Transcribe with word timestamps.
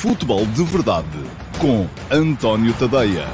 Futebol 0.00 0.46
de 0.46 0.62
Verdade 0.62 1.08
com 1.60 1.84
António 2.08 2.72
Tadeia. 2.78 3.26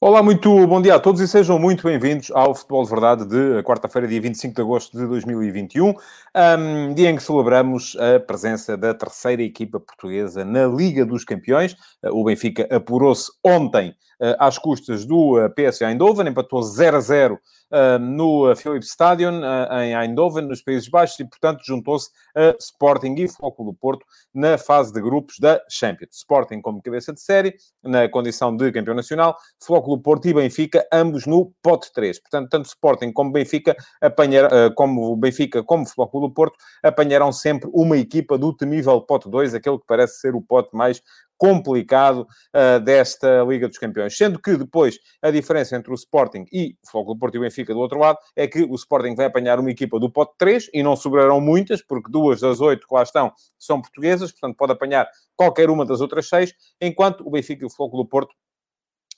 Olá, 0.00 0.22
muito 0.22 0.68
bom 0.68 0.80
dia 0.80 0.94
a 0.94 1.00
todos 1.00 1.20
e 1.20 1.26
sejam 1.26 1.58
muito 1.58 1.82
bem-vindos 1.82 2.30
ao 2.30 2.54
Futebol 2.54 2.84
de 2.84 2.90
Verdade 2.90 3.26
de 3.26 3.60
quarta-feira, 3.64 4.06
dia 4.06 4.20
25 4.20 4.54
de 4.54 4.60
agosto 4.60 4.96
de 4.96 5.04
2021, 5.04 5.88
um, 5.88 6.94
dia 6.94 7.10
em 7.10 7.16
que 7.16 7.24
celebramos 7.24 7.96
a 7.96 8.20
presença 8.20 8.76
da 8.76 8.94
terceira 8.94 9.42
equipa 9.42 9.80
portuguesa 9.80 10.44
na 10.44 10.64
Liga 10.64 11.04
dos 11.04 11.24
Campeões. 11.24 11.74
O 12.04 12.22
Benfica 12.22 12.68
apurou-se 12.70 13.32
ontem 13.44 13.96
às 14.38 14.58
custas 14.58 15.04
do 15.04 15.38
uh, 15.38 15.50
PSV 15.50 15.84
Eindhoven, 15.84 16.28
empatou 16.28 16.62
0 16.62 16.96
a 16.96 17.00
0 17.00 17.34
uh, 17.34 17.98
no 17.98 18.54
Philips 18.56 18.90
Stadion, 18.90 19.40
em 19.82 19.94
Eindhoven, 19.94 20.46
nos 20.46 20.62
Países 20.62 20.88
Baixos, 20.88 21.18
e, 21.20 21.24
portanto, 21.24 21.60
juntou-se 21.64 22.10
a 22.34 22.54
Sporting 22.58 23.14
e 23.18 23.28
Foco 23.28 23.64
do 23.64 23.72
Porto 23.72 24.04
na 24.34 24.58
fase 24.58 24.92
de 24.92 25.00
grupos 25.00 25.38
da 25.38 25.60
Champions. 25.68 26.16
Sporting 26.16 26.60
como 26.60 26.82
cabeça 26.82 27.12
de 27.12 27.20
série, 27.20 27.54
na 27.82 28.08
condição 28.08 28.56
de 28.56 28.70
campeão 28.72 28.94
nacional, 28.94 29.36
Foco 29.62 29.96
do 29.96 30.02
Porto 30.02 30.26
e 30.28 30.34
Benfica, 30.34 30.86
ambos 30.92 31.26
no 31.26 31.52
pote 31.62 31.92
3. 31.92 32.20
Portanto, 32.20 32.48
tanto 32.48 32.66
Sporting 32.66 33.12
como 33.12 33.32
Benfica, 33.32 33.76
apanhar, 34.00 34.48
como 34.74 35.16
Benfica 35.16 35.62
como 35.62 35.86
Foco 35.86 36.20
do 36.20 36.30
Porto, 36.30 36.56
apanharão 36.82 37.32
sempre 37.32 37.70
uma 37.72 37.96
equipa 37.96 38.36
do 38.36 38.54
temível 38.54 39.00
pote 39.00 39.28
2, 39.30 39.54
aquele 39.54 39.78
que 39.78 39.86
parece 39.86 40.20
ser 40.20 40.34
o 40.34 40.42
pote 40.42 40.74
mais 40.74 41.02
complicado 41.38 42.26
uh, 42.54 42.80
desta 42.80 43.44
Liga 43.44 43.68
dos 43.68 43.78
Campeões. 43.78 44.16
Sendo 44.16 44.38
que 44.38 44.56
depois 44.56 44.98
a 45.22 45.30
diferença 45.30 45.76
entre 45.76 45.90
o 45.90 45.94
Sporting 45.94 46.44
e 46.52 46.76
o 46.84 46.90
Foco 46.90 47.14
do 47.14 47.18
Porto 47.18 47.36
e 47.36 47.38
o 47.38 47.42
Benfica 47.42 47.72
do 47.72 47.80
outro 47.80 47.98
lado 47.98 48.18
é 48.36 48.46
que 48.46 48.62
o 48.62 48.74
Sporting 48.74 49.14
vai 49.14 49.26
apanhar 49.26 49.58
uma 49.58 49.70
equipa 49.70 49.98
do 49.98 50.10
pote 50.10 50.34
3 50.36 50.68
e 50.74 50.82
não 50.82 50.96
sobrarão 50.96 51.40
muitas, 51.40 51.80
porque 51.80 52.10
duas 52.10 52.40
das 52.40 52.60
oito 52.60 52.86
que 52.86 52.94
lá 52.94 53.02
estão 53.02 53.32
são 53.58 53.80
portuguesas, 53.80 54.32
portanto 54.32 54.56
pode 54.56 54.72
apanhar 54.72 55.08
qualquer 55.36 55.70
uma 55.70 55.86
das 55.86 56.00
outras 56.00 56.28
seis, 56.28 56.52
enquanto 56.80 57.26
o 57.26 57.30
Benfica 57.30 57.64
e 57.64 57.66
o 57.66 57.70
Foco 57.70 57.96
do 57.96 58.06
Porto 58.06 58.34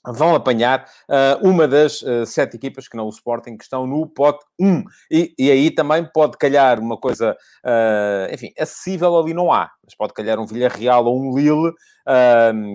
vão 0.05 0.33
apanhar 0.33 0.85
uh, 1.09 1.47
uma 1.47 1.67
das 1.67 2.01
uh, 2.01 2.25
sete 2.25 2.55
equipas, 2.55 2.87
que 2.87 2.97
não 2.97 3.05
o 3.05 3.09
Sporting, 3.09 3.57
que 3.57 3.63
estão 3.63 3.85
no 3.85 4.07
pote 4.07 4.43
1. 4.59 4.83
E, 5.11 5.33
e 5.37 5.51
aí 5.51 5.71
também 5.71 6.03
pode 6.11 6.37
calhar 6.37 6.79
uma 6.79 6.97
coisa, 6.97 7.37
uh, 7.65 8.33
enfim, 8.33 8.51
acessível 8.59 9.17
ali 9.17 9.33
não 9.33 9.51
há, 9.51 9.69
mas 9.83 9.95
pode 9.95 10.13
calhar 10.13 10.39
um 10.39 10.45
Villarreal 10.45 11.05
ou 11.05 11.19
um 11.19 11.37
Lille, 11.37 11.73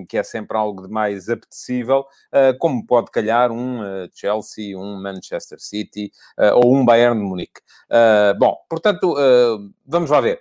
que 0.08 0.16
é 0.16 0.22
sempre 0.22 0.56
algo 0.56 0.86
de 0.86 0.88
mais 0.88 1.28
apetecível, 1.28 2.04
como 2.60 2.86
pode 2.86 3.10
calhar 3.10 3.50
um 3.50 3.80
Chelsea, 4.14 4.78
um 4.78 5.02
Manchester 5.02 5.58
City 5.60 6.12
ou 6.54 6.74
um 6.74 6.84
Bayern 6.84 7.18
de 7.18 7.26
Munique. 7.26 7.60
bom, 8.38 8.56
portanto, 8.68 9.14
vamos 9.84 10.10
lá 10.10 10.20
ver. 10.20 10.40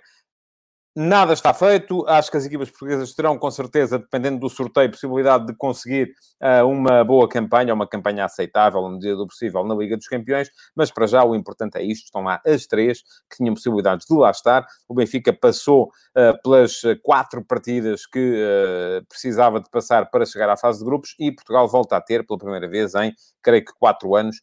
Nada 0.98 1.34
está 1.34 1.52
feito. 1.52 2.08
Acho 2.08 2.30
que 2.30 2.38
as 2.38 2.46
equipas 2.46 2.70
portuguesas 2.70 3.12
terão, 3.12 3.36
com 3.36 3.50
certeza, 3.50 3.98
dependendo 3.98 4.40
do 4.40 4.48
sorteio, 4.48 4.90
possibilidade 4.90 5.44
de 5.46 5.54
conseguir 5.54 6.14
uh, 6.42 6.66
uma 6.66 7.04
boa 7.04 7.28
campanha, 7.28 7.74
uma 7.74 7.86
campanha 7.86 8.24
aceitável, 8.24 8.80
no 8.80 8.92
medida 8.92 9.14
do 9.14 9.26
possível, 9.26 9.62
na 9.62 9.74
Liga 9.74 9.94
dos 9.94 10.08
Campeões. 10.08 10.48
Mas, 10.74 10.90
para 10.90 11.06
já, 11.06 11.22
o 11.22 11.34
importante 11.34 11.76
é 11.76 11.82
isto. 11.82 12.04
Estão 12.04 12.22
lá 12.22 12.40
as 12.46 12.66
três 12.66 13.02
que 13.28 13.36
tinham 13.36 13.52
possibilidades 13.52 14.06
de 14.06 14.16
lá 14.16 14.30
estar. 14.30 14.66
O 14.88 14.94
Benfica 14.94 15.34
passou 15.34 15.90
uh, 16.16 16.42
pelas 16.42 16.80
quatro 17.02 17.44
partidas 17.44 18.06
que 18.06 18.18
uh, 18.18 19.04
precisava 19.06 19.60
de 19.60 19.68
passar 19.68 20.10
para 20.10 20.24
chegar 20.24 20.48
à 20.48 20.56
fase 20.56 20.78
de 20.78 20.84
grupos 20.86 21.14
e 21.20 21.30
Portugal 21.30 21.68
volta 21.68 21.98
a 21.98 22.00
ter, 22.00 22.26
pela 22.26 22.38
primeira 22.38 22.70
vez 22.70 22.94
em, 22.94 23.14
creio 23.42 23.66
que, 23.66 23.72
quatro 23.78 24.16
anos, 24.16 24.36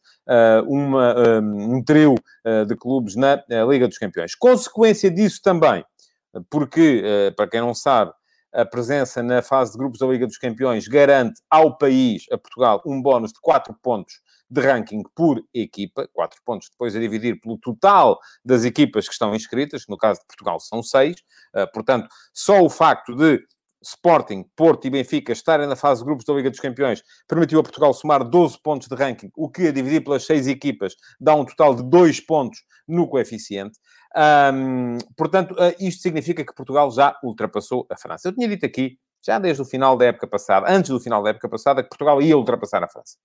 uma, 0.67 1.15
um, 1.41 1.77
um 1.77 1.83
trio 1.83 2.15
de 2.67 2.75
clubes 2.75 3.15
na 3.15 3.43
Liga 3.67 3.87
dos 3.87 3.97
Campeões. 3.97 4.35
Consequência 4.35 5.09
disso 5.11 5.41
também 5.43 5.83
porque, 6.49 7.01
eh, 7.03 7.31
para 7.31 7.49
quem 7.49 7.61
não 7.61 7.73
sabe, 7.73 8.11
a 8.53 8.63
presença 8.65 9.23
na 9.23 9.41
fase 9.41 9.71
de 9.71 9.77
grupos 9.77 9.99
da 9.99 10.05
Liga 10.05 10.27
dos 10.27 10.37
Campeões 10.37 10.87
garante 10.87 11.41
ao 11.49 11.75
país, 11.75 12.25
a 12.31 12.37
Portugal, 12.37 12.81
um 12.85 13.01
bónus 13.01 13.31
de 13.33 13.39
4 13.41 13.75
pontos 13.81 14.21
de 14.49 14.61
ranking 14.61 15.01
por 15.15 15.41
equipa, 15.53 16.07
4 16.13 16.39
pontos 16.45 16.69
depois 16.69 16.95
a 16.95 16.99
dividir 16.99 17.39
pelo 17.41 17.57
total 17.57 18.19
das 18.45 18.63
equipas 18.63 19.07
que 19.07 19.13
estão 19.13 19.33
inscritas, 19.33 19.85
no 19.89 19.97
caso 19.97 20.19
de 20.19 20.27
Portugal 20.27 20.59
são 20.59 20.83
6, 20.83 21.15
eh, 21.55 21.65
portanto, 21.67 22.07
só 22.31 22.61
o 22.61 22.69
facto 22.69 23.15
de 23.15 23.43
Sporting, 23.83 24.45
Porto 24.55 24.87
e 24.87 24.89
Benfica 24.89 25.33
estarem 25.33 25.67
na 25.67 25.75
fase 25.75 26.01
de 26.01 26.05
grupos 26.05 26.25
da 26.25 26.33
Liga 26.33 26.49
dos 26.49 26.59
Campeões 26.59 27.03
permitiu 27.27 27.59
a 27.59 27.63
Portugal 27.63 27.93
somar 27.93 28.23
12 28.23 28.57
pontos 28.63 28.87
de 28.87 28.95
ranking, 28.95 29.29
o 29.35 29.49
que 29.49 29.67
a 29.67 29.71
dividir 29.71 30.03
pelas 30.03 30.25
6 30.25 30.47
equipas 30.47 30.95
dá 31.19 31.35
um 31.35 31.43
total 31.43 31.75
de 31.75 31.83
2 31.83 32.21
pontos 32.21 32.59
no 32.87 33.07
coeficiente. 33.07 33.77
Um, 34.15 34.97
portanto, 35.17 35.53
uh, 35.53 35.73
isto 35.79 36.01
significa 36.01 36.45
que 36.45 36.53
Portugal 36.53 36.91
já 36.91 37.17
ultrapassou 37.23 37.87
a 37.89 37.97
França. 37.97 38.27
Eu 38.27 38.33
tinha 38.33 38.47
dito 38.47 38.65
aqui, 38.65 38.97
já 39.25 39.39
desde 39.39 39.61
o 39.61 39.65
final 39.65 39.97
da 39.97 40.05
época 40.05 40.27
passada, 40.27 40.67
antes 40.69 40.91
do 40.91 40.99
final 40.99 41.23
da 41.23 41.31
época 41.31 41.49
passada, 41.49 41.81
que 41.81 41.89
Portugal 41.89 42.21
ia 42.21 42.37
ultrapassar 42.37 42.83
a 42.83 42.87
França. 42.87 43.17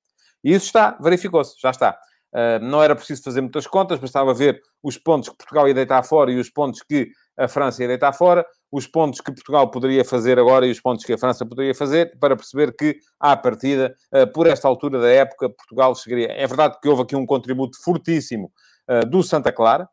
E 0.43 0.55
isso 0.55 0.67
está, 0.67 0.97
verificou-se, 1.01 1.57
já 1.61 1.71
está. 1.71 1.99
Uh, 2.33 2.63
não 2.63 2.83
era 2.83 2.95
preciso 2.95 3.23
fazer 3.23 3.41
muitas 3.41 3.67
contas, 3.67 3.99
bastava 3.99 4.33
ver 4.35 4.61
os 4.83 4.99
pontos 4.99 5.31
que 5.31 5.37
Portugal 5.37 5.67
ia 5.67 5.75
deitar 5.75 6.03
fora 6.03 6.31
e 6.31 6.39
os 6.39 6.51
pontos 6.51 6.83
que 6.83 7.11
a 7.37 7.49
França 7.49 7.83
ia 7.83 7.89
deitar 7.89 8.13
fora, 8.13 8.45
os 8.71 8.87
pontos 8.87 9.21
que 9.21 9.33
Portugal 9.33 9.71
poderia 9.71 10.05
fazer 10.05 10.39
agora 10.39 10.67
e 10.67 10.71
os 10.71 10.81
pontos 10.81 11.05
que 11.05 11.13
a 11.13 11.19
França 11.19 11.47
poderia 11.47 11.75
fazer, 11.75 12.19
para 12.19 12.37
perceber 12.37 12.75
que, 12.77 12.99
à 13.19 13.37
partida, 13.37 13.95
uh, 14.15 14.31
por 14.33 14.47
esta 14.47 14.69
altura 14.69 15.01
da 15.01 15.09
época, 15.09 15.49
Portugal 15.49 15.95
chegaria. 15.95 16.33
É 16.33 16.47
verdade 16.47 16.79
que 16.81 16.89
houve 16.89 17.03
aqui 17.03 17.17
um 17.17 17.25
contributo 17.25 17.79
fortíssimo 17.83 18.53
uh, 18.91 19.09
do 19.09 19.23
Santa 19.23 19.51
Clara, 19.51 19.89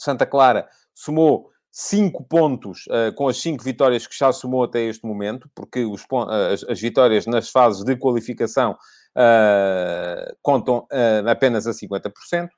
Santa 0.00 0.26
Clara 0.26 0.66
somou 0.94 1.50
5 1.70 2.24
pontos 2.24 2.86
uh, 2.86 3.14
com 3.14 3.28
as 3.28 3.40
5 3.40 3.62
vitórias 3.62 4.06
que 4.06 4.16
já 4.16 4.32
somou 4.32 4.64
até 4.64 4.80
este 4.80 5.06
momento, 5.06 5.48
porque 5.54 5.84
os, 5.84 6.02
uh, 6.02 6.28
as, 6.52 6.64
as, 6.64 6.80
vitórias 6.80 7.26
nas 7.26 7.48
fases 7.48 7.84
de 7.84 7.96
qualificação 7.96 8.72
uh, 8.72 10.36
contam 10.42 10.86
apenas 11.30 11.66
a 11.66 11.70
50%. 11.70 12.48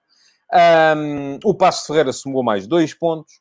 Um, 0.55 1.39
o 1.45 1.55
Passo 1.55 1.87
Ferreira 1.87 2.13
somou 2.13 2.43
mais 2.43 2.67
2 2.67 2.95
pontos, 2.95 3.41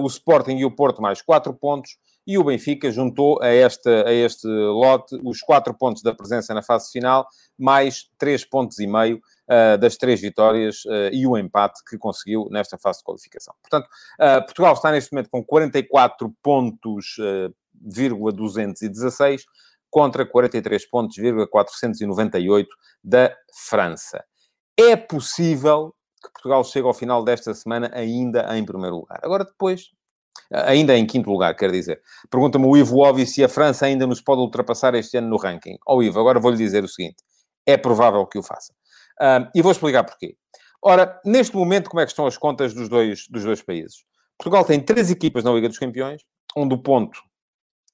o 0.00 0.06
Sporting 0.08 0.56
e 0.56 0.64
o 0.64 0.74
Porto 0.74 1.00
mais 1.00 1.22
4 1.22 1.54
pontos, 1.54 1.96
e 2.26 2.36
o 2.38 2.44
Benfica 2.44 2.90
juntou 2.90 3.40
a 3.42 3.52
este, 3.52 3.88
a 3.88 4.12
este 4.12 4.46
lote 4.46 5.18
os 5.24 5.40
4 5.40 5.72
pontos 5.74 6.02
da 6.02 6.14
presença 6.14 6.52
na 6.52 6.62
fase 6.62 6.90
final, 6.90 7.26
mais 7.58 8.08
3 8.18 8.44
pontos 8.44 8.78
e 8.78 8.86
meio 8.86 9.20
das 9.78 9.96
três 9.96 10.20
vitórias 10.20 10.84
uh, 10.84 11.10
e 11.12 11.26
o 11.26 11.36
empate 11.36 11.80
que 11.88 11.98
conseguiu 11.98 12.48
nesta 12.50 12.78
fase 12.78 12.98
de 12.98 13.04
qualificação. 13.04 13.54
Portanto, 13.62 13.88
uh, 14.20 14.44
Portugal 14.44 14.74
está 14.74 14.90
neste 14.90 15.12
momento 15.12 15.30
com 15.30 15.44
44 15.44 16.34
pontos, 16.42 17.16
vírgula 17.74 18.32
216, 18.32 19.44
contra 19.90 20.24
43 20.24 20.88
pontos, 20.88 21.16
vírgula 21.16 21.46
498 21.46 22.68
da 23.04 23.34
França. 23.68 24.24
É 24.78 24.96
possível 24.96 25.94
que 26.22 26.30
Portugal 26.32 26.64
chegue 26.64 26.86
ao 26.86 26.94
final 26.94 27.22
desta 27.22 27.52
semana 27.52 27.90
ainda 27.92 28.56
em 28.56 28.64
primeiro 28.64 28.96
lugar. 28.96 29.20
Agora, 29.22 29.44
depois, 29.44 29.90
ainda 30.50 30.96
em 30.96 31.06
quinto 31.06 31.30
lugar, 31.30 31.54
quer 31.54 31.70
dizer. 31.70 32.00
Pergunta-me 32.30 32.66
o 32.66 32.76
Ivo 32.76 32.98
Óbvio 32.98 33.26
se 33.26 33.42
a 33.42 33.48
França 33.48 33.86
ainda 33.86 34.06
nos 34.06 34.20
pode 34.20 34.40
ultrapassar 34.40 34.94
este 34.94 35.16
ano 35.16 35.28
no 35.28 35.36
ranking. 35.36 35.76
Ó 35.86 35.96
oh, 35.96 36.02
Ivo, 36.02 36.20
agora 36.20 36.40
vou-lhe 36.40 36.56
dizer 36.56 36.84
o 36.84 36.88
seguinte: 36.88 37.16
é 37.66 37.76
provável 37.76 38.24
que 38.26 38.38
o 38.38 38.42
faça. 38.42 38.72
Uh, 39.20 39.48
e 39.54 39.62
vou 39.62 39.72
explicar 39.72 40.04
porquê. 40.04 40.36
Ora, 40.82 41.20
neste 41.24 41.54
momento, 41.54 41.88
como 41.88 42.00
é 42.00 42.04
que 42.04 42.10
estão 42.10 42.26
as 42.26 42.36
contas 42.36 42.74
dos 42.74 42.88
dois, 42.88 43.26
dos 43.28 43.44
dois 43.44 43.62
países? 43.62 44.04
Portugal 44.38 44.64
tem 44.64 44.80
três 44.80 45.10
equipas 45.10 45.44
na 45.44 45.52
Liga 45.52 45.68
dos 45.68 45.78
Campeões, 45.78 46.22
onde 46.56 46.74
o 46.74 46.78
ponto 46.78 47.20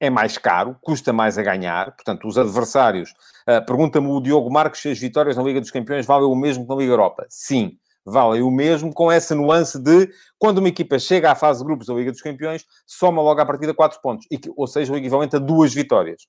é 0.00 0.08
mais 0.08 0.38
caro, 0.38 0.76
custa 0.80 1.12
mais 1.12 1.36
a 1.36 1.42
ganhar. 1.42 1.94
Portanto, 1.96 2.26
os 2.26 2.38
adversários... 2.38 3.10
Uh, 3.48 3.64
Pergunta-me 3.66 4.08
o 4.08 4.20
Diogo 4.20 4.50
Marques 4.50 4.80
se 4.80 4.88
as 4.88 4.98
vitórias 4.98 5.36
na 5.36 5.42
Liga 5.42 5.60
dos 5.60 5.70
Campeões 5.70 6.06
valem 6.06 6.26
o 6.26 6.34
mesmo 6.34 6.64
que 6.64 6.70
na 6.70 6.76
Liga 6.76 6.92
Europa. 6.92 7.26
Sim, 7.28 7.78
valem 8.08 8.42
o 8.42 8.50
mesmo, 8.50 8.92
com 8.92 9.12
essa 9.12 9.34
nuance 9.34 9.78
de, 9.78 10.08
quando 10.38 10.58
uma 10.58 10.68
equipa 10.68 10.98
chega 10.98 11.30
à 11.30 11.34
fase 11.34 11.60
de 11.60 11.66
grupos 11.66 11.86
da 11.86 11.94
Liga 11.94 12.10
dos 12.10 12.22
Campeões, 12.22 12.64
soma 12.86 13.22
logo 13.22 13.40
à 13.40 13.46
partida 13.46 13.74
4 13.74 14.00
pontos, 14.00 14.26
ou 14.56 14.66
seja, 14.66 14.92
o 14.92 14.96
equivalente 14.96 15.36
a 15.36 15.38
duas 15.38 15.74
vitórias. 15.74 16.26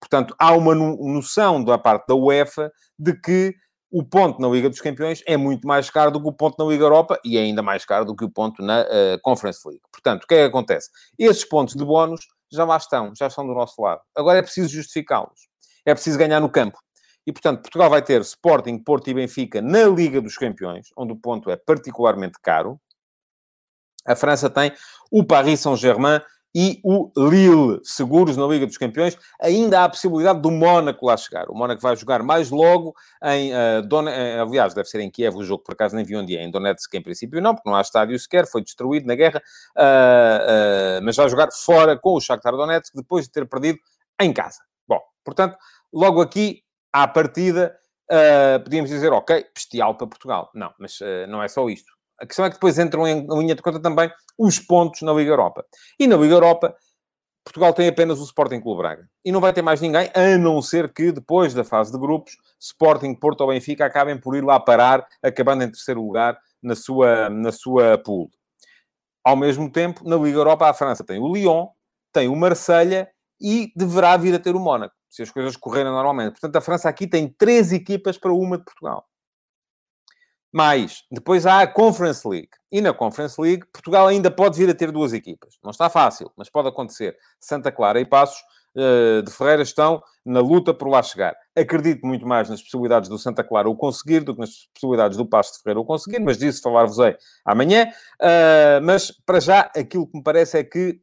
Portanto, 0.00 0.34
há 0.38 0.52
uma 0.52 0.74
noção 0.74 1.62
da 1.62 1.76
parte 1.78 2.06
da 2.06 2.14
UEFA 2.14 2.72
de 2.98 3.14
que 3.14 3.54
o 3.90 4.04
ponto 4.04 4.40
na 4.40 4.48
Liga 4.48 4.70
dos 4.70 4.80
Campeões 4.80 5.22
é 5.26 5.36
muito 5.36 5.66
mais 5.66 5.90
caro 5.90 6.10
do 6.10 6.20
que 6.20 6.28
o 6.28 6.32
ponto 6.32 6.62
na 6.62 6.70
Liga 6.70 6.84
Europa 6.84 7.18
e 7.24 7.36
é 7.36 7.40
ainda 7.40 7.62
mais 7.62 7.84
caro 7.84 8.04
do 8.04 8.14
que 8.14 8.24
o 8.24 8.30
ponto 8.30 8.62
na 8.62 8.82
uh, 8.82 9.20
Conference 9.22 9.60
League. 9.66 9.82
Portanto, 9.90 10.24
o 10.24 10.26
que 10.26 10.34
é 10.34 10.38
que 10.38 10.44
acontece? 10.44 10.90
Esses 11.18 11.44
pontos 11.44 11.74
de 11.74 11.84
bónus 11.84 12.20
já 12.52 12.64
lá 12.64 12.76
estão, 12.76 13.12
já 13.16 13.26
estão 13.26 13.46
do 13.46 13.52
nosso 13.52 13.80
lado. 13.82 14.00
Agora 14.14 14.38
é 14.38 14.42
preciso 14.42 14.68
justificá-los. 14.68 15.48
É 15.84 15.92
preciso 15.92 16.18
ganhar 16.18 16.40
no 16.40 16.48
campo. 16.48 16.78
E, 17.26 17.32
portanto, 17.32 17.62
Portugal 17.62 17.90
vai 17.90 18.02
ter 18.02 18.20
Sporting, 18.22 18.78
Porto 18.78 19.08
e 19.08 19.14
Benfica 19.14 19.60
na 19.60 19.84
Liga 19.84 20.20
dos 20.20 20.36
Campeões, 20.36 20.88
onde 20.96 21.12
o 21.12 21.16
ponto 21.16 21.50
é 21.50 21.56
particularmente 21.56 22.38
caro. 22.42 22.80
A 24.06 24.16
França 24.16 24.48
tem 24.48 24.72
o 25.10 25.24
Paris 25.24 25.60
Saint-Germain 25.60 26.20
e 26.54 26.80
o 26.82 27.10
Lille, 27.16 27.80
seguros 27.84 28.36
na 28.36 28.46
Liga 28.46 28.66
dos 28.66 28.76
Campeões. 28.76 29.16
Ainda 29.40 29.80
há 29.80 29.84
a 29.84 29.88
possibilidade 29.88 30.40
do 30.40 30.50
Mónaco 30.50 31.06
lá 31.06 31.16
chegar. 31.16 31.48
O 31.48 31.54
Mónaco 31.54 31.80
vai 31.80 31.94
jogar 31.94 32.22
mais 32.22 32.50
logo 32.50 32.94
em 33.24 33.52
uh, 33.52 33.82
Don... 33.86 34.04
Uh, 34.04 34.42
aliás, 34.42 34.74
deve 34.74 34.88
ser 34.88 35.00
em 35.00 35.10
Kiev 35.10 35.36
o 35.36 35.44
jogo, 35.44 35.62
por 35.62 35.72
acaso 35.72 35.94
nem 35.94 36.04
vi 36.04 36.16
onde 36.16 36.36
é. 36.36 36.42
Em 36.42 36.50
Donetsk, 36.50 36.92
em 36.94 37.02
princípio, 37.02 37.40
não, 37.40 37.54
porque 37.54 37.68
não 37.68 37.76
há 37.76 37.80
estádio 37.80 38.18
sequer, 38.18 38.46
foi 38.46 38.62
destruído 38.62 39.06
na 39.06 39.14
guerra. 39.14 39.40
Uh, 39.76 41.04
mas 41.04 41.16
vai 41.16 41.28
jogar 41.28 41.48
fora 41.52 41.96
com 41.96 42.14
o 42.14 42.20
Shakhtar 42.20 42.52
Donetsk, 42.52 42.94
depois 42.94 43.26
de 43.26 43.30
ter 43.30 43.48
perdido 43.48 43.78
em 44.20 44.32
casa. 44.32 44.58
Bom, 44.88 45.00
portanto, 45.24 45.56
logo 45.92 46.20
aqui, 46.20 46.62
à 46.92 47.06
partida, 47.06 47.76
podíamos 48.64 48.90
dizer, 48.90 49.12
ok, 49.12 49.46
bestial 49.54 49.96
para 49.96 50.08
Portugal. 50.08 50.50
Não, 50.52 50.72
mas 50.78 50.98
não 51.28 51.40
é 51.40 51.46
só 51.46 51.68
isto. 51.68 51.99
A 52.20 52.26
questão 52.26 52.44
é 52.44 52.48
que 52.48 52.56
depois 52.56 52.78
entram 52.78 53.08
em 53.08 53.26
linha 53.26 53.54
de 53.54 53.62
conta 53.62 53.80
também 53.80 54.10
os 54.38 54.58
pontos 54.58 55.00
na 55.02 55.12
Liga 55.12 55.30
Europa. 55.30 55.64
E 55.98 56.06
na 56.06 56.16
Liga 56.16 56.34
Europa, 56.34 56.76
Portugal 57.42 57.72
tem 57.72 57.88
apenas 57.88 58.20
o 58.20 58.24
Sporting 58.24 58.60
Clube 58.60 58.82
Braga. 58.82 59.08
E 59.24 59.32
não 59.32 59.40
vai 59.40 59.52
ter 59.52 59.62
mais 59.62 59.80
ninguém, 59.80 60.10
a 60.14 60.36
não 60.38 60.60
ser 60.60 60.92
que 60.92 61.10
depois 61.10 61.54
da 61.54 61.64
fase 61.64 61.90
de 61.90 61.98
grupos, 61.98 62.36
Sporting, 62.60 63.14
Porto 63.14 63.40
ou 63.40 63.48
Benfica 63.48 63.86
acabem 63.86 64.18
por 64.18 64.36
ir 64.36 64.44
lá 64.44 64.60
parar, 64.60 65.06
acabando 65.22 65.64
em 65.64 65.70
terceiro 65.70 66.02
lugar 66.02 66.38
na 66.62 66.76
sua, 66.76 67.30
na 67.30 67.50
sua 67.50 67.96
pool. 67.98 68.30
Ao 69.24 69.36
mesmo 69.36 69.70
tempo, 69.70 70.06
na 70.08 70.16
Liga 70.16 70.38
Europa, 70.38 70.68
a 70.68 70.74
França 70.74 71.02
tem 71.02 71.18
o 71.18 71.32
Lyon, 71.32 71.68
tem 72.12 72.28
o 72.28 72.36
Marselha 72.36 73.08
e 73.40 73.72
deverá 73.74 74.16
vir 74.16 74.34
a 74.34 74.38
ter 74.38 74.54
o 74.54 74.60
Mónaco, 74.60 74.94
se 75.08 75.22
as 75.22 75.30
coisas 75.30 75.56
correrem 75.56 75.90
normalmente. 75.90 76.32
Portanto, 76.32 76.56
a 76.56 76.60
França 76.60 76.88
aqui 76.88 77.06
tem 77.06 77.28
três 77.28 77.72
equipas 77.72 78.18
para 78.18 78.32
uma 78.32 78.58
de 78.58 78.64
Portugal. 78.64 79.06
Mas 80.52 81.04
depois 81.10 81.46
há 81.46 81.60
a 81.60 81.66
Conference 81.66 82.26
League. 82.26 82.50
E 82.72 82.80
na 82.80 82.92
Conference 82.92 83.40
League, 83.40 83.64
Portugal 83.72 84.08
ainda 84.08 84.30
pode 84.30 84.58
vir 84.58 84.68
a 84.70 84.74
ter 84.74 84.90
duas 84.90 85.12
equipas. 85.12 85.58
Não 85.62 85.70
está 85.70 85.88
fácil, 85.88 86.30
mas 86.36 86.48
pode 86.48 86.68
acontecer. 86.68 87.16
Santa 87.40 87.70
Clara 87.70 88.00
e 88.00 88.04
Passos 88.04 88.40
uh, 88.76 89.22
de 89.22 89.30
Ferreira 89.30 89.62
estão 89.62 90.02
na 90.24 90.40
luta 90.40 90.74
por 90.74 90.88
lá 90.88 91.02
chegar. 91.02 91.34
Acredito 91.56 92.06
muito 92.06 92.26
mais 92.26 92.48
nas 92.48 92.62
possibilidades 92.62 93.08
do 93.08 93.18
Santa 93.18 93.44
Clara 93.44 93.68
o 93.68 93.76
conseguir 93.76 94.20
do 94.20 94.34
que 94.34 94.40
nas 94.40 94.68
possibilidades 94.74 95.16
do 95.16 95.26
Passos 95.26 95.56
de 95.56 95.62
Ferreira 95.62 95.80
o 95.80 95.84
conseguir, 95.84 96.20
mas 96.20 96.38
disso 96.38 96.62
falar-vos-ei 96.62 97.16
amanhã. 97.44 97.86
Uh, 98.20 98.82
mas, 98.82 99.10
para 99.24 99.40
já, 99.40 99.70
aquilo 99.76 100.06
que 100.06 100.16
me 100.16 100.22
parece 100.22 100.58
é 100.58 100.64
que 100.64 101.00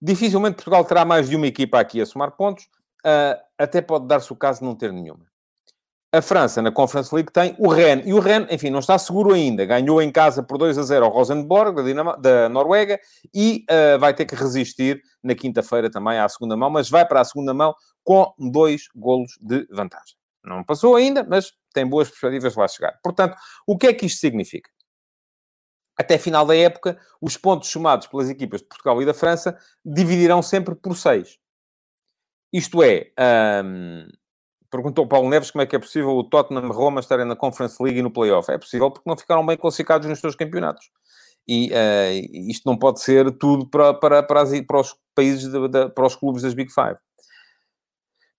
dificilmente 0.00 0.56
Portugal 0.56 0.84
terá 0.84 1.04
mais 1.04 1.28
de 1.28 1.36
uma 1.36 1.46
equipa 1.46 1.78
aqui 1.78 2.00
a 2.00 2.06
somar 2.06 2.32
pontos. 2.32 2.64
Uh, 3.04 3.38
até 3.58 3.80
pode 3.80 4.06
dar-se 4.06 4.32
o 4.32 4.36
caso 4.36 4.60
de 4.60 4.66
não 4.66 4.74
ter 4.74 4.92
nenhuma. 4.92 5.29
A 6.12 6.20
França, 6.20 6.60
na 6.60 6.72
Conference 6.72 7.14
League, 7.14 7.32
tem 7.32 7.54
o 7.56 7.68
Rennes. 7.68 8.04
E 8.04 8.12
o 8.12 8.18
Rennes, 8.18 8.48
enfim, 8.50 8.68
não 8.68 8.80
está 8.80 8.98
seguro 8.98 9.32
ainda. 9.32 9.64
Ganhou 9.64 10.02
em 10.02 10.10
casa 10.10 10.42
por 10.42 10.58
2 10.58 10.76
a 10.76 10.82
0 10.82 11.04
ao 11.04 11.12
Rosenborg, 11.12 11.76
da, 11.76 11.82
Dinam 11.82 12.20
da 12.20 12.48
Noruega, 12.48 12.98
e 13.32 13.64
uh, 13.70 13.98
vai 13.98 14.12
ter 14.12 14.26
que 14.26 14.34
resistir 14.34 15.00
na 15.22 15.36
quinta-feira 15.36 15.88
também 15.88 16.18
à 16.18 16.28
segunda 16.28 16.56
mão, 16.56 16.68
mas 16.68 16.90
vai 16.90 17.06
para 17.06 17.20
a 17.20 17.24
segunda 17.24 17.54
mão 17.54 17.74
com 18.02 18.34
dois 18.38 18.88
golos 18.94 19.38
de 19.40 19.68
vantagem. 19.70 20.16
Não 20.44 20.64
passou 20.64 20.96
ainda, 20.96 21.22
mas 21.22 21.52
tem 21.72 21.86
boas 21.86 22.08
perspectivas 22.08 22.54
de 22.54 22.58
lá 22.58 22.66
chegar. 22.66 22.98
Portanto, 23.04 23.36
o 23.64 23.78
que 23.78 23.86
é 23.86 23.92
que 23.92 24.06
isto 24.06 24.18
significa? 24.18 24.70
Até 25.96 26.18
final 26.18 26.46
da 26.46 26.56
época, 26.56 26.98
os 27.20 27.36
pontos 27.36 27.68
somados 27.68 28.06
pelas 28.06 28.30
equipas 28.30 28.62
de 28.62 28.66
Portugal 28.66 29.00
e 29.02 29.06
da 29.06 29.14
França 29.14 29.56
dividirão 29.84 30.42
sempre 30.42 30.74
por 30.74 30.96
6. 30.96 31.38
Isto 32.52 32.82
é, 32.82 33.12
um, 33.64 34.08
Perguntou 34.70 35.06
Paulo 35.06 35.28
Neves 35.28 35.50
como 35.50 35.62
é 35.62 35.66
que 35.66 35.74
é 35.74 35.78
possível 35.78 36.10
o 36.10 36.22
Tottenham 36.22 36.70
Roma 36.70 37.00
estarem 37.00 37.26
na 37.26 37.34
Conference 37.34 37.82
League 37.82 37.98
e 37.98 38.02
no 38.02 38.10
Playoff. 38.10 38.50
É 38.52 38.58
possível 38.58 38.90
porque 38.90 39.08
não 39.08 39.16
ficaram 39.16 39.44
bem 39.44 39.56
classificados 39.56 40.08
nos 40.08 40.20
seus 40.20 40.36
campeonatos. 40.36 40.90
E 41.48 41.70
uh, 41.70 42.48
isto 42.48 42.62
não 42.64 42.78
pode 42.78 43.00
ser 43.00 43.30
tudo 43.32 43.68
para, 43.68 43.92
para, 43.94 44.22
para, 44.22 44.42
as, 44.42 44.60
para 44.60 44.80
os 44.80 44.94
países, 45.14 45.50
de, 45.50 45.68
de, 45.68 45.88
para 45.90 46.06
os 46.06 46.14
clubes 46.14 46.42
das 46.42 46.54
Big 46.54 46.72
Five. 46.72 46.96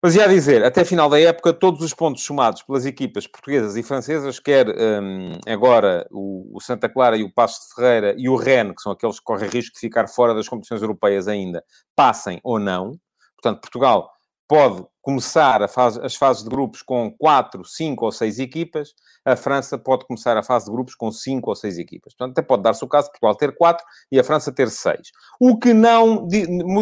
Mas 0.03 0.15
ia 0.15 0.27
dizer, 0.27 0.63
até 0.63 0.83
final 0.83 1.07
da 1.09 1.19
época, 1.19 1.53
todos 1.53 1.83
os 1.83 1.93
pontos 1.93 2.23
somados 2.23 2.63
pelas 2.63 2.87
equipas 2.87 3.27
portuguesas 3.27 3.75
e 3.75 3.83
francesas, 3.83 4.39
quer 4.39 4.67
um, 4.67 5.33
agora 5.45 6.07
o, 6.09 6.57
o, 6.57 6.59
Santa 6.59 6.89
Clara 6.89 7.15
e 7.15 7.23
o 7.23 7.31
Passo 7.31 7.67
de 7.67 7.75
Ferreira 7.75 8.15
e 8.17 8.27
o 8.27 8.35
Rennes, 8.35 8.77
que 8.77 8.81
são 8.81 8.93
aqueles 8.93 9.19
que 9.19 9.25
correm 9.25 9.47
risco 9.47 9.75
de 9.75 9.79
ficar 9.79 10.07
fora 10.07 10.33
das 10.33 10.49
competições 10.49 10.81
europeias 10.81 11.27
ainda, 11.27 11.63
passem 11.95 12.39
ou 12.43 12.57
não. 12.57 12.93
Portanto, 13.35 13.61
Portugal 13.61 14.09
pode 14.51 14.85
começar 15.01 15.65
fase, 15.69 15.97
as 16.01 16.13
fases 16.13 16.43
de 16.43 16.49
grupos 16.49 16.81
com 16.81 17.09
4, 17.17 17.63
5 17.63 18.03
ou 18.03 18.11
6 18.11 18.37
equipas, 18.37 18.93
a 19.23 19.33
França 19.37 19.77
pode 19.77 20.05
começar 20.05 20.35
a 20.35 20.43
fase 20.43 20.65
de 20.65 20.71
grupos 20.73 20.93
com 20.93 21.09
5 21.09 21.49
ou 21.49 21.55
6 21.55 21.77
equipas. 21.77 22.13
Portanto, 22.13 22.37
até 22.37 22.45
pode 22.45 22.61
dar-se 22.61 22.83
o 22.83 22.87
caso 22.89 23.07
de 23.07 23.11
Portugal 23.13 23.33
ter 23.35 23.55
4 23.55 23.85
e 24.11 24.19
a 24.19 24.23
França 24.25 24.51
ter 24.51 24.69
6. 24.69 24.99
O 25.39 25.57
que 25.57 25.73
não 25.73 26.27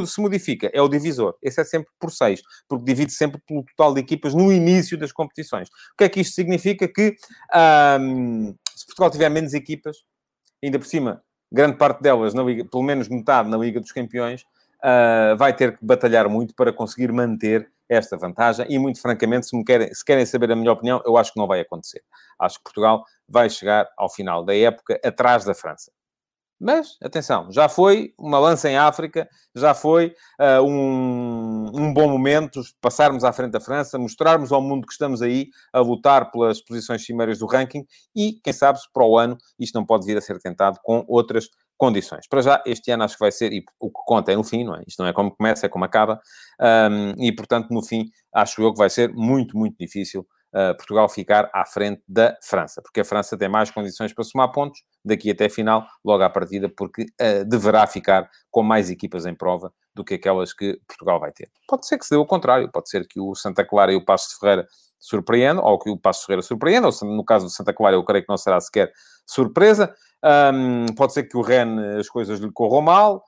se 0.08 0.20
modifica 0.20 0.72
é 0.74 0.82
o 0.82 0.90
divisor. 0.90 1.36
Esse 1.44 1.62
é 1.62 1.64
sempre 1.64 1.92
por 2.00 2.12
6, 2.12 2.42
porque 2.68 2.86
divide 2.86 3.12
sempre 3.12 3.40
pelo 3.48 3.64
total 3.64 3.94
de 3.94 4.00
equipas 4.00 4.34
no 4.34 4.52
início 4.52 4.98
das 4.98 5.12
competições. 5.12 5.70
O 5.94 5.98
que 6.00 6.06
é 6.06 6.10
que 6.10 6.22
isto 6.22 6.34
significa? 6.34 6.88
Que 6.88 7.16
um, 8.02 8.56
se 8.76 8.84
Portugal 8.88 9.12
tiver 9.12 9.30
menos 9.30 9.54
equipas, 9.54 9.98
ainda 10.64 10.80
por 10.80 10.88
cima, 10.88 11.22
grande 11.52 11.78
parte 11.78 12.02
delas, 12.02 12.34
na 12.34 12.42
Liga, 12.42 12.66
pelo 12.66 12.82
menos 12.82 13.08
metade 13.08 13.48
na 13.48 13.58
Liga 13.58 13.80
dos 13.80 13.92
Campeões, 13.92 14.44
uh, 14.84 15.36
vai 15.38 15.56
ter 15.56 15.78
que 15.78 15.86
batalhar 15.86 16.28
muito 16.30 16.54
para 16.56 16.74
conseguir 16.74 17.12
manter 17.12 17.72
esta 17.88 18.16
vantagem 18.16 18.66
e, 18.70 18.78
muito 18.78 19.02
francamente, 19.02 19.48
se, 19.48 19.64
querem, 19.64 19.94
se 19.94 20.06
querem 20.06 20.26
saber 20.26 20.52
a 20.52 20.56
minha 20.56 20.72
opinião, 20.72 21.02
eu 21.06 21.18
acho 21.18 21.34
que 21.34 21.40
não 21.40 21.48
vai 21.48 21.60
acontecer. 21.60 22.04
Acho 22.40 22.58
que 22.58 22.64
Portugal 22.64 23.04
vai 23.28 23.50
chegar 23.50 23.90
ao 23.98 24.10
final 24.10 24.46
da 24.46 24.56
época 24.56 25.00
atrás 25.04 25.44
da 25.44 25.56
França. 25.56 25.92
Mas, 26.62 26.98
atenção, 27.02 27.50
já 27.50 27.70
foi 27.70 28.14
uma 28.18 28.38
lança 28.38 28.70
em 28.70 28.76
África, 28.76 29.30
já 29.56 29.74
foi 29.74 30.14
uh, 30.42 30.62
um, 30.62 31.72
um, 31.74 31.94
bom 31.94 32.10
momento 32.10 32.62
passarmos 32.82 33.24
à 33.24 33.32
frente 33.32 33.52
da 33.52 33.62
França, 33.62 33.98
mostrarmos 33.98 34.52
ao 34.52 34.62
mundo 34.62 34.86
que 34.86 34.92
estamos 34.92 35.22
aí 35.22 35.48
a 35.72 35.80
lutar 35.80 36.30
pelas 36.32 36.62
posições 36.62 37.06
cimeiras 37.06 37.40
do 37.40 37.46
ranking 37.46 37.86
e, 38.14 38.42
quem 38.44 38.52
sabe, 38.52 38.78
se 38.78 38.92
para 38.92 39.06
o 39.06 39.18
ano 39.18 39.38
isto 39.58 39.74
não 39.74 39.86
pode 39.86 40.06
vir 40.06 40.18
a 40.18 40.22
ser 40.22 40.38
tentado 40.40 40.80
com 40.84 41.06
outras 41.08 41.48
condições. 41.80 42.28
Para 42.28 42.42
já, 42.42 42.62
este 42.66 42.92
ano 42.92 43.06
acho 43.06 43.16
que 43.16 43.22
vai 43.22 43.32
ser, 43.32 43.54
e 43.54 43.64
o 43.80 43.90
que 43.90 44.02
conta 44.06 44.34
é 44.34 44.36
no 44.36 44.44
fim, 44.44 44.66
não 44.66 44.76
é? 44.76 44.84
Isto 44.86 45.02
não 45.02 45.10
é 45.10 45.14
como 45.14 45.32
começa, 45.32 45.66
é 45.66 45.70
como 45.70 45.86
acaba, 45.86 46.22
um, 46.92 47.24
e 47.24 47.32
portanto, 47.32 47.70
no 47.72 47.82
fim, 47.82 48.12
acho 48.36 48.62
eu 48.62 48.74
que 48.74 48.78
vai 48.78 48.90
ser 48.90 49.12
muito, 49.14 49.58
muito 49.58 49.78
difícil 49.80 50.28
uh, 50.54 50.76
Portugal 50.76 51.08
ficar 51.08 51.50
à 51.54 51.66
frente 51.66 52.04
da 52.06 52.38
França, 52.44 52.82
porque 52.82 53.00
a 53.00 53.06
França 53.06 53.38
tem 53.38 53.48
mais 53.48 53.72
condições 53.72 54.14
para 54.14 54.26
somar 54.26 54.52
pontos 54.52 54.82
daqui 55.06 55.32
até 55.32 55.46
a 55.46 55.50
final, 55.50 55.88
logo 56.04 56.22
à 56.22 56.30
partida, 56.30 56.70
porque 56.70 57.04
uh, 57.04 57.46
deverá 57.48 57.88
ficar 57.88 58.30
com 58.52 58.62
mais 58.62 58.90
equipas 58.90 59.26
em 59.26 59.34
prova 59.34 59.72
do 59.96 60.04
que 60.04 60.16
aquelas 60.16 60.52
que 60.52 60.78
Portugal 60.86 61.18
vai 61.18 61.32
ter. 61.32 61.50
Pode 61.66 61.88
ser 61.88 61.98
que 61.98 62.04
se 62.04 62.12
dê 62.12 62.18
o 62.18 62.26
contrário, 62.26 62.70
pode 62.70 62.90
ser 62.90 63.08
que 63.08 63.22
o 63.22 63.34
Santa 63.36 63.64
Clara 63.64 63.94
e 63.94 63.96
o 63.96 64.04
Passo 64.04 64.30
de 64.30 64.38
Ferreira 64.38 64.68
surpreendam, 65.00 65.64
ou 65.64 65.80
que 65.80 65.90
o 65.90 65.98
Passo 65.98 66.20
de 66.20 66.26
Ferreira 66.26 66.42
surpreenda, 66.42 66.90
ou 66.90 67.08
no 67.08 67.24
caso 67.24 67.46
do 67.46 67.52
Santa 67.52 67.74
Clara 67.74 67.96
eu 67.96 68.04
creio 68.04 68.26
que 68.26 68.30
não 68.30 68.38
será 68.38 68.60
sequer 68.60 68.92
surpresa, 69.32 69.94
um, 70.54 70.86
pode 70.96 71.14
ser 71.14 71.24
que 71.24 71.38
o 71.38 71.42
Ren 71.42 71.98
as 71.98 72.10
coisas 72.10 72.40
lhe 72.40 72.52
corram 72.52 72.82
mal. 72.82 73.24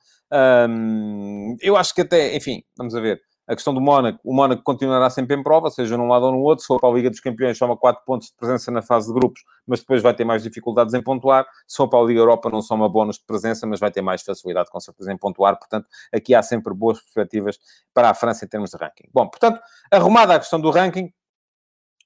Um, 0.68 1.56
eu 1.60 1.76
acho 1.76 1.94
que 1.94 2.00
até, 2.00 2.34
enfim, 2.36 2.62
vamos 2.76 2.94
a 2.94 3.00
ver. 3.00 3.20
A 3.46 3.54
questão 3.54 3.74
do 3.74 3.80
Mónaco, 3.80 4.20
o 4.24 4.32
Mónaco 4.32 4.62
continuará 4.62 5.10
sempre 5.10 5.36
em 5.36 5.42
prova, 5.42 5.68
seja 5.68 5.96
num 5.96 6.06
lado 6.06 6.26
ou 6.26 6.32
no 6.32 6.38
outro. 6.38 6.62
Se 6.62 6.68
for 6.68 6.80
para 6.80 6.88
a 6.88 6.92
Liga 6.92 7.10
dos 7.10 7.18
Campeões, 7.18 7.58
soma 7.58 7.76
4 7.76 8.04
pontos 8.06 8.28
de 8.28 8.36
presença 8.36 8.70
na 8.70 8.80
fase 8.80 9.08
de 9.08 9.12
grupos, 9.12 9.42
mas 9.66 9.80
depois 9.80 10.00
vai 10.00 10.14
ter 10.14 10.24
mais 10.24 10.44
dificuldades 10.44 10.94
em 10.94 11.02
pontuar. 11.02 11.44
Se 11.66 11.76
for 11.76 11.88
para 11.88 11.98
a 11.98 12.02
Liga 12.04 12.20
Europa, 12.20 12.48
não 12.48 12.62
soma 12.62 12.88
bónus 12.88 13.16
de 13.16 13.24
presença, 13.26 13.66
mas 13.66 13.80
vai 13.80 13.90
ter 13.90 14.00
mais 14.00 14.22
facilidade, 14.22 14.70
com 14.70 14.78
certeza, 14.78 15.12
em 15.12 15.18
pontuar. 15.18 15.58
Portanto, 15.58 15.86
aqui 16.12 16.34
há 16.36 16.42
sempre 16.42 16.72
boas 16.72 17.00
perspectivas 17.00 17.58
para 17.92 18.10
a 18.10 18.14
França 18.14 18.44
em 18.44 18.48
termos 18.48 18.70
de 18.70 18.76
ranking. 18.76 19.08
Bom, 19.12 19.28
portanto, 19.28 19.60
arrumada 19.90 20.36
a 20.36 20.38
questão 20.38 20.60
do 20.60 20.70
ranking, 20.70 21.12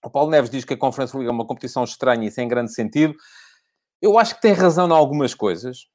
o 0.02 0.10
Paulo 0.10 0.30
Neves 0.30 0.50
diz 0.50 0.64
que 0.64 0.74
a 0.74 0.76
Conferência 0.76 1.18
Liga 1.18 1.30
é 1.30 1.32
uma 1.32 1.46
competição 1.46 1.84
estranha 1.84 2.26
e 2.26 2.30
sem 2.30 2.48
grande 2.48 2.72
sentido. 2.72 3.14
Eu 4.00 4.18
acho 4.18 4.34
que 4.34 4.42
tem 4.42 4.52
razão 4.52 4.88
em 4.88 4.92
algumas 4.92 5.34
coisas. 5.34 5.86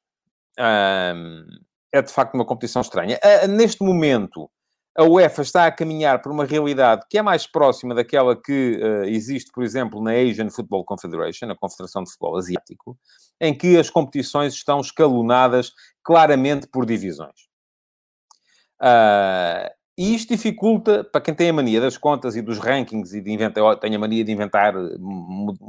Um, 0.58 1.44
é 1.92 2.02
de 2.02 2.12
facto 2.12 2.34
uma 2.34 2.44
competição 2.44 2.82
estranha. 2.82 3.18
Uh, 3.22 3.48
neste 3.48 3.82
momento, 3.82 4.50
a 4.96 5.04
UEFA 5.04 5.42
está 5.42 5.66
a 5.66 5.72
caminhar 5.72 6.20
por 6.20 6.32
uma 6.32 6.44
realidade 6.44 7.06
que 7.08 7.16
é 7.16 7.22
mais 7.22 7.46
próxima 7.46 7.94
daquela 7.94 8.36
que 8.36 8.78
uh, 8.82 9.04
existe, 9.04 9.50
por 9.52 9.62
exemplo, 9.62 10.02
na 10.02 10.12
Asian 10.12 10.50
Football 10.50 10.84
Confederation, 10.84 11.50
a 11.50 11.56
Confederação 11.56 12.02
de 12.02 12.10
Futebol 12.10 12.36
Asiático, 12.36 12.98
em 13.40 13.56
que 13.56 13.78
as 13.78 13.88
competições 13.88 14.54
estão 14.54 14.80
escalonadas 14.80 15.72
claramente 16.02 16.66
por 16.66 16.84
divisões. 16.84 17.48
Uh, 18.80 19.70
e 19.96 20.14
isto 20.14 20.30
dificulta, 20.30 21.04
para 21.04 21.20
quem 21.20 21.34
tem 21.34 21.50
a 21.50 21.52
mania 21.52 21.80
das 21.80 21.98
contas 21.98 22.34
e 22.34 22.42
dos 22.42 22.58
rankings 22.58 23.14
e 23.14 23.20
de 23.20 23.30
inventar, 23.30 23.78
tem 23.78 23.94
a 23.94 23.98
mania 23.98 24.24
de 24.24 24.32
inventar 24.32 24.74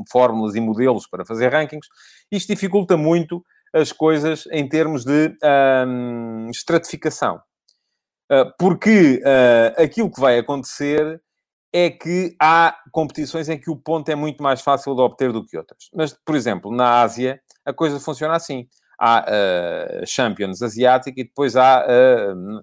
fórmulas 0.09 0.55
e 0.55 0.61
modelos 0.61 1.07
para 1.07 1.25
fazer 1.25 1.49
rankings, 1.49 1.87
isto 2.31 2.47
dificulta 2.47 2.95
muito 2.95 3.43
as 3.73 3.91
coisas 3.91 4.45
em 4.51 4.67
termos 4.67 5.03
de 5.03 5.35
estratificação. 6.49 7.41
Uh, 8.31 8.49
porque 8.57 9.21
uh, 9.21 9.81
aquilo 9.81 10.09
que 10.09 10.19
vai 10.19 10.39
acontecer 10.39 11.21
é 11.73 11.89
que 11.89 12.35
há 12.39 12.77
competições 12.91 13.49
em 13.49 13.59
que 13.59 13.69
o 13.69 13.75
ponto 13.75 14.09
é 14.09 14.15
muito 14.15 14.41
mais 14.41 14.61
fácil 14.61 14.95
de 14.95 15.01
obter 15.01 15.31
do 15.31 15.45
que 15.45 15.57
outras. 15.57 15.89
Mas, 15.93 16.13
por 16.25 16.35
exemplo, 16.35 16.73
na 16.73 17.01
Ásia, 17.01 17.41
a 17.65 17.73
coisa 17.73 17.99
funciona 17.99 18.35
assim. 18.35 18.67
Há 18.99 19.25
a 20.01 20.05
Champions 20.05 20.61
Asiática 20.61 21.19
e 21.19 21.23
depois 21.23 21.55
há, 21.55 21.85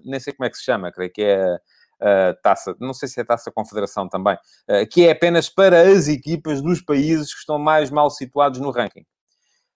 nem 0.03 0.19
sei 0.19 0.33
como 0.33 0.45
é 0.45 0.49
que 0.49 0.57
se 0.57 0.63
chama, 0.63 0.91
creio 0.91 1.11
que 1.11 1.21
é 1.21 1.57
a 2.01 2.33
taça, 2.41 2.75
não 2.79 2.93
sei 2.93 3.07
se 3.07 3.19
é 3.19 3.23
a 3.23 3.25
taça 3.25 3.51
Confederação 3.51 4.09
também, 4.09 4.37
que 4.91 5.05
é 5.05 5.11
apenas 5.11 5.49
para 5.49 5.81
as 5.81 6.07
equipas 6.07 6.61
dos 6.61 6.81
países 6.81 7.33
que 7.33 7.39
estão 7.39 7.59
mais 7.59 7.91
mal 7.91 8.09
situados 8.09 8.59
no 8.59 8.71
ranking. 8.71 9.05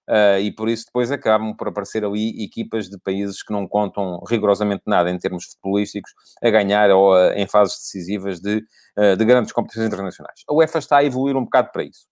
Uh, 0.07 0.38
e 0.39 0.51
por 0.51 0.69
isso 0.69 0.85
depois 0.85 1.12
acabam 1.12 1.55
por 1.55 1.67
aparecer 1.67 2.05
ali 2.05 2.43
equipas 2.43 2.88
de 2.88 2.97
países 3.00 3.41
que 3.41 3.51
não 3.51 3.67
contam 3.67 4.21
rigorosamente 4.29 4.83
nada 4.85 5.09
em 5.09 5.17
termos 5.17 5.45
futebolísticos 5.45 6.12
a 6.43 6.50
ganhar 6.51 6.91
ou 6.91 7.15
a, 7.15 7.35
em 7.35 7.47
fases 7.47 7.79
decisivas 7.79 8.39
de, 8.39 8.63
uh, 8.97 9.17
de 9.17 9.25
grandes 9.25 9.51
competições 9.51 9.88
internacionais. 9.88 10.41
A 10.47 10.53
UEFA 10.53 10.77
está 10.77 10.97
a 10.97 11.03
evoluir 11.03 11.35
um 11.35 11.43
bocado 11.43 11.71
para 11.71 11.83
isso. 11.83 12.05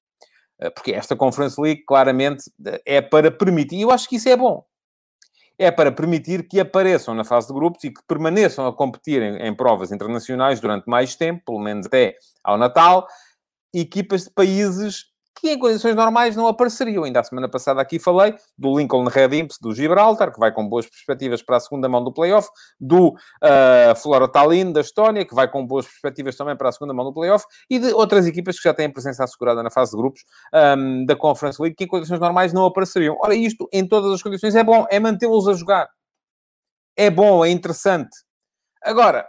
Uh, 0.64 0.72
porque 0.74 0.92
esta 0.92 1.16
Conference 1.16 1.60
League 1.60 1.84
claramente 1.86 2.52
é 2.86 3.02
para 3.02 3.32
permitir, 3.32 3.78
e 3.78 3.82
eu 3.82 3.92
acho 3.92 4.08
que 4.08 4.16
isso 4.16 4.30
é 4.30 4.38
bom, 4.38 4.64
é 5.58 5.72
para 5.72 5.92
permitir 5.92 6.48
que 6.48 6.60
apareçam 6.60 7.14
na 7.14 7.24
fase 7.24 7.48
de 7.48 7.54
grupos 7.54 7.84
e 7.84 7.92
que 7.92 8.02
permaneçam 8.08 8.66
a 8.66 8.74
competir 8.74 9.22
em, 9.22 9.48
em 9.48 9.56
provas 9.56 9.92
internacionais 9.92 10.60
durante 10.60 10.88
mais 10.88 11.16
tempo, 11.16 11.44
pelo 11.46 11.60
menos 11.60 11.86
até 11.86 12.16
ao 12.44 12.58
Natal, 12.58 13.08
equipas 13.74 14.24
de 14.24 14.30
países 14.32 15.13
que 15.36 15.52
em 15.52 15.60
condições 15.60 15.96
normais 15.96 16.36
não 16.36 16.48
apareceriam. 16.48 17.04
Ainda 17.04 17.20
a 17.20 17.24
semana 17.24 17.50
passada 17.50 17.82
aqui 17.82 18.00
falei 18.00 18.36
do 18.58 18.78
Lincoln 18.78 19.06
Red 19.06 19.36
Imps 19.38 19.58
do 19.60 19.74
Gibraltar, 19.74 20.32
que 20.32 20.40
vai 20.40 20.52
com 20.52 20.68
boas 20.68 20.86
perspectivas 20.86 21.42
para 21.42 21.58
a 21.58 21.60
segunda 21.60 21.90
mão 21.90 22.04
do 22.04 22.14
playoff, 22.14 22.48
do 22.80 23.10
uh, 23.10 23.96
Flora 24.02 24.28
Tallinn 24.28 24.72
da 24.72 24.82
Estónia, 24.82 25.26
que 25.26 25.34
vai 25.34 25.50
com 25.50 25.66
boas 25.66 25.86
perspectivas 25.86 26.36
também 26.36 26.56
para 26.56 26.70
a 26.70 26.72
segunda 26.72 26.94
mão 26.94 27.06
do 27.06 27.14
playoff, 27.14 27.46
e 27.70 27.80
de 27.80 27.94
outras 27.94 28.26
equipas 28.26 28.58
que 28.58 28.64
já 28.64 28.74
têm 28.74 28.92
presença 28.92 29.24
assegurada 29.24 29.64
na 29.64 29.70
fase 29.70 29.92
de 29.92 29.98
grupos 29.98 30.24
um, 30.78 31.06
da 31.06 31.16
Conference 31.16 31.62
League, 31.62 31.76
que 31.76 31.86
em 31.86 31.88
condições 31.88 32.20
normais 32.20 32.54
não 32.54 32.66
apareceriam. 32.66 33.18
Ora, 33.22 33.36
isto 33.36 33.68
em 33.72 33.88
todas 33.88 34.12
as 34.12 34.22
condições 34.22 34.56
é 34.56 34.64
bom, 34.64 34.86
é 34.90 35.00
mantê-los 35.00 35.48
a 35.48 35.54
jogar. 35.54 35.90
É 36.96 37.10
bom, 37.10 37.44
é 37.44 37.50
interessante. 37.50 38.16
Agora, 38.84 39.28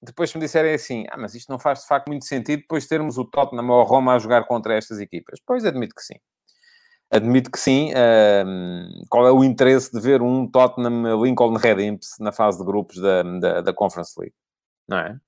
depois 0.00 0.32
me 0.34 0.40
disserem 0.40 0.74
assim, 0.74 1.04
ah, 1.10 1.16
mas 1.16 1.34
isto 1.34 1.50
não 1.50 1.58
faz 1.58 1.80
de 1.80 1.86
facto 1.86 2.08
muito 2.08 2.24
sentido 2.24 2.60
depois 2.60 2.86
termos 2.86 3.18
o 3.18 3.24
Tottenham 3.24 3.68
ou 3.68 3.80
a 3.80 3.84
Roma 3.84 4.14
a 4.14 4.18
jogar 4.18 4.44
contra 4.44 4.74
estas 4.74 5.00
equipas. 5.00 5.40
Pois, 5.44 5.64
admito 5.64 5.94
que 5.94 6.02
sim. 6.02 6.16
Admito 7.10 7.50
que 7.50 7.58
sim. 7.58 7.90
Uh, 7.92 9.04
qual 9.08 9.26
é 9.26 9.32
o 9.32 9.42
interesse 9.42 9.90
de 9.92 10.00
ver 10.00 10.22
um 10.22 10.46
Tottenham 10.48 11.22
Lincoln 11.22 11.54
Red 11.54 11.82
Imps 11.84 12.16
na 12.20 12.32
fase 12.32 12.58
de 12.58 12.64
grupos 12.64 13.00
da, 13.00 13.22
da, 13.22 13.60
da 13.62 13.72
Conference 13.72 14.12
League? 14.18 14.34
Não 14.86 14.98
é? 14.98 15.18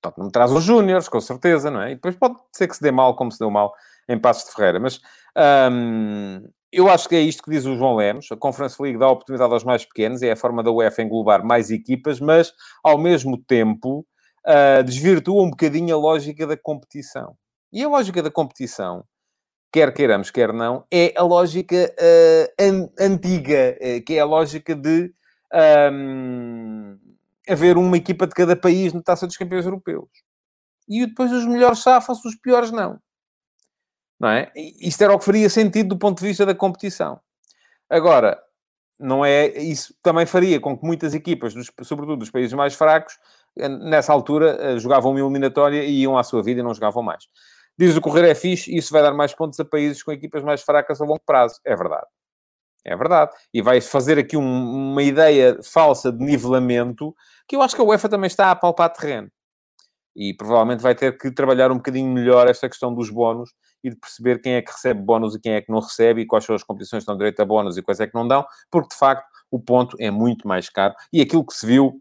Tottenham 0.00 0.30
traz 0.30 0.50
os 0.50 0.64
Júniors, 0.64 1.08
com 1.08 1.20
certeza, 1.20 1.70
não 1.70 1.82
é? 1.82 1.92
E 1.92 1.94
depois 1.94 2.16
pode 2.16 2.36
ser 2.52 2.68
que 2.68 2.76
se 2.76 2.82
dê 2.82 2.90
mal 2.90 3.14
como 3.14 3.30
se 3.30 3.38
deu 3.38 3.50
mal 3.50 3.74
em 4.08 4.18
Passos 4.18 4.48
de 4.48 4.54
Ferreira. 4.54 4.80
Mas 4.80 5.00
um, 5.70 6.48
eu 6.72 6.88
acho 6.88 7.08
que 7.08 7.16
é 7.16 7.20
isto 7.20 7.42
que 7.42 7.50
diz 7.50 7.66
o 7.66 7.76
João 7.76 7.96
Lemos. 7.96 8.28
A 8.30 8.36
Conference 8.36 8.80
League 8.80 8.98
dá 8.98 9.08
oportunidade 9.08 9.52
aos 9.52 9.64
mais 9.64 9.84
pequenos, 9.84 10.22
é 10.22 10.32
a 10.32 10.36
forma 10.36 10.62
da 10.62 10.70
UEFA 10.70 11.02
englobar 11.02 11.44
mais 11.44 11.70
equipas, 11.70 12.20
mas, 12.20 12.52
ao 12.82 12.96
mesmo 12.96 13.36
tempo, 13.36 14.06
uh, 14.46 14.84
desvirtua 14.84 15.42
um 15.42 15.50
bocadinho 15.50 15.94
a 15.94 15.98
lógica 15.98 16.46
da 16.46 16.56
competição. 16.56 17.36
E 17.72 17.82
a 17.82 17.88
lógica 17.88 18.22
da 18.22 18.30
competição, 18.30 19.04
quer 19.72 19.92
queiramos, 19.92 20.30
quer 20.30 20.52
não, 20.52 20.84
é 20.92 21.12
a 21.16 21.22
lógica 21.22 21.92
uh, 21.98 22.62
an 22.62 22.88
antiga, 23.00 23.76
uh, 23.80 24.04
que 24.04 24.14
é 24.14 24.20
a 24.20 24.24
lógica 24.24 24.74
de 24.74 25.12
um, 25.92 26.96
haver 27.48 27.76
uma 27.76 27.96
equipa 27.96 28.28
de 28.28 28.34
cada 28.34 28.54
país 28.54 28.92
na 28.92 29.02
Taça 29.02 29.26
dos 29.26 29.36
Campeões 29.36 29.64
Europeus. 29.64 30.08
E 30.88 31.04
depois 31.06 31.32
os 31.32 31.46
melhores 31.46 31.80
safam-se, 31.80 32.26
os 32.26 32.36
piores 32.36 32.70
não 32.70 32.98
não 34.20 34.28
é? 34.28 34.52
Isto 34.54 35.02
era 35.02 35.14
o 35.14 35.18
que 35.18 35.24
faria 35.24 35.48
sentido 35.48 35.88
do 35.88 35.98
ponto 35.98 36.20
de 36.20 36.28
vista 36.28 36.44
da 36.44 36.54
competição. 36.54 37.18
Agora, 37.88 38.38
não 38.98 39.24
é, 39.24 39.46
isso 39.58 39.94
também 40.02 40.26
faria 40.26 40.60
com 40.60 40.76
que 40.76 40.84
muitas 40.84 41.14
equipas, 41.14 41.54
dos, 41.54 41.70
sobretudo 41.82 42.18
dos 42.18 42.30
países 42.30 42.52
mais 42.52 42.74
fracos, 42.74 43.18
eh, 43.58 43.68
nessa 43.68 44.12
altura 44.12 44.58
eh, 44.60 44.78
jogavam 44.78 45.12
uma 45.12 45.20
eliminatória 45.20 45.82
e 45.82 46.02
iam 46.02 46.18
à 46.18 46.22
sua 46.22 46.42
vida 46.42 46.60
e 46.60 46.62
não 46.62 46.74
jogavam 46.74 47.02
mais. 47.02 47.24
Diz 47.78 47.96
o 47.96 48.00
correr 48.00 48.28
é 48.28 48.34
fixe, 48.34 48.76
isso 48.76 48.92
vai 48.92 49.02
dar 49.02 49.14
mais 49.14 49.34
pontos 49.34 49.58
a 49.58 49.64
países 49.64 50.02
com 50.02 50.12
equipas 50.12 50.42
mais 50.42 50.60
fracas 50.60 51.00
a 51.00 51.04
longo 51.04 51.22
prazo. 51.24 51.58
É 51.64 51.74
verdade. 51.74 52.06
É 52.84 52.94
verdade. 52.94 53.32
E 53.54 53.62
vai 53.62 53.80
fazer 53.80 54.18
aqui 54.18 54.36
um, 54.36 54.90
uma 54.92 55.02
ideia 55.02 55.58
falsa 55.62 56.12
de 56.12 56.22
nivelamento 56.22 57.14
que 57.48 57.56
eu 57.56 57.62
acho 57.62 57.74
que 57.74 57.80
a 57.80 57.84
UEFA 57.84 58.08
também 58.08 58.28
está 58.28 58.50
a 58.50 58.56
palpar 58.56 58.90
terreno. 58.92 59.30
E 60.14 60.34
provavelmente 60.34 60.82
vai 60.82 60.94
ter 60.94 61.16
que 61.16 61.30
trabalhar 61.30 61.70
um 61.72 61.76
bocadinho 61.76 62.12
melhor 62.12 62.46
esta 62.48 62.68
questão 62.68 62.94
dos 62.94 63.08
bónus 63.10 63.50
e 63.82 63.90
de 63.90 63.96
perceber 63.96 64.40
quem 64.40 64.54
é 64.54 64.62
que 64.62 64.70
recebe 64.70 65.00
bónus 65.00 65.34
e 65.34 65.40
quem 65.40 65.52
é 65.52 65.60
que 65.60 65.70
não 65.70 65.80
recebe 65.80 66.22
e 66.22 66.26
quais 66.26 66.44
são 66.44 66.54
as 66.54 66.62
competições 66.62 67.02
que 67.02 67.06
dão 67.06 67.16
direito 67.16 67.40
a 67.40 67.44
bónus 67.44 67.76
e 67.76 67.82
quais 67.82 68.00
é 68.00 68.06
que 68.06 68.14
não 68.14 68.26
dão, 68.26 68.44
porque 68.70 68.88
de 68.90 68.96
facto 68.96 69.26
o 69.50 69.58
ponto 69.58 69.96
é 69.98 70.10
muito 70.10 70.46
mais 70.46 70.68
caro. 70.68 70.94
E 71.12 71.20
aquilo 71.20 71.44
que 71.44 71.54
se 71.54 71.66
viu 71.66 72.00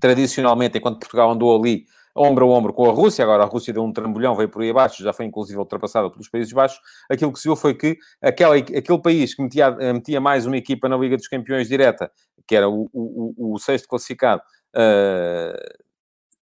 tradicionalmente, 0.00 0.78
enquanto 0.78 0.98
Portugal 0.98 1.30
andou 1.30 1.56
ali 1.56 1.86
ombro 2.16 2.46
a 2.46 2.48
ombro 2.48 2.72
com 2.72 2.88
a 2.88 2.92
Rússia, 2.92 3.24
agora 3.24 3.42
a 3.42 3.46
Rússia 3.46 3.72
deu 3.72 3.82
um 3.82 3.92
trambolhão, 3.92 4.36
veio 4.36 4.48
por 4.48 4.62
aí 4.62 4.70
abaixo, 4.70 5.02
já 5.02 5.12
foi 5.12 5.26
inclusive 5.26 5.58
ultrapassada 5.58 6.10
pelos 6.10 6.28
Países 6.28 6.52
Baixos, 6.52 6.78
aquilo 7.10 7.32
que 7.32 7.38
se 7.40 7.48
viu 7.48 7.56
foi 7.56 7.74
que 7.74 7.98
aquela, 8.22 8.56
aquele 8.56 9.02
país 9.02 9.34
que 9.34 9.42
metia, 9.42 9.70
metia 9.70 10.20
mais 10.20 10.46
uma 10.46 10.56
equipa 10.56 10.88
na 10.88 10.96
Liga 10.96 11.16
dos 11.16 11.26
Campeões 11.26 11.68
direta, 11.68 12.10
que 12.46 12.54
era 12.54 12.68
o, 12.68 12.88
o, 12.92 13.54
o 13.54 13.58
sexto 13.58 13.88
classificado, 13.88 14.42
uh, 14.76 15.83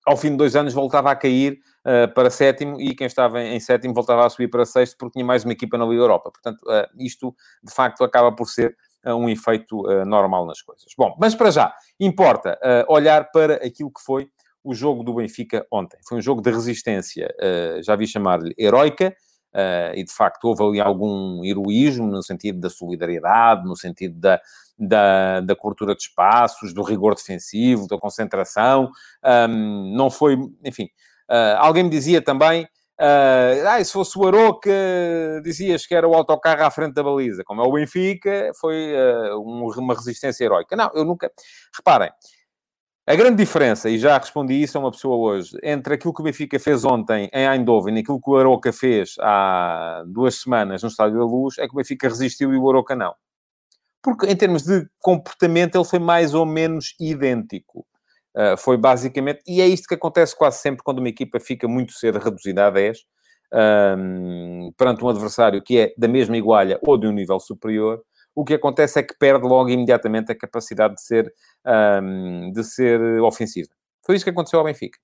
ao 0.06 0.18
fim 0.18 0.32
de 0.32 0.38
dois 0.38 0.56
anos 0.56 0.74
voltava 0.74 1.12
a 1.12 1.16
cair 1.16 1.60
uh, 1.86 2.14
para 2.14 2.30
sétimo 2.30 2.80
e 2.80 2.96
quem 2.96 3.08
estava 3.08 3.42
em 3.42 3.60
sétimo 3.60 3.94
voltava 3.94 4.26
a 4.26 4.30
subir 4.30 4.50
para 4.50 4.66
sexto 4.66 4.98
porque 4.98 5.14
tinha 5.14 5.26
mais 5.26 5.44
uma 5.44 5.54
equipa 5.54 5.78
na 5.78 5.86
Liga 5.86 6.02
Europa. 6.02 6.32
Portanto, 6.32 6.62
uh, 6.64 6.88
isto 7.00 7.36
de 7.64 7.74
facto 7.74 8.04
acaba 8.04 8.32
por 8.32 8.48
ser 8.48 8.76
uh, 9.06 9.16
um 9.16 9.30
efeito 9.30 9.84
normal 10.06 10.46
nas 10.46 10.62
coisas. 10.62 10.88
Bom, 10.98 11.16
mas 11.20 11.36
para 11.36 11.52
já, 11.52 11.74
importa 12.00 12.58
olhar 12.88 13.32
para 13.32 13.56
aquilo 13.56 13.92
que 13.92 14.02
foi 14.02 14.30
o 14.64 14.74
jogo 14.74 15.04
do 15.04 15.16
Benfica 15.16 15.66
ontem. 15.72 15.98
Foi 16.08 16.18
um 16.18 16.22
jogo 16.22 16.42
de 16.42 16.52
resistência, 16.52 17.34
já 17.84 17.96
vi 17.96 18.06
chamar-lhe 18.06 18.54
heroica, 18.58 19.16
Uh, 19.54 19.94
e 19.96 20.04
de 20.04 20.14
facto 20.14 20.46
houve 20.46 20.64
ali 20.64 20.80
algum 20.80 21.44
heroísmo 21.44 22.08
no 22.08 22.24
sentido 22.24 22.60
da 22.60 22.70
solidariedade, 22.70 23.66
no 23.66 23.76
sentido 23.76 24.18
da, 24.18 24.40
da, 24.80 25.42
da 25.42 25.56
cobertura 25.56 25.94
de 25.94 26.04
espaços, 26.04 26.74
do 26.74 26.82
rigor 26.82 27.16
defensivo, 27.16 27.88
da 27.88 27.98
concentração. 27.98 28.90
Um, 29.50 29.94
não 29.96 30.10
foi, 30.10 30.38
enfim. 30.64 30.86
Uh, 31.30 31.58
alguém 31.58 31.84
me 31.84 31.90
dizia 31.90 32.22
também. 32.22 32.64
Uh, 33.00 33.68
ah, 33.68 33.84
se 33.84 33.92
fosse 33.92 34.18
o 34.18 34.28
Aroca, 34.28 34.70
dizias 35.44 35.88
que 35.88 35.96
era 35.96 36.08
o 36.08 36.14
autocarro 36.14 36.64
à 36.64 36.70
frente 36.70 36.94
da 36.94 37.04
baliza. 37.04 37.44
Como 37.44 37.62
é 37.62 37.66
o 37.66 37.72
Benfica, 37.72 38.52
foi 38.60 38.94
uma 39.36 39.96
resistência 39.96 40.46
heroica. 40.46 40.76
Não, 40.76 40.92
eu 40.94 41.04
nunca. 41.04 41.32
Reparem, 41.76 42.12
a 43.12 43.16
grande 43.16 43.38
diferença, 43.38 43.90
e 43.90 43.98
já 43.98 44.18
respondi 44.18 44.62
isso 44.62 44.78
a 44.78 44.82
uma 44.82 44.92
pessoa 44.92 45.16
hoje, 45.18 45.58
entre 45.62 45.96
aquilo 45.96 46.14
que 46.14 46.22
o 46.22 46.24
Benfica 46.24 46.58
fez 46.60 46.86
ontem 46.86 47.30
em 47.34 47.46
Eindhoven 47.46 47.98
e 47.98 48.00
aquilo 48.00 48.22
que 48.22 48.30
o 48.30 48.38
Aroca 48.38 48.72
fez 48.72 49.16
há 49.20 50.04
duas 50.08 50.36
semanas 50.36 50.82
no 50.82 50.90
Estádio 50.90 51.20
da 51.20 51.26
Luz, 51.26 51.58
é 51.58 51.68
que 51.68 51.74
o 51.74 51.78
Benfica 51.78 52.08
resistiu 52.08 52.54
e 52.54 52.58
o 52.58 52.70
Aroca 52.70 52.96
não. 52.96 53.14
Porque, 54.02 54.28
em 54.28 54.36
termos 54.36 54.64
de 54.64 54.88
comportamento, 55.00 55.76
ele 55.76 55.84
foi 55.84 56.00
mais 56.00 56.34
ou 56.34 56.46
menos 56.46 56.96
idêntico. 57.00 57.86
Uh, 58.36 58.58
foi 58.58 58.78
basicamente... 58.78 59.42
E 59.46 59.62
é 59.62 59.68
isto 59.68 59.88
que 59.88 59.96
acontece 59.96 60.36
quase 60.36 60.60
sempre 60.60 60.82
quando 60.82 61.00
uma 61.00 61.10
equipa 61.10 61.40
fica 61.40 61.68
muito 61.68 61.92
cedo 61.94 62.18
reduzida 62.18 62.68
a 62.68 62.70
10, 62.70 62.98
um, 63.54 64.72
perante 64.78 65.04
um 65.04 65.10
adversário 65.10 65.62
que 65.62 65.78
é 65.78 65.94
da 65.98 66.08
mesma 66.08 66.38
igualha 66.38 66.80
ou 66.82 66.98
de 66.98 67.08
um 67.08 67.12
nível 67.12 67.40
superior, 67.40 68.02
o 68.36 68.44
que 68.44 68.54
acontece 68.54 69.00
é 69.00 69.04
que 69.04 69.18
perde 69.18 69.48
logo 69.48 69.70
imediatamente 69.70 70.32
a 70.32 70.38
capacidade 70.38 70.96
de 70.96 71.02
ser, 71.02 71.34
um, 72.02 72.52
de 72.52 72.64
ser 72.64 73.00
ofensiva. 73.22 73.70
Foi 74.06 74.16
isso 74.16 74.24
que 74.24 74.32
aconteceu 74.32 74.60
ao 74.60 74.66
Benfica. 74.66 74.98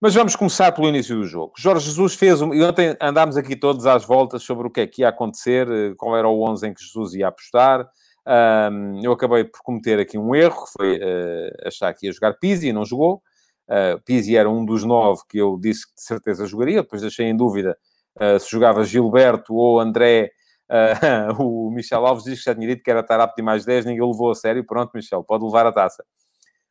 Mas 0.00 0.14
vamos 0.14 0.34
começar 0.34 0.72
pelo 0.72 0.88
início 0.88 1.16
do 1.16 1.24
jogo. 1.24 1.52
Jorge 1.56 1.86
Jesus 1.86 2.14
fez... 2.14 2.42
Um... 2.42 2.52
E 2.52 2.62
ontem 2.64 2.96
andámos 3.00 3.36
aqui 3.36 3.54
todos 3.54 3.86
às 3.86 4.04
voltas 4.04 4.42
sobre 4.42 4.66
o 4.66 4.70
que 4.70 4.80
é 4.80 4.86
que 4.86 5.02
ia 5.02 5.08
acontecer, 5.08 5.70
eh, 5.70 5.94
qual 5.96 6.16
era 6.16 6.28
o 6.28 6.42
11 6.42 6.66
em 6.66 6.74
que 6.74 6.82
Jesus 6.82 7.14
ia 7.14 7.28
apostar. 7.28 7.88
Um, 8.26 9.00
eu 9.02 9.12
acabei 9.12 9.44
por 9.44 9.60
cometer 9.62 10.00
aqui 10.00 10.18
um 10.18 10.34
erro, 10.34 10.64
que 10.64 10.72
foi 10.76 10.96
uh, 10.96 11.68
achar 11.68 11.92
que 11.94 12.06
ia 12.06 12.12
jogar 12.12 12.34
Pizzi 12.34 12.68
e 12.68 12.72
não 12.72 12.84
jogou. 12.84 13.22
Uh, 13.68 14.00
Pizzi 14.04 14.36
era 14.36 14.50
um 14.50 14.64
dos 14.64 14.84
nove 14.84 15.22
que 15.28 15.38
eu 15.38 15.56
disse 15.60 15.86
que 15.86 15.94
de 15.94 16.02
certeza 16.02 16.46
jogaria, 16.46 16.82
depois 16.82 17.00
deixei 17.00 17.26
em 17.26 17.36
dúvida 17.36 17.76
uh, 18.20 18.38
se 18.40 18.50
jogava 18.50 18.84
Gilberto 18.84 19.54
ou 19.54 19.78
André 19.78 20.32
Uh, 20.70 21.42
o 21.42 21.70
Michel 21.70 22.04
Alves 22.06 22.24
diz 22.24 22.38
que 22.38 22.44
já 22.44 22.54
tinha 22.54 22.66
dito 22.66 22.82
que 22.82 22.90
era 22.90 23.00
estar 23.00 23.20
apto 23.20 23.36
de 23.36 23.42
mais 23.42 23.64
10, 23.64 23.84
ninguém 23.84 24.06
levou 24.06 24.30
a 24.30 24.34
sério. 24.34 24.64
Pronto, 24.64 24.90
Michel, 24.94 25.22
pode 25.24 25.44
levar 25.44 25.66
a 25.66 25.72
taça. 25.72 26.04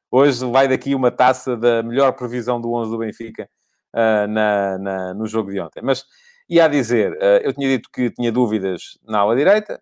Hoje 0.09 0.45
vai 0.45 0.67
daqui 0.67 0.93
uma 0.93 1.11
taça 1.11 1.55
da 1.55 1.81
melhor 1.83 2.11
previsão 2.13 2.59
do 2.59 2.73
11 2.73 2.91
do 2.91 2.97
Benfica 2.97 3.49
uh, 3.95 4.27
na, 4.27 4.77
na, 4.77 5.13
no 5.13 5.27
jogo 5.27 5.51
de 5.51 5.59
ontem. 5.59 5.81
Mas, 5.83 6.05
ia 6.49 6.65
a 6.65 6.67
dizer, 6.67 7.13
uh, 7.13 7.41
eu 7.43 7.53
tinha 7.53 7.67
dito 7.67 7.89
que 7.93 8.09
tinha 8.11 8.31
dúvidas 8.31 8.99
na 9.03 9.19
ala 9.19 9.35
direita, 9.35 9.81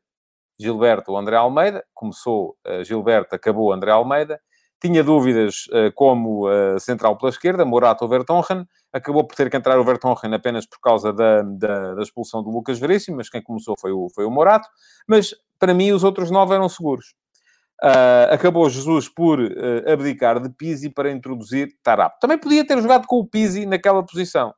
Gilberto 0.59 1.11
ou 1.11 1.17
André 1.17 1.37
Almeida. 1.37 1.83
Começou 1.93 2.57
Gilberto, 2.83 3.33
acabou 3.33 3.71
André 3.71 3.91
Almeida. 3.91 4.39
Tinha 4.81 5.03
dúvidas 5.03 5.65
uh, 5.67 5.91
como 5.93 6.47
uh, 6.47 6.79
central 6.79 7.17
pela 7.17 7.29
esquerda, 7.29 7.65
Morato 7.65 8.03
ou 8.05 8.09
Vertonghen. 8.09 8.65
Acabou 8.93 9.25
por 9.25 9.35
ter 9.35 9.49
que 9.49 9.57
entrar 9.57 9.77
o 9.79 9.83
Vertonghen 9.83 10.33
apenas 10.33 10.65
por 10.65 10.79
causa 10.79 11.11
da, 11.11 11.41
da, 11.41 11.95
da 11.95 12.01
expulsão 12.01 12.41
do 12.41 12.49
Lucas 12.49 12.79
Veríssimo, 12.79 13.17
mas 13.17 13.29
quem 13.29 13.41
começou 13.41 13.75
foi 13.77 13.91
o, 13.91 14.07
foi 14.13 14.25
o 14.25 14.31
Morato. 14.31 14.67
Mas 15.07 15.35
para 15.59 15.73
mim 15.73 15.91
os 15.91 16.03
outros 16.03 16.31
nove 16.31 16.55
eram 16.55 16.69
seguros. 16.69 17.13
Uh, 17.81 18.33
acabou 18.33 18.69
Jesus 18.69 19.07
por 19.07 19.39
uh, 19.39 19.91
abdicar 19.91 20.41
de 20.41 20.49
Pizzi 20.49 20.89
para 20.89 21.11
introduzir 21.11 21.77
Tarap. 21.81 22.19
Também 22.19 22.37
podia 22.37 22.65
ter 22.65 22.81
jogado 22.81 23.07
com 23.07 23.17
o 23.19 23.25
Pizzi 23.25 23.65
naquela 23.65 24.03
posição 24.03 24.53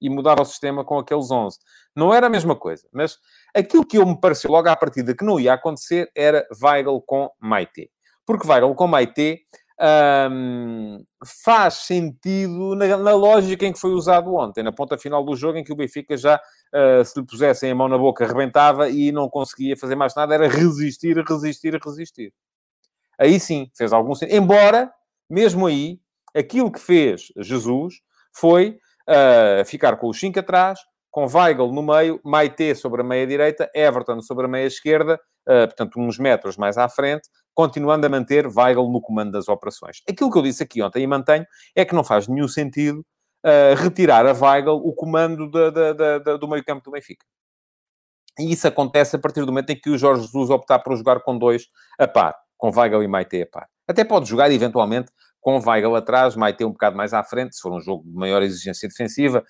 e 0.00 0.10
mudar 0.10 0.40
o 0.40 0.44
sistema 0.44 0.84
com 0.84 0.98
aqueles 0.98 1.30
11. 1.30 1.58
Não 1.96 2.12
era 2.12 2.26
a 2.26 2.30
mesma 2.30 2.56
coisa, 2.56 2.86
mas 2.92 3.18
aquilo 3.54 3.86
que 3.86 3.98
eu 3.98 4.06
me 4.06 4.18
pareceu 4.18 4.50
logo 4.50 4.68
à 4.68 4.76
partida 4.76 5.14
que 5.14 5.24
não 5.24 5.38
ia 5.38 5.54
acontecer 5.54 6.10
era 6.14 6.46
Weigl 6.62 7.00
com 7.02 7.30
Maite. 7.40 7.90
Porque 8.26 8.46
Weigl 8.46 8.74
com 8.74 8.86
Maite 8.86 9.42
um, 10.30 11.04
faz 11.44 11.74
sentido 11.74 12.74
na, 12.76 12.96
na, 12.96 13.12
lógica 13.14 13.66
em 13.66 13.72
que 13.72 13.80
foi 13.80 13.92
usado 13.92 14.34
ontem, 14.34 14.62
na 14.62 14.72
ponta 14.72 14.96
final 14.96 15.24
do 15.24 15.34
jogo, 15.34 15.58
em 15.58 15.64
que 15.64 15.72
o 15.72 15.76
Benfica 15.76 16.16
já, 16.16 16.36
uh, 16.36 17.04
se 17.04 17.18
lhe 17.18 17.26
pusessem 17.26 17.70
a 17.70 17.74
mão 17.74 17.88
na 17.88 17.98
boca, 17.98 18.24
arrebentava 18.24 18.88
e 18.88 19.10
não 19.10 19.28
conseguia 19.28 19.76
fazer 19.76 19.96
mais 19.96 20.14
nada, 20.14 20.34
era 20.34 20.48
resistir, 20.48 21.16
resistir, 21.26 21.78
resistir. 21.82 22.32
Aí 23.18 23.38
sim, 23.38 23.70
fez 23.76 23.92
algum 23.92 24.14
sentido. 24.14 24.36
Embora, 24.36 24.92
mesmo 25.28 25.66
aí, 25.66 25.98
aquilo 26.34 26.70
que 26.70 26.80
fez 26.80 27.32
Jesus 27.36 27.94
foi 28.32 28.78
uh, 29.08 29.64
ficar 29.64 29.96
com 29.96 30.08
os 30.08 30.18
5 30.18 30.38
atrás, 30.40 30.80
com 31.10 31.26
Weigl 31.26 31.72
no 31.72 31.82
meio, 31.82 32.20
Maite 32.24 32.74
sobre 32.74 33.00
a 33.00 33.04
meia 33.04 33.26
direita, 33.26 33.70
Everton 33.74 34.20
sobre 34.20 34.46
a 34.46 34.48
meia 34.48 34.66
esquerda, 34.66 35.14
uh, 35.48 35.66
portanto, 35.66 36.00
uns 36.00 36.18
metros 36.18 36.56
mais 36.56 36.76
à 36.76 36.88
frente, 36.88 37.28
continuando 37.54 38.06
a 38.06 38.08
manter 38.08 38.46
Weigl 38.46 38.90
no 38.90 39.00
comando 39.00 39.32
das 39.32 39.48
operações. 39.48 40.02
Aquilo 40.08 40.30
que 40.30 40.38
eu 40.38 40.42
disse 40.42 40.62
aqui 40.62 40.82
ontem 40.82 41.02
e 41.02 41.06
mantenho 41.06 41.46
é 41.74 41.84
que 41.84 41.94
não 41.94 42.02
faz 42.02 42.26
nenhum 42.26 42.48
sentido 42.48 43.06
uh, 43.44 43.74
retirar 43.76 44.26
a 44.26 44.32
Weigl 44.32 44.76
o 44.76 44.92
comando 44.92 45.50
da, 45.50 45.70
da, 45.70 46.18
da, 46.18 46.36
do 46.36 46.48
meio 46.48 46.64
campo 46.64 46.82
do 46.84 46.90
Benfica. 46.90 47.24
E 48.38 48.52
isso 48.52 48.66
acontece 48.66 49.14
a 49.14 49.18
partir 49.18 49.40
do 49.40 49.46
momento 49.46 49.70
em 49.70 49.80
que 49.80 49.90
o 49.90 49.96
Jorge 49.96 50.22
Jesus 50.22 50.50
optar 50.50 50.80
por 50.80 50.96
jogar 50.96 51.20
com 51.20 51.38
dois 51.38 51.68
a 51.98 52.08
par, 52.08 52.34
com 52.56 52.70
Weigl 52.70 53.02
e 53.02 53.08
Maite 53.08 53.40
a 53.40 53.46
par. 53.46 53.68
Até 53.86 54.02
pode 54.02 54.28
jogar, 54.28 54.50
eventualmente, 54.50 55.12
com 55.40 55.60
Weigl 55.60 55.94
atrás, 55.94 56.34
Maite 56.34 56.64
um 56.64 56.72
bocado 56.72 56.96
mais 56.96 57.14
à 57.14 57.22
frente, 57.22 57.54
se 57.54 57.62
for 57.62 57.72
um 57.72 57.80
jogo 57.80 58.02
de 58.04 58.14
maior 58.14 58.42
exigência 58.42 58.88
defensiva, 58.88 59.44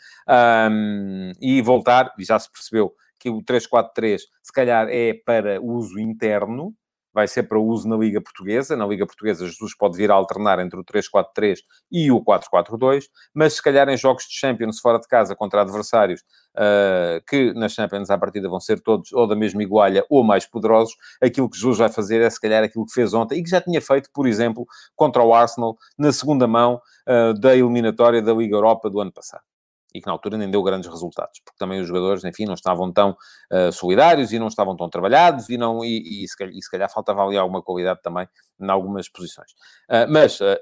um, 0.71 1.31
e 1.41 1.63
voltar, 1.63 2.13
e 2.19 2.25
já 2.25 2.39
se 2.39 2.51
percebeu 2.51 2.93
que 3.19 3.31
o 3.31 3.41
3-4-3 3.43 4.19
se 4.43 4.53
calhar 4.53 4.89
é 4.91 5.15
para 5.15 5.63
uso 5.63 5.99
interno, 5.99 6.75
vai 7.15 7.29
ser 7.29 7.45
para 7.45 7.59
uso 7.59 7.89
na 7.89 7.97
Liga 7.97 8.21
Portuguesa. 8.21 8.77
Na 8.77 8.87
Liga 8.87 9.07
Portuguesa, 9.07 9.47
Jesus 9.47 9.75
pode 9.77 9.97
vir 9.97 10.11
a 10.11 10.15
alternar 10.15 10.59
entre 10.59 10.79
o 10.79 10.85
3-4-3 10.85 11.59
e 11.91 12.11
o 12.11 12.21
4-4-2, 12.23 13.05
mas 13.33 13.55
se 13.55 13.63
calhar 13.63 13.89
em 13.89 13.97
jogos 13.97 14.25
de 14.25 14.35
Champions 14.37 14.81
fora 14.81 14.99
de 14.99 15.07
casa 15.07 15.37
contra 15.37 15.63
adversários 15.63 16.21
uh, 16.57 17.25
que 17.27 17.55
nas 17.55 17.73
Champions 17.73 18.11
à 18.11 18.19
partida 18.19 18.49
vão 18.49 18.59
ser 18.59 18.81
todos 18.81 19.13
ou 19.13 19.27
da 19.27 19.37
mesma 19.37 19.63
igualha 19.63 20.05
ou 20.11 20.25
mais 20.25 20.45
poderosos, 20.45 20.95
aquilo 21.23 21.49
que 21.49 21.57
Jesus 21.57 21.79
vai 21.79 21.89
fazer 21.89 22.21
é 22.21 22.29
se 22.29 22.41
calhar 22.41 22.65
aquilo 22.65 22.85
que 22.85 22.93
fez 22.93 23.15
ontem 23.15 23.39
e 23.39 23.43
que 23.45 23.51
já 23.51 23.61
tinha 23.61 23.81
feito, 23.81 24.11
por 24.13 24.27
exemplo, 24.27 24.67
contra 24.97 25.23
o 25.23 25.33
Arsenal 25.33 25.77
na 25.97 26.13
segunda 26.13 26.49
mão 26.49 26.81
uh, 27.09 27.39
da 27.39 27.55
eliminatória 27.55 28.21
da 28.21 28.35
Liga 28.35 28.57
Europa 28.57 28.91
do 28.91 29.01
ano 29.01 29.13
passado 29.13 29.54
e 29.95 30.01
que 30.01 30.07
na 30.07 30.13
altura 30.13 30.37
nem 30.37 30.51
deu 30.51 30.63
grandes 30.63 30.91
resultados, 30.91 31.41
porque 31.45 31.57
também 31.59 31.81
os 31.81 31.87
jogadores, 31.87 32.25
enfim, 32.25 32.45
não 32.45 32.55
estavam 32.55 32.93
tão 32.93 33.11
uh, 33.53 33.73
solidários 33.73 34.33
e 34.33 34.39
não 34.39 34.49
estavam 34.49 34.77
tão 34.77 34.91
trabalhados 34.91 35.49
e, 35.49 35.57
não, 35.57 35.85
e, 35.85 36.25
e, 36.25 36.29
se, 36.29 36.37
calhar, 36.37 36.55
e 36.55 36.63
se 36.63 36.71
calhar 36.71 36.93
faltava 36.93 37.23
ali 37.23 37.37
alguma 37.37 37.63
qualidade 37.63 38.01
também 38.03 38.29
em 38.61 38.71
algumas 38.71 39.09
posições. 39.09 39.53
Uh, 39.89 40.11
mas, 40.11 40.41
uh, 40.41 40.57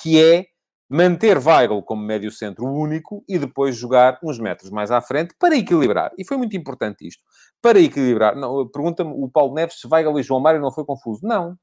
que 0.00 0.22
é 0.22 0.44
manter 0.88 1.38
Weigl 1.38 1.82
como 1.82 2.02
médio 2.02 2.30
centro 2.30 2.66
único 2.66 3.24
e 3.28 3.38
depois 3.38 3.76
jogar 3.76 4.18
uns 4.22 4.38
metros 4.38 4.70
mais 4.70 4.90
à 4.90 5.00
frente 5.00 5.34
para 5.38 5.56
equilibrar. 5.56 6.12
E 6.18 6.26
foi 6.26 6.36
muito 6.36 6.56
importante 6.56 7.06
isto. 7.06 7.22
Para 7.62 7.80
equilibrar. 7.80 8.34
Pergunta-me 8.72 9.10
o 9.10 9.28
Paulo 9.28 9.54
Neves 9.54 9.80
se 9.80 9.88
Weigl 9.90 10.18
e 10.18 10.22
João 10.22 10.40
Mário 10.40 10.60
não 10.60 10.70
foi 10.70 10.84
confuso. 10.84 11.20
Não. 11.26 11.56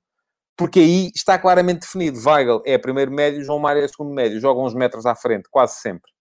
Porque 0.57 0.79
aí 0.79 1.11
está 1.15 1.37
claramente 1.37 1.81
definido. 1.81 2.19
Weigl 2.19 2.61
é 2.65 2.77
primeiro 2.77 3.11
médio, 3.11 3.43
João 3.43 3.59
Mário 3.59 3.83
é 3.83 3.87
segundo 3.87 4.13
médio. 4.13 4.39
Jogam 4.39 4.65
uns 4.65 4.73
metros 4.73 5.05
à 5.05 5.15
frente, 5.15 5.47
quase 5.49 5.75
sempre. 5.75 6.11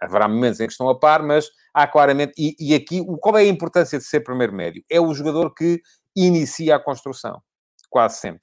Haverá 0.00 0.28
momentos 0.28 0.60
em 0.60 0.66
que 0.66 0.72
estão 0.72 0.88
a 0.88 0.98
par, 0.98 1.22
mas 1.22 1.50
há 1.72 1.86
claramente. 1.86 2.32
E, 2.36 2.54
e 2.58 2.74
aqui, 2.74 3.04
qual 3.20 3.36
é 3.36 3.42
a 3.42 3.46
importância 3.46 3.98
de 3.98 4.04
ser 4.04 4.20
primeiro 4.20 4.52
médio? 4.52 4.84
É 4.90 5.00
o 5.00 5.12
jogador 5.14 5.54
que 5.54 5.80
inicia 6.14 6.76
a 6.76 6.80
construção, 6.80 7.42
quase 7.90 8.18
sempre. 8.18 8.42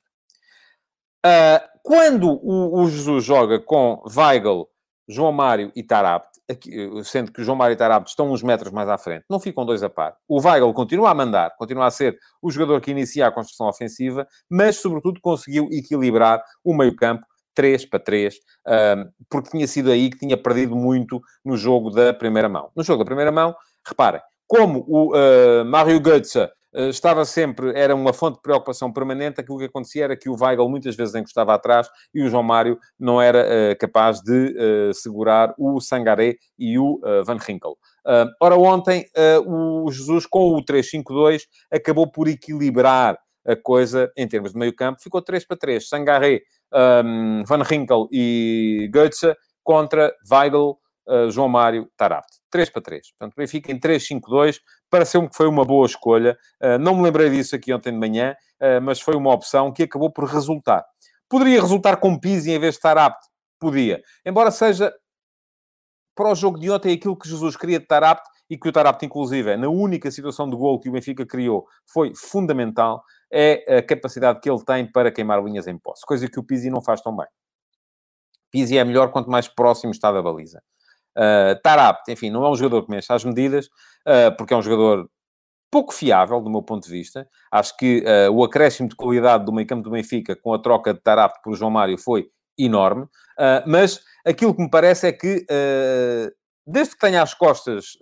Uh, 1.25 1.73
quando 1.81 2.29
o, 2.29 2.81
o, 2.81 2.89
Jesus 2.89 3.23
joga 3.23 3.59
com 3.59 4.03
Weigl, 4.15 4.67
João 5.07 5.31
Mário 5.31 5.71
e 5.75 5.81
Tarabt, 5.81 6.27
sendo 7.03 7.31
que 7.31 7.41
o 7.41 7.43
João 7.43 7.57
Mário 7.57 7.73
e 7.73 7.77
Tarabt 7.77 8.09
estão 8.09 8.31
uns 8.31 8.43
metros 8.43 8.71
mais 8.71 8.89
à 8.89 8.97
frente, 8.97 9.25
não 9.29 9.39
ficam 9.39 9.65
dois 9.65 9.83
a 9.83 9.89
par. 9.89 10.15
O 10.27 10.41
Weigl 10.41 10.73
continua 10.73 11.11
a 11.11 11.13
mandar, 11.13 11.55
continua 11.57 11.87
a 11.87 11.91
ser 11.91 12.17
o 12.41 12.51
jogador 12.51 12.81
que 12.81 12.91
inicia 12.91 13.27
a 13.27 13.31
construção 13.31 13.67
ofensiva, 13.67 14.27
mas, 14.49 14.77
sobretudo, 14.77 15.19
conseguiu 15.21 15.69
equilibrar 15.71 16.43
o 16.63 16.73
meio-campo 16.75 17.25
3 17.53 17.85
para 17.85 17.99
3, 17.99 18.35
porque 19.29 19.51
tinha 19.51 19.67
sido 19.67 19.91
aí 19.91 20.09
que 20.09 20.19
tinha 20.19 20.37
perdido 20.37 20.75
muito 20.75 21.21
no 21.43 21.55
jogo 21.55 21.89
da 21.89 22.13
primeira 22.13 22.49
mão. 22.49 22.69
No 22.75 22.83
jogo 22.83 22.99
da 22.99 23.05
primeira 23.05 23.31
mão, 23.31 23.55
reparem, 23.85 24.21
como 24.47 24.85
o 24.87 25.15
uh, 25.15 25.65
Mario 25.65 25.99
Götze 25.99 26.39
uh, 26.39 26.89
estava 26.89 27.25
sempre, 27.25 27.71
era 27.75 27.95
uma 27.95 28.13
fonte 28.13 28.35
de 28.35 28.41
preocupação 28.41 28.91
permanente, 28.91 29.41
aquilo 29.41 29.57
que 29.57 29.65
acontecia 29.65 30.03
era 30.03 30.17
que 30.17 30.29
o 30.29 30.35
Weigl 30.39 30.69
muitas 30.69 30.95
vezes 30.95 31.15
encostava 31.15 31.53
atrás 31.53 31.89
e 32.13 32.21
o 32.21 32.29
João 32.29 32.43
Mário 32.43 32.77
não 32.99 33.21
era 33.21 33.45
uh, 33.45 33.77
capaz 33.79 34.21
de 34.21 34.93
segurar 34.93 35.53
o 35.57 35.79
Sangaré 35.81 36.35
e 36.57 36.77
o 36.77 36.99
Van 37.25 37.39
Ginkel. 37.39 37.77
ora, 38.39 38.55
ontem 38.55 39.05
o 39.45 39.91
Jesus, 39.91 40.25
com 40.25 40.55
o 40.55 40.63
3-5-2, 40.63 41.41
acabou 41.71 42.11
por 42.11 42.27
equilibrar 42.27 43.17
a 43.45 43.55
coisa 43.55 44.11
em 44.15 44.27
termos 44.27 44.53
de 44.53 44.57
meio 44.57 44.75
campo, 44.75 45.01
ficou 45.01 45.21
3 45.21 45.45
para 45.45 45.57
3. 45.57 45.87
Sangaré 45.87 46.41
um, 47.05 47.43
Van 47.45 47.63
Rinkel 47.63 48.07
e 48.11 48.89
Goetze 48.93 49.35
contra 49.63 50.13
Weigl, 50.29 50.77
uh, 51.07 51.29
João 51.29 51.47
Mário, 51.47 51.89
Tarabt. 51.97 52.27
3 52.49 52.69
para 52.69 52.81
3. 52.81 53.11
Portanto, 53.11 53.35
Benfica 53.35 53.71
em 53.71 53.79
3-5-2. 53.79 54.59
Pareceu-me 54.89 55.29
que 55.29 55.35
foi 55.35 55.47
uma 55.47 55.65
boa 55.65 55.85
escolha. 55.85 56.37
Uh, 56.61 56.77
não 56.79 56.95
me 56.95 57.03
lembrei 57.03 57.29
disso 57.29 57.55
aqui 57.55 57.73
ontem 57.73 57.91
de 57.91 57.97
manhã, 57.97 58.35
uh, 58.61 58.81
mas 58.81 58.99
foi 59.01 59.15
uma 59.15 59.33
opção 59.33 59.71
que 59.71 59.83
acabou 59.83 60.11
por 60.11 60.25
resultar. 60.25 60.83
Poderia 61.29 61.59
resultar 61.61 61.97
com 61.97 62.19
Pizzi 62.19 62.51
em 62.51 62.59
vez 62.59 62.75
de 62.75 62.81
Tarabt? 62.81 63.17
Podia. 63.59 64.01
Embora 64.25 64.51
seja 64.51 64.93
para 66.15 66.31
o 66.31 66.35
jogo 66.35 66.59
de 66.59 66.69
ontem 66.69 66.93
aquilo 66.93 67.17
que 67.17 67.27
Jesus 67.27 67.55
queria 67.55 67.79
de 67.79 67.85
Tarabt 67.85 68.23
e 68.49 68.57
que 68.57 68.67
o 68.67 68.71
Tarabt, 68.71 69.05
inclusive, 69.05 69.55
na 69.57 69.67
única 69.67 70.11
situação 70.11 70.49
de 70.49 70.55
gol 70.55 70.79
que 70.79 70.89
o 70.89 70.91
Benfica 70.91 71.25
criou, 71.25 71.65
foi 71.85 72.13
fundamental 72.15 73.03
é 73.31 73.77
a 73.77 73.81
capacidade 73.81 74.39
que 74.39 74.49
ele 74.49 74.63
tem 74.63 74.85
para 74.85 75.11
queimar 75.11 75.43
linhas 75.43 75.65
em 75.65 75.75
posse, 75.75 76.05
coisa 76.05 76.29
que 76.29 76.39
o 76.39 76.43
Pizzi 76.43 76.69
não 76.69 76.81
faz 76.81 77.01
tão 77.01 77.15
bem. 77.15 77.25
Pizzi 78.51 78.77
é 78.77 78.83
melhor 78.83 79.11
quanto 79.11 79.29
mais 79.29 79.47
próximo 79.47 79.91
está 79.91 80.11
da 80.11 80.21
baliza. 80.21 80.61
Uh, 81.17 81.59
Tarap, 81.63 82.01
enfim, 82.09 82.29
não 82.29 82.45
é 82.45 82.49
um 82.49 82.55
jogador 82.55 82.83
que 82.83 82.91
mexe 82.91 83.11
às 83.11 83.23
medidas, 83.23 83.65
uh, 84.07 84.35
porque 84.37 84.53
é 84.53 84.57
um 84.57 84.61
jogador 84.61 85.09
pouco 85.71 85.91
fiável, 85.91 86.39
do 86.39 86.51
meu 86.51 86.61
ponto 86.61 86.83
de 86.83 86.91
vista. 86.91 87.27
Acho 87.51 87.75
que 87.75 88.03
uh, 88.03 88.31
o 88.31 88.43
acréscimo 88.43 88.87
de 88.87 88.95
qualidade 88.95 89.43
do 89.45 89.51
meio 89.51 89.67
campo 89.67 89.81
do 89.81 89.89
Benfica 89.89 90.35
com 90.35 90.53
a 90.53 90.59
troca 90.59 90.93
de 90.93 91.01
Tarap 91.01 91.41
por 91.43 91.55
João 91.55 91.71
Mário 91.71 91.97
foi 91.97 92.29
enorme, 92.55 93.07
uh, 93.39 93.67
mas 93.67 93.99
aquilo 94.25 94.55
que 94.55 94.61
me 94.61 94.69
parece 94.69 95.07
é 95.07 95.11
que, 95.11 95.45
uh, 95.49 96.31
desde 96.65 96.93
que 96.93 96.99
tenha 96.99 97.21
as 97.21 97.33
costas 97.33 97.97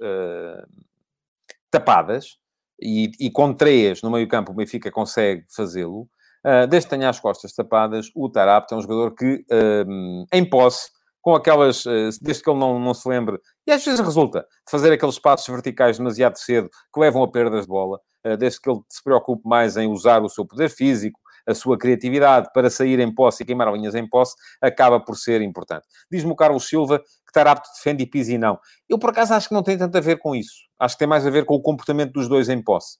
tapadas, 1.71 2.37
e, 2.81 3.11
e 3.19 3.29
com 3.29 3.53
três 3.53 4.01
no 4.01 4.09
meio-campo 4.09 4.51
o 4.51 4.55
Benfica 4.55 4.91
consegue 4.91 5.45
fazê-lo. 5.55 6.09
Uh, 6.43 6.65
desde 6.67 6.89
que 6.89 6.95
tenha 6.95 7.07
as 7.07 7.19
costas 7.19 7.53
tapadas, 7.53 8.09
o 8.15 8.27
Tarapte 8.27 8.73
é 8.73 8.77
um 8.77 8.81
jogador 8.81 9.13
que, 9.13 9.45
uh, 9.51 10.25
em 10.33 10.43
posse, 10.43 10.89
com 11.21 11.35
aquelas, 11.35 11.85
uh, 11.85 12.09
desde 12.19 12.41
que 12.41 12.49
ele 12.49 12.59
não, 12.59 12.79
não 12.79 12.95
se 12.95 13.07
lembre, 13.07 13.39
e 13.67 13.71
às 13.71 13.85
vezes 13.85 13.99
resulta, 13.99 14.39
de 14.39 14.71
fazer 14.71 14.91
aqueles 14.91 15.19
passos 15.19 15.47
verticais 15.47 15.99
demasiado 15.99 16.37
cedo 16.37 16.67
que 16.91 16.99
levam 16.99 17.21
a 17.21 17.31
perdas 17.31 17.61
de 17.61 17.67
bola, 17.67 17.99
desde 18.39 18.59
que 18.59 18.69
ele 18.69 18.81
se 18.89 19.03
preocupe 19.03 19.47
mais 19.47 19.77
em 19.77 19.87
usar 19.87 20.23
o 20.23 20.29
seu 20.29 20.45
poder 20.45 20.69
físico, 20.69 21.19
a 21.47 21.53
sua 21.53 21.77
criatividade 21.77 22.49
para 22.53 22.69
sair 22.69 22.99
em 22.99 23.13
posse 23.13 23.43
e 23.43 23.45
queimar 23.45 23.71
linhas 23.73 23.95
em 23.95 24.07
posse, 24.07 24.35
acaba 24.61 24.99
por 24.99 25.15
ser 25.17 25.41
importante. 25.41 25.85
Diz-me 26.11 26.31
o 26.31 26.35
Carlos 26.35 26.67
Silva 26.67 26.99
que 26.99 27.33
Tarapto 27.33 27.69
defende 27.75 28.03
e 28.03 28.05
Pizzi 28.05 28.37
não. 28.37 28.59
Eu, 28.89 28.99
por 28.99 29.11
acaso, 29.11 29.33
acho 29.33 29.47
que 29.47 29.53
não 29.53 29.63
tem 29.63 29.77
tanto 29.77 29.97
a 29.97 30.01
ver 30.01 30.17
com 30.17 30.35
isso. 30.35 30.55
Acho 30.79 30.95
que 30.95 30.99
tem 30.99 31.07
mais 31.07 31.25
a 31.25 31.29
ver 31.29 31.45
com 31.45 31.55
o 31.55 31.61
comportamento 31.61 32.11
dos 32.11 32.27
dois 32.27 32.49
em 32.49 32.61
posse. 32.61 32.97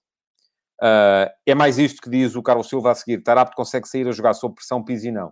Uh, 0.82 1.30
é 1.46 1.54
mais 1.54 1.78
isto 1.78 2.02
que 2.02 2.10
diz 2.10 2.36
o 2.36 2.42
Carlos 2.42 2.68
Silva 2.68 2.92
a 2.92 2.96
seguir. 2.96 3.22
Tarapto 3.22 3.56
consegue 3.56 3.88
sair 3.88 4.08
a 4.08 4.12
jogar 4.12 4.34
sob 4.34 4.56
pressão, 4.56 4.84
Pizzi 4.84 5.12
não. 5.12 5.32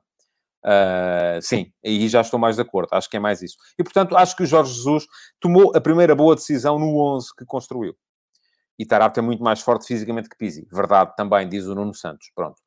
Uh, 0.66 1.42
sim, 1.42 1.72
aí 1.84 2.08
já 2.10 2.22
estou 2.22 2.40
mais 2.40 2.58
de 2.58 2.62
acordo. 2.62 2.90
Acho 2.92 3.10
que 3.10 3.18
é 3.18 3.20
mais 3.20 3.42
isso. 3.42 3.56
E, 3.78 3.84
portanto, 3.84 4.16
acho 4.16 4.36
que 4.36 4.44
o 4.44 4.46
Jorge 4.46 4.74
Jesus 4.74 5.08
tomou 5.40 5.72
a 5.76 5.82
primeira 5.82 6.14
boa 6.14 6.36
decisão 6.36 6.78
no 6.78 6.98
11 7.16 7.36
que 7.36 7.46
construiu. 7.46 7.96
E 8.78 8.86
Tarapto 8.86 9.20
é 9.20 9.24
muito 9.24 9.44
mais 9.44 9.60
forte 9.60 9.86
fisicamente 9.88 10.30
que 10.30 10.38
Pizzi. 10.38 10.68
Verdade 10.72 11.14
também, 11.18 11.48
diz 11.50 11.66
o 11.66 11.76
Nuno 11.76 11.94
Santos. 11.94 12.32
Pronto. 12.36 12.62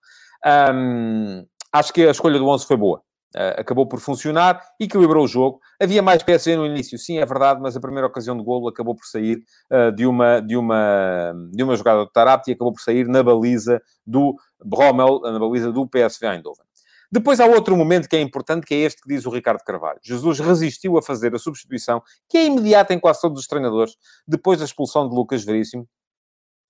Um, 0.45 1.47
acho 1.73 1.93
que 1.93 2.07
a 2.07 2.11
escolha 2.11 2.39
do 2.39 2.49
11 2.49 2.67
foi 2.67 2.77
boa. 2.77 3.03
Uh, 3.35 3.61
acabou 3.61 3.87
por 3.87 3.99
funcionar, 3.99 4.63
equilibrou 4.79 5.25
o 5.25 5.29
jogo. 5.29 5.59
Havia 5.81 6.03
mais 6.03 6.23
PSV 6.23 6.57
no 6.57 6.67
início, 6.67 6.99
sim, 6.99 7.19
é 7.19 7.25
verdade, 7.25 7.61
mas 7.63 7.75
a 7.75 7.81
primeira 7.81 8.07
ocasião 8.07 8.37
de 8.37 8.45
golo 8.45 8.69
acabou 8.69 8.95
por 8.95 9.07
sair 9.07 9.43
uh, 9.71 9.91
de, 9.91 10.07
uma, 10.07 10.41
de, 10.41 10.55
uma, 10.55 11.33
de 11.51 11.63
uma 11.63 11.75
jogada 11.75 12.01
do 12.01 12.11
Tarapti 12.11 12.51
e 12.51 12.55
acabou 12.55 12.73
por 12.75 12.83
sair 12.83 13.09
na 13.09 13.23
baliza 13.23 13.81
do 14.07 14.37
Brommel, 14.63 15.21
na 15.21 15.39
baliza 15.39 15.73
do 15.73 15.89
PSV 15.89 16.27
Eindhoven. 16.27 16.67
Depois 17.11 17.41
há 17.41 17.47
outro 17.47 17.77
momento 17.77 18.09
que 18.09 18.17
é 18.17 18.23
importante, 18.23 18.67
que 18.67 18.75
é 18.75 18.79
este 18.79 19.03
que 19.03 19.09
diz 19.09 19.27
o 19.27 19.31
Ricardo 19.31 19.63
Carvalho. 19.65 19.99
Jesus 20.03 20.41
resistiu 20.41 20.97
a 20.97 21.03
fazer 21.03 21.35
a 21.35 21.39
substituição, 21.39 22.03
que 22.27 22.39
é 22.39 22.47
imediata 22.47 22.95
em 22.95 22.99
quase 22.99 23.21
todos 23.21 23.39
os 23.39 23.47
treinadores, 23.47 23.97
depois 24.27 24.59
da 24.59 24.65
expulsão 24.65 25.07
de 25.07 25.15
Lucas 25.15 25.45
Veríssimo, 25.45 25.87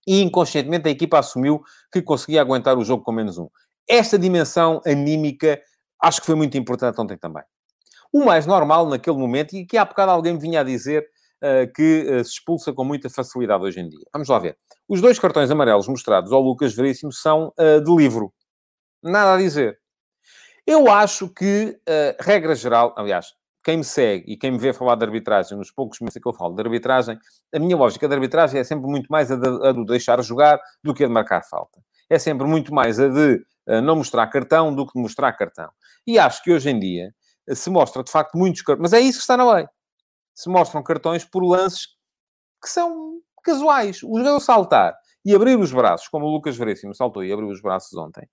e 0.07 0.21
inconscientemente 0.21 0.89
a 0.89 0.91
equipa 0.91 1.19
assumiu 1.19 1.63
que 1.93 2.03
conseguia 2.03 2.41
aguentar 2.41 2.77
o 2.77 2.85
jogo 2.85 3.03
com 3.05 3.13
menos 3.13 3.39
um. 3.39 3.49
Esta 3.89 4.19
dimensão 4.19 4.81
anímica 4.87 5.61
acho 6.03 6.21
que 6.21 6.27
foi 6.27 6.35
muito 6.35 6.59
importante 6.59 7.01
ontem 7.01 7.17
também. 7.17 7.45
O 8.13 8.25
mais 8.25 8.45
normal 8.45 8.89
naquele 8.89 9.17
momento, 9.17 9.55
e 9.55 9.65
que 9.65 9.79
há 9.79 9.85
bocado 9.85 10.11
alguém 10.11 10.35
me 10.35 10.39
vinha 10.39 10.61
a 10.61 10.65
dizer 10.65 11.07
uh, 11.43 11.73
que 11.73 12.07
uh, 12.11 12.25
se 12.25 12.33
expulsa 12.33 12.73
com 12.73 12.85
muita 12.85 13.09
facilidade 13.09 13.65
hoje 13.65 13.81
em 13.81 13.89
dia. 13.89 14.05
Vamos 14.13 14.29
lá 14.29 14.39
ver. 14.39 14.59
Os 14.89 15.01
dois 15.01 15.19
cartões 15.19 15.51
amarelos 15.51 15.89
mostrados 15.89 16.33
ao 16.33 16.43
Lucas 16.43 16.75
Veríssimo 16.75 17.13
são 17.13 17.53
uh, 17.59 17.81
de 17.83 17.95
livro. 17.95 18.33
Nada 19.03 19.35
a 19.35 19.39
dizer. 19.39 19.79
Eu 20.65 20.89
acho 20.89 21.29
que, 21.29 21.77
regra 22.21 22.55
geral, 22.55 22.95
aliás, 22.97 23.35
quem 23.63 23.79
me 23.79 23.85
segue 23.85 24.33
e 24.33 24.37
quem 24.37 24.51
me 24.51 24.59
vê 24.59 24.73
falar 24.73 24.97
de 24.97 25.05
arbitragem, 25.05 25.57
nos 25.57 25.71
poucos 25.71 26.01
meses 26.01 26.21
que 26.21 26.29
eu 26.29 26.33
falo 26.33 26.55
de 26.55 26.63
arbitragem, 26.63 27.19
a 27.55 27.59
minha 27.59 27.77
lógica 27.77 28.09
de 28.09 28.15
arbitragem 28.15 28.61
é 28.61 28.65
sempre 28.65 28.87
muito 28.89 29.07
mais 29.09 29.31
a 29.31 29.37
de, 29.37 29.49
a 29.67 29.73
de 29.73 29.85
deixar 29.87 30.23
jogar 30.23 30.61
do 30.83 30.93
que 30.93 31.05
a 31.05 31.07
de 31.07 31.13
marcar 31.13 31.43
falta. 31.43 31.81
É 32.11 32.19
sempre 32.19 32.47
muito 32.47 32.75
mais 32.75 32.99
a 32.99 33.09
de 33.09 33.45
não 33.83 33.97
mostrar 33.97 34.27
cartão 34.27 34.75
do 34.75 34.87
que 34.87 34.99
mostrar 34.99 35.33
cartão. 35.33 35.71
E 36.07 36.19
acho 36.19 36.43
que 36.43 36.53
hoje 36.53 36.71
em 36.71 36.79
dia 36.79 37.15
eh, 37.49 37.55
se 37.55 37.71
mostra, 37.71 38.03
de 38.03 38.11
facto, 38.11 38.37
muitos 38.37 38.63
cartões. 38.63 38.83
Mas 38.83 38.93
é 38.93 39.01
isso 39.01 39.19
que 39.19 39.23
está 39.23 39.37
na 39.37 39.51
lei. 39.53 39.67
Se 40.35 40.49
mostram 40.49 40.83
cartões 40.83 41.25
por 41.25 41.45
lances 41.45 41.87
que 42.63 42.69
são 42.69 43.21
casuais. 43.43 44.03
O 44.03 44.19
jogador 44.19 44.41
saltar 44.41 44.95
e 45.25 45.35
abrir 45.35 45.59
os 45.59 45.73
braços, 45.73 46.09
como 46.09 46.27
o 46.27 46.31
Lucas 46.31 46.57
Veríssimo 46.57 46.95
saltou 46.95 47.25
e 47.25 47.33
abriu 47.33 47.49
os 47.49 47.61
braços 47.61 47.97
ontem, 47.97 48.29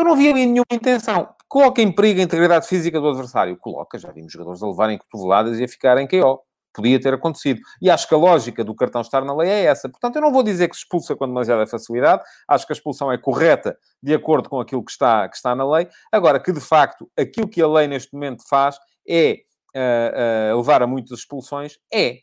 eu 0.00 0.04
não 0.04 0.16
vi 0.16 0.28
ali 0.28 0.46
nenhuma 0.46 0.66
intenção. 0.70 1.28
Coloca 1.48 1.80
em 1.80 1.90
perigo 1.90 2.20
a 2.20 2.24
integridade 2.24 2.66
física 2.66 3.00
do 3.00 3.08
adversário. 3.08 3.56
Coloca, 3.56 3.98
já 3.98 4.10
vimos 4.12 4.32
jogadores 4.32 4.62
a 4.62 4.66
levarem 4.66 4.98
cotoveladas 4.98 5.58
e 5.58 5.64
a 5.64 5.68
ficarem 5.68 6.06
KO 6.06 6.40
podia 6.72 7.00
ter 7.00 7.14
acontecido. 7.14 7.60
E 7.82 7.90
acho 7.90 8.06
que 8.08 8.14
a 8.14 8.18
lógica 8.18 8.62
do 8.62 8.74
cartão 8.74 9.00
estar 9.00 9.24
na 9.24 9.34
lei 9.34 9.50
é 9.50 9.64
essa. 9.64 9.88
Portanto, 9.88 10.16
eu 10.16 10.22
não 10.22 10.32
vou 10.32 10.42
dizer 10.42 10.68
que 10.68 10.76
se 10.76 10.82
expulsa 10.82 11.16
com 11.16 11.26
demasiada 11.26 11.66
facilidade. 11.66 12.22
Acho 12.46 12.66
que 12.66 12.72
a 12.72 12.76
expulsão 12.76 13.10
é 13.10 13.18
correta 13.18 13.76
de 14.02 14.14
acordo 14.14 14.48
com 14.48 14.60
aquilo 14.60 14.84
que 14.84 14.90
está, 14.90 15.28
que 15.28 15.36
está 15.36 15.54
na 15.54 15.68
lei. 15.68 15.88
Agora, 16.12 16.40
que 16.40 16.52
de 16.52 16.60
facto 16.60 17.10
aquilo 17.18 17.48
que 17.48 17.60
a 17.60 17.66
lei 17.66 17.88
neste 17.88 18.12
momento 18.12 18.44
faz 18.48 18.78
é 19.08 19.40
uh, 19.74 20.54
uh, 20.54 20.56
levar 20.58 20.82
a 20.82 20.86
muitas 20.86 21.20
expulsões, 21.20 21.78
é. 21.92 22.18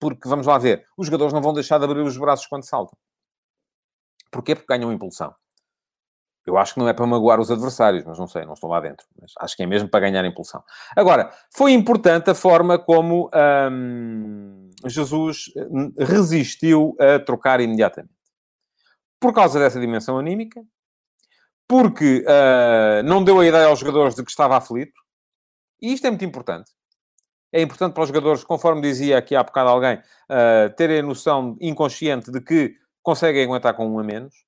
Porque, 0.00 0.28
vamos 0.28 0.46
lá 0.46 0.58
ver, 0.58 0.84
os 0.96 1.06
jogadores 1.06 1.32
não 1.32 1.42
vão 1.42 1.52
deixar 1.52 1.78
de 1.78 1.84
abrir 1.84 2.02
os 2.02 2.16
braços 2.16 2.46
quando 2.46 2.64
saltam. 2.64 2.96
Porquê? 4.30 4.54
Porque 4.54 4.72
ganham 4.72 4.92
impulsão. 4.92 5.34
Eu 6.48 6.56
acho 6.56 6.72
que 6.72 6.80
não 6.80 6.88
é 6.88 6.94
para 6.94 7.06
magoar 7.06 7.38
os 7.38 7.50
adversários, 7.50 8.04
mas 8.06 8.18
não 8.18 8.26
sei, 8.26 8.46
não 8.46 8.54
estou 8.54 8.70
lá 8.70 8.80
dentro. 8.80 9.06
Mas 9.20 9.32
acho 9.38 9.54
que 9.54 9.62
é 9.62 9.66
mesmo 9.66 9.86
para 9.86 10.00
ganhar 10.00 10.24
impulsão. 10.24 10.64
Agora, 10.96 11.30
foi 11.54 11.72
importante 11.72 12.30
a 12.30 12.34
forma 12.34 12.78
como 12.78 13.30
hum, 13.70 14.70
Jesus 14.86 15.52
hum, 15.70 15.92
resistiu 15.98 16.96
a 16.98 17.18
trocar 17.18 17.60
imediatamente. 17.60 18.14
Por 19.20 19.34
causa 19.34 19.58
dessa 19.58 19.78
dimensão 19.78 20.18
anímica, 20.18 20.64
porque 21.68 22.24
uh, 22.24 23.02
não 23.04 23.22
deu 23.22 23.40
a 23.40 23.46
ideia 23.46 23.66
aos 23.66 23.80
jogadores 23.80 24.14
de 24.14 24.24
que 24.24 24.30
estava 24.30 24.56
aflito, 24.56 24.98
e 25.82 25.92
isto 25.92 26.06
é 26.06 26.10
muito 26.10 26.24
importante. 26.24 26.70
É 27.52 27.60
importante 27.60 27.92
para 27.92 28.04
os 28.04 28.08
jogadores, 28.08 28.42
conforme 28.42 28.80
dizia 28.80 29.18
aqui 29.18 29.36
há 29.36 29.42
bocado 29.42 29.68
alguém, 29.68 29.96
uh, 29.98 30.74
terem 30.76 31.00
a 31.00 31.02
noção 31.02 31.58
inconsciente 31.60 32.30
de 32.30 32.40
que 32.40 32.74
conseguem 33.02 33.44
aguentar 33.44 33.74
com 33.74 33.86
um 33.86 33.98
a 33.98 34.02
menos 34.02 34.47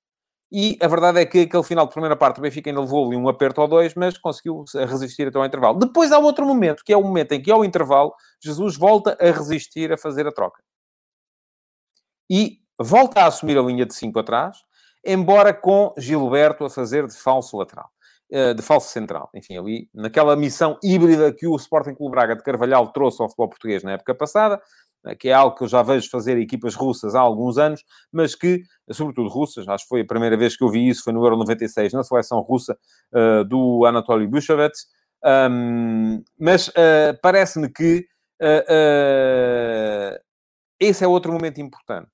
e 0.52 0.76
a 0.80 0.88
verdade 0.88 1.20
é 1.20 1.26
que 1.26 1.40
aquele 1.40 1.62
final 1.62 1.86
de 1.86 1.92
primeira 1.92 2.16
parte 2.16 2.38
o 2.38 2.42
Benfica 2.42 2.70
ainda 2.70 2.80
levou 2.80 3.06
ali 3.06 3.16
um 3.16 3.28
aperto 3.28 3.60
ou 3.60 3.68
dois, 3.68 3.94
mas 3.94 4.18
conseguiu 4.18 4.64
resistir 4.88 5.28
até 5.28 5.38
ao 5.38 5.44
intervalo. 5.44 5.78
Depois 5.78 6.10
há 6.12 6.18
outro 6.18 6.44
momento, 6.44 6.84
que 6.84 6.92
é 6.92 6.96
o 6.96 7.02
momento 7.02 7.32
em 7.32 7.42
que, 7.42 7.50
ao 7.50 7.64
intervalo, 7.64 8.12
Jesus 8.42 8.76
volta 8.76 9.16
a 9.20 9.30
resistir 9.30 9.92
a 9.92 9.96
fazer 9.98 10.26
a 10.26 10.32
troca. 10.32 10.62
E 12.28 12.58
volta 12.78 13.20
a 13.20 13.26
assumir 13.26 13.58
a 13.58 13.62
linha 13.62 13.86
de 13.86 13.94
5 13.94 14.18
atrás, 14.18 14.56
embora 15.04 15.54
com 15.54 15.94
Gilberto 15.96 16.64
a 16.64 16.70
fazer 16.70 17.06
de 17.06 17.14
falso 17.14 17.56
lateral. 17.56 17.90
Eh, 18.32 18.54
de 18.54 18.62
falso 18.62 18.88
central. 18.90 19.28
Enfim, 19.34 19.58
ali, 19.58 19.88
naquela 19.92 20.36
missão 20.36 20.78
híbrida 20.84 21.32
que 21.32 21.48
o 21.48 21.56
Sporting 21.56 21.94
Clube 21.94 22.12
Braga 22.12 22.36
de 22.36 22.44
Carvalhal 22.44 22.92
trouxe 22.92 23.20
ao 23.20 23.28
futebol 23.28 23.48
português 23.48 23.82
na 23.82 23.92
época 23.92 24.14
passada, 24.14 24.62
que 25.18 25.28
é 25.28 25.32
algo 25.32 25.56
que 25.56 25.64
eu 25.64 25.68
já 25.68 25.82
vejo 25.82 26.10
fazer 26.10 26.38
equipas 26.38 26.74
russas 26.74 27.14
há 27.14 27.20
alguns 27.20 27.58
anos, 27.58 27.82
mas 28.12 28.34
que, 28.34 28.62
sobretudo 28.90 29.28
russas, 29.28 29.66
acho 29.66 29.84
que 29.84 29.88
foi 29.88 30.00
a 30.02 30.06
primeira 30.06 30.36
vez 30.36 30.56
que 30.56 30.64
eu 30.64 30.68
vi 30.68 30.88
isso, 30.88 31.02
foi 31.02 31.12
no 31.12 31.24
Euro 31.24 31.36
96, 31.38 31.92
na 31.92 32.04
seleção 32.04 32.40
russa 32.40 32.76
uh, 33.12 33.44
do 33.44 33.84
Anatoly 33.86 34.26
Bushevets, 34.26 34.86
um, 35.24 36.22
mas 36.38 36.68
uh, 36.68 37.18
parece-me 37.22 37.70
que 37.70 38.06
uh, 38.42 40.18
esse 40.78 41.04
é 41.04 41.08
outro 41.08 41.32
momento 41.32 41.60
importante. 41.60 42.10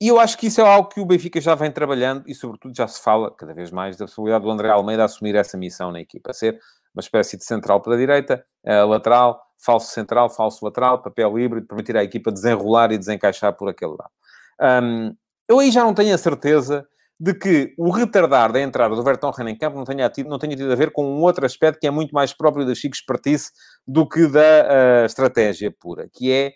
E 0.00 0.08
eu 0.08 0.18
acho 0.20 0.36
que 0.36 0.48
isso 0.48 0.60
é 0.60 0.64
algo 0.64 0.88
que 0.88 1.00
o 1.00 1.06
Benfica 1.06 1.40
já 1.40 1.54
vem 1.54 1.70
trabalhando 1.70 2.24
e, 2.26 2.34
sobretudo, 2.34 2.76
já 2.76 2.86
se 2.86 3.00
fala 3.00 3.34
cada 3.34 3.54
vez 3.54 3.70
mais 3.70 3.96
da 3.96 4.04
possibilidade 4.04 4.44
do 4.44 4.50
André 4.50 4.68
Almeida 4.68 5.04
assumir 5.04 5.34
essa 5.34 5.56
missão 5.56 5.90
na 5.92 6.00
equipa, 6.00 6.32
ser 6.32 6.58
uma 6.94 7.00
espécie 7.00 7.38
de 7.38 7.44
central 7.44 7.80
pela 7.80 7.96
direita, 7.96 8.44
lateral, 8.64 9.40
falso 9.58 9.92
central, 9.92 10.30
falso 10.30 10.64
lateral, 10.64 11.02
papel 11.02 11.38
híbrido, 11.38 11.66
permitir 11.66 11.96
à 11.96 12.04
equipa 12.04 12.30
desenrolar 12.30 12.92
e 12.92 12.98
desencaixar 12.98 13.52
por 13.56 13.68
aquele 13.68 13.92
lado. 13.92 14.82
Um, 14.82 15.14
eu 15.48 15.58
aí 15.58 15.70
já 15.70 15.82
não 15.82 15.94
tenho 15.94 16.14
a 16.14 16.18
certeza 16.18 16.86
de 17.18 17.32
que 17.32 17.74
o 17.78 17.90
retardar 17.90 18.52
da 18.52 18.60
entrada 18.60 18.94
do 18.94 19.02
Vertonghen 19.02 19.48
em 19.48 19.56
campo 19.56 19.76
não 19.76 19.84
tenha, 19.84 20.08
tido, 20.10 20.28
não 20.28 20.38
tenha 20.38 20.56
tido 20.56 20.72
a 20.72 20.74
ver 20.74 20.90
com 20.90 21.06
um 21.06 21.22
outro 21.22 21.46
aspecto 21.46 21.78
que 21.80 21.86
é 21.86 21.90
muito 21.90 22.12
mais 22.12 22.32
próprio 22.32 22.66
da 22.66 22.74
Chico 22.74 22.94
Espartice 22.94 23.52
do 23.86 24.08
que 24.08 24.26
da 24.26 24.40
uh, 24.40 25.06
estratégia 25.06 25.72
pura, 25.78 26.08
que 26.12 26.32
é 26.32 26.52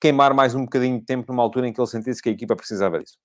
queimar 0.00 0.32
mais 0.32 0.54
um 0.54 0.62
bocadinho 0.62 0.98
de 0.98 1.04
tempo 1.04 1.30
numa 1.30 1.42
altura 1.42 1.68
em 1.68 1.72
que 1.72 1.80
ele 1.80 1.88
sentisse 1.88 2.22
que 2.22 2.28
a 2.28 2.32
equipa 2.32 2.56
precisava 2.56 2.98
disso. 2.98 3.18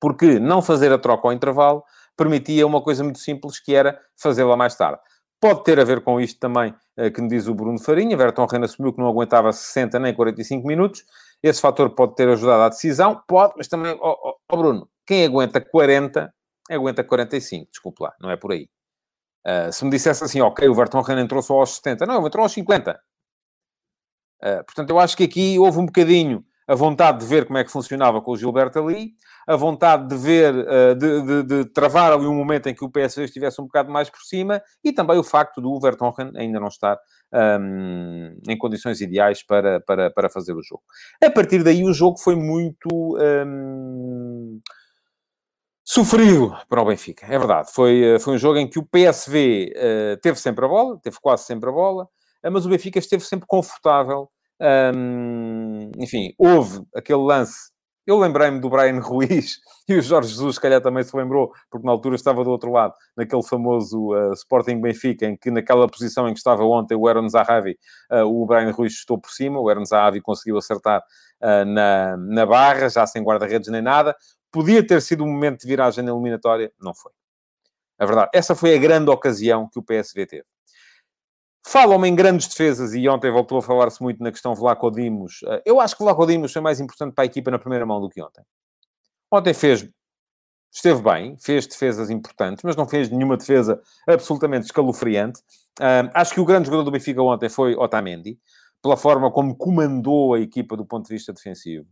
Porque 0.00 0.38
não 0.38 0.62
fazer 0.62 0.92
a 0.92 0.98
troca 0.98 1.26
ao 1.26 1.32
intervalo 1.32 1.82
permitia 2.16 2.66
uma 2.66 2.82
coisa 2.82 3.02
muito 3.02 3.18
simples, 3.18 3.58
que 3.60 3.74
era 3.74 4.00
fazê-la 4.16 4.56
mais 4.56 4.76
tarde. 4.76 5.00
Pode 5.40 5.64
ter 5.64 5.78
a 5.78 5.84
ver 5.84 6.02
com 6.02 6.18
isto 6.20 6.40
também, 6.40 6.74
eh, 6.96 7.10
que 7.10 7.20
me 7.20 7.28
diz 7.28 7.46
o 7.46 7.54
Bruno 7.54 7.78
Farinha. 7.78 8.16
Verton 8.16 8.46
Reina 8.46 8.64
assumiu 8.64 8.92
que 8.92 8.98
não 8.98 9.08
aguentava 9.08 9.52
60 9.52 9.98
nem 9.98 10.14
45 10.14 10.66
minutos. 10.66 11.04
Esse 11.42 11.60
fator 11.60 11.90
pode 11.90 12.14
ter 12.14 12.28
ajudado 12.28 12.62
à 12.62 12.68
decisão. 12.70 13.22
Pode, 13.28 13.54
mas 13.56 13.68
também, 13.68 13.96
ó 14.00 14.12
oh, 14.12 14.36
oh, 14.50 14.56
Bruno, 14.56 14.88
quem 15.06 15.26
aguenta 15.26 15.60
40, 15.60 16.32
aguenta 16.70 17.04
45. 17.04 17.70
Desculpe 17.70 18.02
lá, 18.02 18.14
não 18.20 18.30
é 18.30 18.36
por 18.36 18.52
aí. 18.52 18.68
Uh, 19.46 19.70
se 19.72 19.84
me 19.84 19.90
dissesse 19.90 20.24
assim, 20.24 20.40
ok, 20.40 20.66
o 20.68 20.74
Verton 20.74 21.02
Reina 21.02 21.22
entrou 21.22 21.42
só 21.42 21.60
aos 21.60 21.76
70. 21.76 22.06
Não, 22.06 22.26
entrou 22.26 22.42
aos 22.42 22.52
50. 22.52 22.92
Uh, 22.92 22.94
eh, 24.42 24.62
portanto, 24.62 24.90
eu 24.90 24.98
acho 24.98 25.16
que 25.16 25.24
aqui 25.24 25.58
houve 25.58 25.78
um 25.78 25.86
bocadinho 25.86 26.44
a 26.68 26.74
vontade 26.74 27.20
de 27.20 27.26
ver 27.26 27.46
como 27.46 27.58
é 27.58 27.64
que 27.64 27.70
funcionava 27.70 28.20
com 28.20 28.32
o 28.32 28.36
Gilberto 28.36 28.78
ali, 28.78 29.12
a 29.46 29.54
vontade 29.54 30.08
de 30.08 30.16
ver, 30.16 30.54
eh, 30.68 30.94
de, 30.94 31.22
de, 31.22 31.42
de, 31.42 31.64
travar 31.66 32.12
ali 32.12 32.26
um 32.26 32.34
momento 32.34 32.68
em 32.68 32.74
que 32.74 32.84
o 32.84 32.90
PSV 32.90 33.24
estivesse 33.24 33.60
um 33.60 33.64
bocado 33.64 33.90
mais 33.90 34.10
por 34.10 34.20
cima 34.22 34.60
e 34.82 34.92
também 34.92 35.18
o 35.18 35.22
facto 35.22 35.60
do 35.60 35.78
Vertonghen 35.78 36.32
ainda 36.36 36.58
não 36.58 36.68
estar 36.68 36.98
um, 37.60 38.36
em 38.48 38.58
condições 38.58 39.00
ideais 39.00 39.44
para, 39.44 39.80
para, 39.80 40.10
para 40.10 40.28
fazer 40.28 40.54
o 40.54 40.62
jogo. 40.62 40.82
A 41.22 41.30
partir 41.30 41.62
daí 41.62 41.84
o 41.84 41.92
jogo 41.92 42.18
foi 42.18 42.34
muito... 42.34 43.16
Um, 43.18 44.60
sofrido 45.88 46.52
para 46.68 46.82
o 46.82 46.84
Benfica, 46.84 47.26
é 47.26 47.38
verdade. 47.38 47.70
Foi, 47.72 48.02
eh, 48.02 48.18
foi 48.18 48.34
um 48.34 48.38
jogo 48.38 48.58
em 48.58 48.68
que 48.68 48.76
o 48.76 48.84
PSV 48.84 49.72
uh, 49.72 49.72
eh, 49.76 50.16
teve 50.20 50.36
sempre 50.40 50.64
a 50.64 50.68
bola, 50.68 50.98
teve 51.00 51.16
quase 51.20 51.44
sempre 51.44 51.70
a 51.70 51.72
bola, 51.72 52.08
mas 52.52 52.66
o 52.66 52.68
Benfica 52.68 52.98
esteve 52.98 53.24
sempre 53.24 53.46
confortável 53.46 54.28
um, 54.60 55.90
enfim, 55.98 56.32
houve 56.38 56.82
aquele 56.94 57.20
lance. 57.20 57.70
Eu 58.06 58.18
lembrei-me 58.18 58.60
do 58.60 58.70
Brian 58.70 59.00
Ruiz 59.02 59.58
e 59.88 59.94
o 59.96 60.02
Jorge 60.02 60.28
Jesus, 60.28 60.54
se 60.54 60.60
calhar, 60.60 60.80
também 60.80 61.02
se 61.02 61.16
lembrou, 61.16 61.52
porque 61.70 61.84
na 61.84 61.92
altura 61.92 62.14
estava 62.14 62.44
do 62.44 62.50
outro 62.50 62.70
lado, 62.70 62.94
naquele 63.16 63.42
famoso 63.42 64.14
uh, 64.14 64.32
Sporting 64.32 64.80
Benfica, 64.80 65.26
em 65.26 65.36
que 65.36 65.50
naquela 65.50 65.88
posição 65.88 66.28
em 66.28 66.32
que 66.32 66.38
estava 66.38 66.62
ontem 66.64 66.94
o 66.94 67.08
Aaron 67.08 67.28
Zahavi, 67.28 67.76
uh, 68.12 68.24
o 68.24 68.46
Brian 68.46 68.70
Ruiz 68.70 68.94
estou 68.94 69.18
por 69.18 69.30
cima, 69.30 69.58
o 69.58 69.68
Aaron 69.68 69.84
Zahavi 69.84 70.20
conseguiu 70.20 70.56
acertar 70.56 71.02
uh, 71.42 71.64
na, 71.64 72.16
na 72.16 72.46
barra, 72.46 72.88
já 72.88 73.04
sem 73.06 73.22
guarda-redes 73.22 73.70
nem 73.70 73.82
nada. 73.82 74.16
Podia 74.52 74.86
ter 74.86 75.02
sido 75.02 75.24
um 75.24 75.30
momento 75.30 75.60
de 75.60 75.66
viragem 75.66 76.04
na 76.04 76.12
eliminatória, 76.12 76.72
não 76.80 76.94
foi. 76.94 77.12
A 77.98 78.06
verdade, 78.06 78.30
essa 78.32 78.54
foi 78.54 78.74
a 78.74 78.78
grande 78.78 79.10
ocasião 79.10 79.68
que 79.68 79.78
o 79.78 79.82
PSV 79.82 80.26
teve. 80.26 80.55
Falam-me 81.68 82.08
em 82.08 82.14
grandes 82.14 82.46
defesas 82.46 82.94
e 82.94 83.08
ontem 83.08 83.28
voltou 83.28 83.58
a 83.58 83.62
falar-se 83.62 84.00
muito 84.00 84.22
na 84.22 84.30
questão 84.30 84.54
Vlaco 84.54 84.88
Dimos. 84.88 85.40
Eh, 85.44 85.62
eu 85.66 85.80
acho 85.80 85.96
que 85.96 86.02
Vlaco 86.04 86.24
Dimos 86.24 86.52
foi 86.52 86.62
mais 86.62 86.78
importante 86.78 87.12
para 87.12 87.24
a 87.24 87.26
equipa 87.26 87.50
na 87.50 87.58
primeira 87.58 87.84
mão 87.84 88.00
do 88.00 88.08
que 88.08 88.22
ontem. 88.22 88.44
Ontem 89.32 89.52
fez 89.52 89.84
esteve 90.72 91.02
bem, 91.02 91.36
fez 91.40 91.66
defesas 91.66 92.08
importantes, 92.08 92.62
mas 92.62 92.76
não 92.76 92.86
fez 92.86 93.10
nenhuma 93.10 93.36
defesa 93.36 93.80
absolutamente 94.06 94.66
escalofriante. 94.66 95.40
Acho 96.14 96.34
que 96.34 96.40
o 96.40 96.44
grande 96.44 96.66
jogador 96.66 96.84
do 96.84 96.90
Benfica 96.90 97.20
ontem 97.22 97.48
foi 97.48 97.74
Otamendi, 97.74 98.38
pela 98.82 98.96
forma 98.96 99.30
como 99.32 99.56
comandou 99.56 100.34
a 100.34 100.40
equipa 100.40 100.76
do 100.76 100.84
ponto 100.84 101.08
de 101.08 101.14
vista 101.14 101.32
defensivo. 101.32 101.86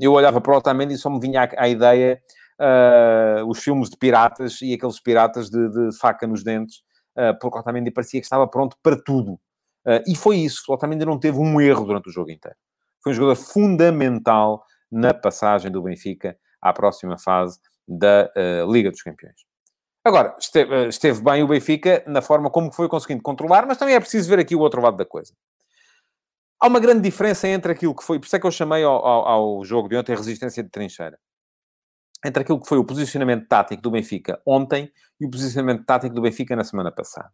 Eu 0.00 0.12
olhava 0.14 0.40
para 0.40 0.52
o 0.52 0.56
Otamendi 0.56 0.94
e 0.94 0.98
só 0.98 1.10
me 1.10 1.20
vinha 1.20 1.48
à 1.56 1.68
ideia 1.68 2.20
uh, 2.60 3.44
os 3.46 3.62
filmes 3.62 3.90
de 3.90 3.96
piratas 3.96 4.60
e 4.62 4.74
aqueles 4.74 5.00
piratas 5.00 5.48
de, 5.48 5.68
de 5.68 5.96
faca 5.98 6.26
nos 6.26 6.42
dentes, 6.42 6.82
porque 7.40 7.56
o 7.56 7.60
Otamendi 7.60 7.90
parecia 7.90 8.20
que 8.20 8.26
estava 8.26 8.46
pronto 8.46 8.76
para 8.82 8.96
tudo. 8.96 9.38
Uh, 9.86 10.02
e 10.06 10.14
foi 10.14 10.36
isso. 10.38 10.64
O 10.68 10.74
Otamendi 10.74 11.04
não 11.04 11.18
teve 11.18 11.38
um 11.38 11.60
erro 11.60 11.84
durante 11.84 12.08
o 12.08 12.12
jogo 12.12 12.30
inteiro. 12.30 12.56
Foi 13.02 13.12
um 13.12 13.14
jogador 13.14 13.36
fundamental 13.36 14.64
na 14.90 15.14
passagem 15.14 15.70
do 15.70 15.82
Benfica 15.82 16.36
à 16.60 16.72
próxima 16.72 17.18
fase 17.18 17.58
da 17.88 18.30
uh, 18.36 18.70
Liga 18.70 18.90
dos 18.90 19.02
Campeões. 19.02 19.48
Agora, 20.04 20.34
esteve, 20.38 20.74
eh, 20.74 20.88
esteve, 20.88 21.22
bem 21.22 21.42
o 21.42 21.48
Benfica 21.48 22.02
na 22.06 22.22
forma 22.22 22.48
como 22.48 22.72
foi 22.72 22.88
conseguindo 22.88 23.22
controlar, 23.22 23.66
mas 23.66 23.76
também 23.76 23.94
é 23.94 24.00
preciso 24.00 24.30
ver 24.30 24.38
aqui 24.38 24.56
o 24.56 24.60
outro 24.60 24.80
lado 24.80 24.96
da 24.96 25.04
coisa. 25.04 25.34
Há 26.58 26.68
uma 26.68 26.80
grande 26.80 27.02
diferença 27.02 27.46
entre 27.46 27.72
aquilo 27.72 27.94
que 27.94 28.02
foi, 28.02 28.18
por 28.18 28.24
isso 28.24 28.34
é 28.34 28.40
que 28.40 28.46
eu 28.46 28.50
chamei 28.50 28.82
ao, 28.82 29.04
ao, 29.04 29.28
ao 29.28 29.64
jogo 29.64 29.88
de 29.88 29.96
ontem 29.96 30.14
resistência 30.14 30.62
de 30.62 30.70
trincheira. 30.70 31.18
Entre 32.24 32.42
aquilo 32.42 32.60
que 32.60 32.68
foi 32.68 32.78
o 32.78 32.84
posicionamento 32.84 33.46
tático 33.48 33.82
do 33.82 33.90
Benfica 33.90 34.40
ontem 34.46 34.92
e 35.20 35.26
o 35.26 35.30
posicionamento 35.30 35.84
tático 35.84 36.14
do 36.14 36.20
Benfica 36.20 36.54
na 36.54 36.64
semana 36.64 36.92
passada. 36.92 37.32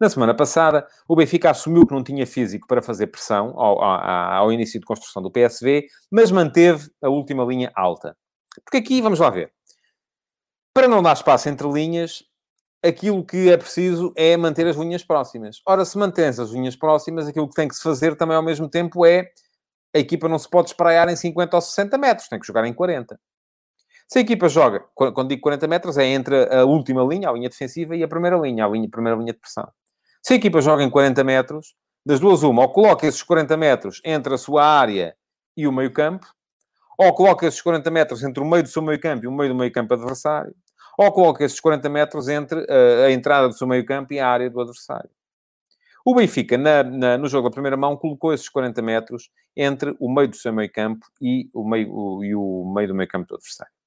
Na 0.00 0.08
semana 0.08 0.32
passada, 0.32 0.86
o 1.08 1.16
Benfica 1.16 1.50
assumiu 1.50 1.84
que 1.84 1.92
não 1.92 2.04
tinha 2.04 2.24
físico 2.24 2.68
para 2.68 2.80
fazer 2.80 3.08
pressão 3.08 3.58
ao, 3.58 3.82
ao, 3.82 4.34
ao 4.34 4.52
início 4.52 4.78
de 4.78 4.86
construção 4.86 5.20
do 5.20 5.30
PSV, 5.30 5.86
mas 6.10 6.30
manteve 6.30 6.88
a 7.02 7.08
última 7.08 7.44
linha 7.44 7.72
alta. 7.74 8.16
Porque 8.64 8.76
aqui, 8.76 9.02
vamos 9.02 9.18
lá 9.18 9.28
ver, 9.28 9.52
para 10.72 10.86
não 10.86 11.02
dar 11.02 11.14
espaço 11.14 11.48
entre 11.48 11.68
linhas, 11.68 12.22
aquilo 12.84 13.24
que 13.24 13.50
é 13.50 13.56
preciso 13.56 14.12
é 14.16 14.36
manter 14.36 14.66
as 14.68 14.76
linhas 14.76 15.02
próximas. 15.02 15.60
Ora, 15.66 15.84
se 15.84 15.98
mantém-se 15.98 16.40
as 16.40 16.50
linhas 16.50 16.76
próximas, 16.76 17.26
aquilo 17.26 17.48
que 17.48 17.54
tem 17.54 17.66
que 17.66 17.74
se 17.74 17.82
fazer 17.82 18.16
também 18.16 18.36
ao 18.36 18.42
mesmo 18.42 18.68
tempo 18.68 19.04
é 19.04 19.30
a 19.94 19.98
equipa 19.98 20.28
não 20.28 20.38
se 20.38 20.48
pode 20.48 20.68
espraiar 20.68 21.08
em 21.08 21.16
50 21.16 21.56
ou 21.56 21.60
60 21.60 21.98
metros, 21.98 22.28
tem 22.28 22.38
que 22.38 22.46
jogar 22.46 22.64
em 22.64 22.72
40. 22.72 23.18
Se 24.08 24.20
a 24.20 24.22
equipa 24.22 24.48
joga, 24.48 24.80
quando 24.94 25.28
digo 25.28 25.42
40 25.42 25.68
metros, 25.68 25.98
é 25.98 26.06
entre 26.06 26.48
a 26.50 26.64
última 26.64 27.04
linha, 27.04 27.28
a 27.28 27.32
linha 27.32 27.50
defensiva, 27.50 27.94
e 27.94 28.02
a 28.02 28.08
primeira 28.08 28.38
linha, 28.38 28.64
a, 28.64 28.68
linha, 28.68 28.86
a 28.86 28.90
primeira 28.90 29.18
linha 29.18 29.34
de 29.34 29.38
pressão. 29.38 29.70
Se 30.22 30.32
a 30.32 30.36
equipa 30.36 30.62
joga 30.62 30.82
em 30.82 30.88
40 30.88 31.22
metros, 31.22 31.74
das 32.06 32.18
duas 32.18 32.42
uma, 32.42 32.62
ou 32.62 32.70
coloca 32.70 33.06
esses 33.06 33.22
40 33.22 33.54
metros 33.58 34.00
entre 34.02 34.32
a 34.32 34.38
sua 34.38 34.64
área 34.64 35.14
e 35.54 35.68
o 35.68 35.72
meio 35.72 35.92
campo, 35.92 36.26
ou 36.96 37.12
coloca 37.12 37.46
esses 37.46 37.60
40 37.60 37.90
metros 37.90 38.22
entre 38.22 38.42
o 38.42 38.46
meio 38.46 38.62
do 38.62 38.70
seu 38.70 38.80
meio 38.80 38.98
campo 38.98 39.24
e 39.24 39.28
o 39.28 39.32
meio 39.32 39.50
do 39.50 39.54
meio 39.54 39.70
campo 39.70 39.92
adversário, 39.92 40.54
ou 40.98 41.12
coloca 41.12 41.44
esses 41.44 41.60
40 41.60 41.88
metros 41.90 42.28
entre 42.28 42.66
a 43.04 43.10
entrada 43.10 43.46
do 43.48 43.54
seu 43.54 43.66
meio 43.66 43.84
campo 43.84 44.14
e 44.14 44.18
a 44.18 44.26
área 44.26 44.48
do 44.48 44.58
adversário. 44.58 45.10
O 46.02 46.14
Benfica, 46.14 46.56
na, 46.56 46.82
na, 46.82 47.18
no 47.18 47.28
jogo 47.28 47.50
da 47.50 47.52
primeira 47.52 47.76
mão, 47.76 47.94
colocou 47.94 48.32
esses 48.32 48.48
40 48.48 48.80
metros 48.80 49.30
entre 49.54 49.94
o 50.00 50.10
meio 50.10 50.28
do 50.28 50.36
seu 50.36 50.50
meio 50.50 50.72
campo 50.72 51.06
e 51.20 51.50
o 51.52 51.68
meio, 51.68 51.92
o, 51.92 52.24
e 52.24 52.34
o 52.34 52.72
meio 52.74 52.88
do 52.88 52.94
meio 52.94 53.08
campo 53.08 53.28
do 53.28 53.34
adversário. 53.34 53.77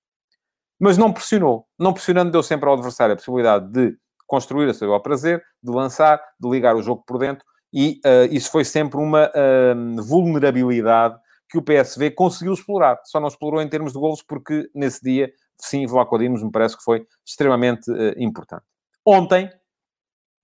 Mas 0.82 0.98
não 0.98 1.14
pressionou. 1.14 1.68
Não 1.78 1.94
pressionando, 1.94 2.32
deu 2.32 2.42
sempre 2.42 2.68
ao 2.68 2.74
adversário 2.74 3.14
a 3.14 3.16
possibilidade 3.16 3.72
de 3.72 3.96
construir 4.26 4.68
a 4.68 4.74
seu 4.74 5.00
prazer, 5.00 5.44
de 5.62 5.72
lançar, 5.72 6.20
de 6.40 6.50
ligar 6.50 6.76
o 6.76 6.82
jogo 6.82 7.04
por 7.06 7.20
dentro, 7.20 7.46
e 7.72 8.02
uh, 8.06 8.34
isso 8.34 8.50
foi 8.50 8.66
sempre 8.66 9.00
uma 9.00 9.30
uh, 9.30 10.04
vulnerabilidade 10.04 11.20
que 11.48 11.58
o 11.58 11.62
PSV 11.62 12.12
conseguiu 12.12 12.54
explorar. 12.54 13.00
Só 13.04 13.20
não 13.20 13.28
explorou 13.28 13.62
em 13.62 13.70
termos 13.70 13.94
de 13.94 14.00
golos 14.00 14.24
porque 14.24 14.70
nesse 14.74 15.02
dia 15.04 15.32
sim, 15.58 15.86
Vlaco 15.86 16.18
Dimos 16.18 16.44
me 16.44 16.52
parece 16.52 16.76
que 16.76 16.84
foi 16.84 17.06
extremamente 17.26 17.90
uh, 17.92 18.14
importante. 18.18 18.64
Ontem, 19.06 19.52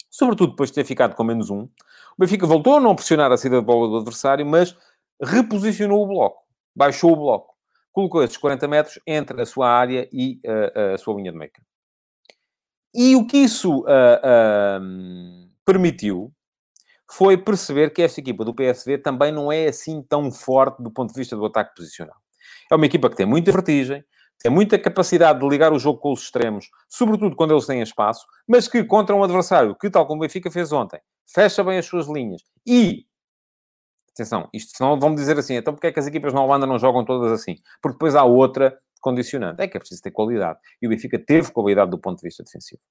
sobretudo 0.10 0.52
depois 0.52 0.70
de 0.70 0.76
ter 0.76 0.84
ficado 0.84 1.16
com 1.16 1.24
menos 1.24 1.50
um, 1.50 1.64
o 1.64 1.70
Benfica 2.20 2.46
voltou 2.46 2.78
a 2.78 2.80
não 2.80 2.96
pressionar 2.96 3.32
a 3.32 3.38
saída 3.38 3.60
de 3.60 3.66
bola 3.66 3.88
do 3.88 3.98
adversário, 3.98 4.46
mas 4.46 4.76
reposicionou 5.22 6.04
o 6.04 6.08
bloco, 6.08 6.44
baixou 6.76 7.14
o 7.14 7.16
bloco, 7.16 7.56
colocou 7.98 8.24
esses 8.24 8.38
40 8.38 8.68
metros 8.68 9.00
entre 9.08 9.42
a 9.42 9.46
sua 9.46 9.68
área 9.72 10.08
e 10.14 10.40
uh, 10.46 10.94
a 10.94 10.98
sua 11.00 11.16
linha 11.16 11.32
de 11.32 11.38
meio 11.40 11.50
E 12.94 13.16
o 13.16 13.26
que 13.26 13.38
isso 13.38 13.80
uh, 13.80 15.50
permitiu 15.66 16.32
foi 17.10 17.36
perceber 17.38 17.92
que 17.92 18.04
esta 18.04 18.20
equipa 18.20 18.46
do 18.46 18.54
PSV 18.54 19.00
também 19.00 19.32
não 19.32 19.52
é 19.52 19.66
assim 19.66 20.04
tão 20.04 20.32
forte 20.32 20.84
do 20.84 20.92
ponto 20.92 21.12
de 21.12 21.20
vista 21.20 21.36
do 21.36 21.44
ataque 21.44 21.76
posicional. 21.76 22.16
É 22.72 22.76
uma 22.76 22.86
equipa 22.86 23.10
que 23.10 23.16
tem 23.16 23.26
muita 23.26 23.52
vertigem, 23.52 24.06
tem 24.38 24.52
muita 24.52 24.78
capacidade 24.78 25.40
de 25.40 25.50
ligar 25.50 25.74
o 25.74 25.80
jogo 25.80 26.00
com 26.00 26.14
os 26.14 26.22
extremos, 26.22 26.70
sobretudo 26.88 27.36
quando 27.36 27.52
eles 27.56 27.66
têm 27.66 27.82
espaço, 27.82 28.28
mas 28.48 28.68
que 28.68 28.84
contra 28.84 29.16
um 29.16 29.24
adversário 29.24 29.76
que, 29.76 29.90
tal 29.90 30.06
como 30.06 30.20
o 30.20 30.22
Benfica 30.22 30.52
fez 30.52 30.72
ontem, 30.72 31.00
fecha 31.26 31.64
bem 31.64 31.80
as 31.80 31.86
suas 31.88 32.08
linhas 32.08 32.44
e. 32.64 33.08
Atenção, 34.18 34.50
isto 34.52 34.76
senão 34.76 35.00
vão 35.00 35.14
dizer 35.14 35.38
assim, 35.38 35.54
então 35.54 35.76
porque 35.76 35.88
é 35.88 35.92
que 35.92 36.00
as 36.00 36.08
equipas 36.08 36.34
na 36.34 36.42
Holanda 36.42 36.66
não 36.66 36.80
jogam 36.80 37.06
todas 37.06 37.32
assim? 37.32 37.58
Porque 37.80 37.94
depois 37.94 38.16
há 38.16 38.24
outra 38.24 38.76
condicionante, 39.00 39.62
é 39.62 39.68
que 39.68 39.78
é 39.78 39.80
preciso 39.80 40.02
ter 40.02 40.10
qualidade. 40.10 40.58
E 40.82 40.88
o 40.88 40.90
Benfica 40.90 41.20
teve 41.20 41.52
qualidade 41.52 41.92
do 41.92 42.00
ponto 42.00 42.18
de 42.18 42.24
vista 42.24 42.44
defensivo. 42.44 42.82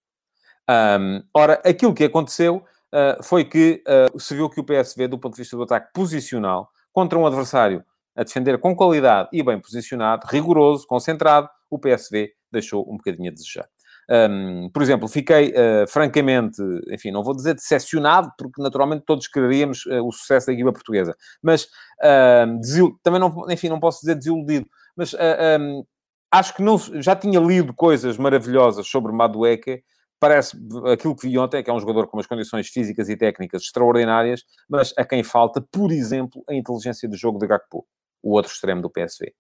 Um, 0.71 1.23
ora, 1.35 1.61
aquilo 1.65 1.93
que 1.93 2.05
aconteceu 2.05 2.65
uh, 2.93 3.23
foi 3.25 3.45
que 3.45 3.83
uh, 3.89 4.21
se 4.21 4.37
viu 4.37 4.49
que 4.49 4.61
o 4.61 4.65
PSV, 4.65 5.09
do 5.09 5.19
ponto 5.19 5.35
de 5.35 5.43
vista 5.43 5.57
do 5.57 5.65
ataque 5.65 5.91
posicional, 5.93 6.71
contra 6.93 7.19
um 7.19 7.27
adversário 7.27 7.85
a 8.15 8.23
defender 8.23 8.59
com 8.59 8.75
qualidade 8.75 9.29
e 9.33 9.43
bem 9.43 9.61
posicionado, 9.61 10.29
rigoroso, 10.29 10.87
concentrado, 10.87 11.49
o 11.69 11.77
PSV 11.77 12.33
deixou 12.53 12.89
um 12.89 12.97
bocadinho 12.97 13.31
a 13.31 13.35
desejar. 13.35 13.69
Um, 14.09 14.71
por 14.71 14.83
exemplo, 14.83 15.09
fiquei 15.09 15.51
uh, 15.51 15.89
francamente, 15.89 16.63
enfim, 16.91 17.11
não 17.11 17.25
vou 17.25 17.35
dizer 17.35 17.55
decepcionado, 17.55 18.31
porque 18.39 18.63
naturalmente 18.63 19.05
todos 19.05 19.27
quereríamos 19.27 19.85
uh, 19.87 20.07
o 20.07 20.13
sucesso 20.13 20.47
da 20.47 20.53
equipa 20.53 20.73
portuguesa, 20.73 21.17
mas 21.43 21.65
uh, 21.65 22.99
também 23.03 23.21
não, 23.21 23.51
enfim, 23.51 23.69
não 23.69 23.81
posso 23.81 24.01
dizer 24.01 24.15
desiludido, 24.15 24.67
mas 24.97 25.13
um, 25.15 25.85
acho 26.31 26.55
que 26.55 26.63
não, 26.63 26.79
já 26.79 27.17
tinha 27.17 27.41
lido 27.41 27.75
coisas 27.75 28.17
maravilhosas 28.17 28.87
sobre 28.87 29.13
Madueque, 29.13 29.83
parece 30.21 30.57
aquilo 30.93 31.17
que 31.17 31.29
vi 31.29 31.37
ontem, 31.37 31.63
que 31.63 31.69
é 31.69 31.73
um 31.73 31.81
jogador 31.81 32.07
com 32.07 32.17
umas 32.17 32.27
condições 32.27 32.69
físicas 32.69 33.09
e 33.09 33.17
técnicas 33.17 33.63
extraordinárias, 33.63 34.45
mas 34.69 34.95
a 34.97 35.05
quem 35.05 35.23
falta, 35.23 35.61
por 35.71 35.91
exemplo, 35.91 36.43
a 36.49 36.55
inteligência 36.55 37.09
do 37.09 37.17
jogo 37.17 37.39
de 37.39 37.47
Gakpo 37.47 37.85
o 38.27 38.33
outro 38.33 38.53
extremo 38.53 38.83
do 38.83 38.91
PSV. 38.91 39.33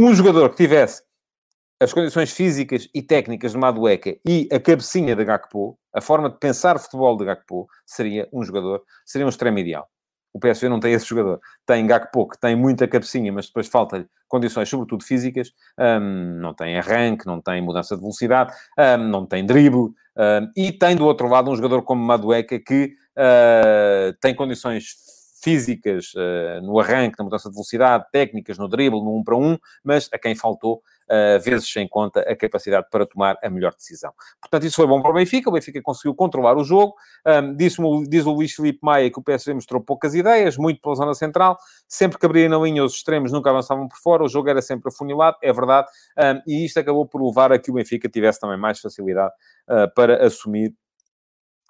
Um 0.00 0.14
jogador 0.14 0.50
que 0.50 0.56
tivesse 0.56 1.02
as 1.80 1.94
condições 1.94 2.30
físicas 2.30 2.88
e 2.94 3.00
técnicas 3.00 3.52
de 3.52 3.58
Madueca 3.58 4.14
e 4.28 4.46
a 4.52 4.60
cabecinha 4.60 5.16
de 5.16 5.24
Gakpo, 5.24 5.78
a 5.94 6.00
forma 6.02 6.28
de 6.28 6.38
pensar 6.38 6.78
futebol 6.78 7.16
de 7.16 7.24
Gakpo, 7.24 7.66
seria 7.86 8.28
um 8.30 8.44
jogador, 8.44 8.82
seria 9.06 9.24
um 9.24 9.30
extremo 9.30 9.58
ideal. 9.58 9.88
O 10.32 10.38
PSV 10.38 10.68
não 10.68 10.78
tem 10.78 10.92
esse 10.92 11.06
jogador. 11.06 11.40
Tem 11.66 11.84
Gakpo, 11.86 12.28
que 12.28 12.38
tem 12.38 12.54
muita 12.54 12.86
cabecinha, 12.86 13.32
mas 13.32 13.46
depois 13.46 13.66
falta-lhe 13.66 14.06
condições, 14.28 14.68
sobretudo 14.68 15.02
físicas. 15.02 15.52
Um, 15.76 16.38
não 16.40 16.54
tem 16.54 16.78
arranque, 16.78 17.26
não 17.26 17.40
tem 17.40 17.60
mudança 17.62 17.96
de 17.96 18.00
velocidade, 18.02 18.52
um, 18.78 19.08
não 19.08 19.26
tem 19.26 19.44
drible. 19.44 19.92
Um, 20.16 20.52
e 20.56 20.70
tem, 20.70 20.94
do 20.94 21.06
outro 21.06 21.28
lado, 21.28 21.50
um 21.50 21.56
jogador 21.56 21.82
como 21.82 22.04
Madueca, 22.04 22.60
que 22.60 22.94
uh, 23.16 24.16
tem 24.20 24.34
condições 24.34 24.94
físicas 25.42 26.12
uh, 26.14 26.60
no 26.62 26.78
arranque, 26.78 27.16
na 27.18 27.24
mudança 27.24 27.48
de 27.48 27.54
velocidade, 27.54 28.04
técnicas 28.12 28.58
no 28.58 28.68
drible, 28.68 29.00
no 29.00 29.16
1 29.16 29.18
um 29.18 29.24
para 29.24 29.36
1, 29.36 29.52
um, 29.52 29.58
mas 29.82 30.08
a 30.12 30.18
quem 30.18 30.34
faltou, 30.34 30.82
uh, 31.10 31.40
vezes 31.40 31.70
sem 31.70 31.88
conta, 31.88 32.20
a 32.20 32.36
capacidade 32.36 32.86
para 32.90 33.06
tomar 33.06 33.38
a 33.42 33.48
melhor 33.48 33.74
decisão. 33.74 34.12
Portanto, 34.40 34.66
isso 34.66 34.76
foi 34.76 34.86
bom 34.86 35.00
para 35.00 35.10
o 35.10 35.14
Benfica, 35.14 35.48
o 35.48 35.52
Benfica 35.52 35.80
conseguiu 35.80 36.14
controlar 36.14 36.56
o 36.56 36.64
jogo, 36.64 36.94
um, 37.26 37.54
diz, 37.54 37.76
diz 38.08 38.26
o 38.26 38.32
Luís 38.32 38.52
Filipe 38.52 38.80
Maia 38.82 39.10
que 39.10 39.18
o 39.18 39.22
PSV 39.22 39.54
mostrou 39.54 39.80
poucas 39.80 40.14
ideias, 40.14 40.56
muito 40.56 40.80
pela 40.80 40.94
zona 40.94 41.14
central, 41.14 41.58
sempre 41.88 42.18
que 42.18 42.26
abria 42.26 42.48
na 42.48 42.58
linha 42.58 42.84
os 42.84 42.94
extremos 42.94 43.32
nunca 43.32 43.50
avançavam 43.50 43.88
por 43.88 43.98
fora, 43.98 44.22
o 44.22 44.28
jogo 44.28 44.50
era 44.50 44.60
sempre 44.60 44.88
afunilado, 44.88 45.36
é 45.42 45.52
verdade, 45.52 45.88
um, 46.18 46.42
e 46.46 46.64
isto 46.66 46.78
acabou 46.78 47.06
por 47.06 47.24
levar 47.24 47.50
a 47.52 47.58
que 47.58 47.70
o 47.70 47.74
Benfica 47.74 48.08
tivesse 48.08 48.38
também 48.38 48.58
mais 48.58 48.78
facilidade 48.78 49.32
uh, 49.68 49.92
para 49.94 50.24
assumir 50.24 50.74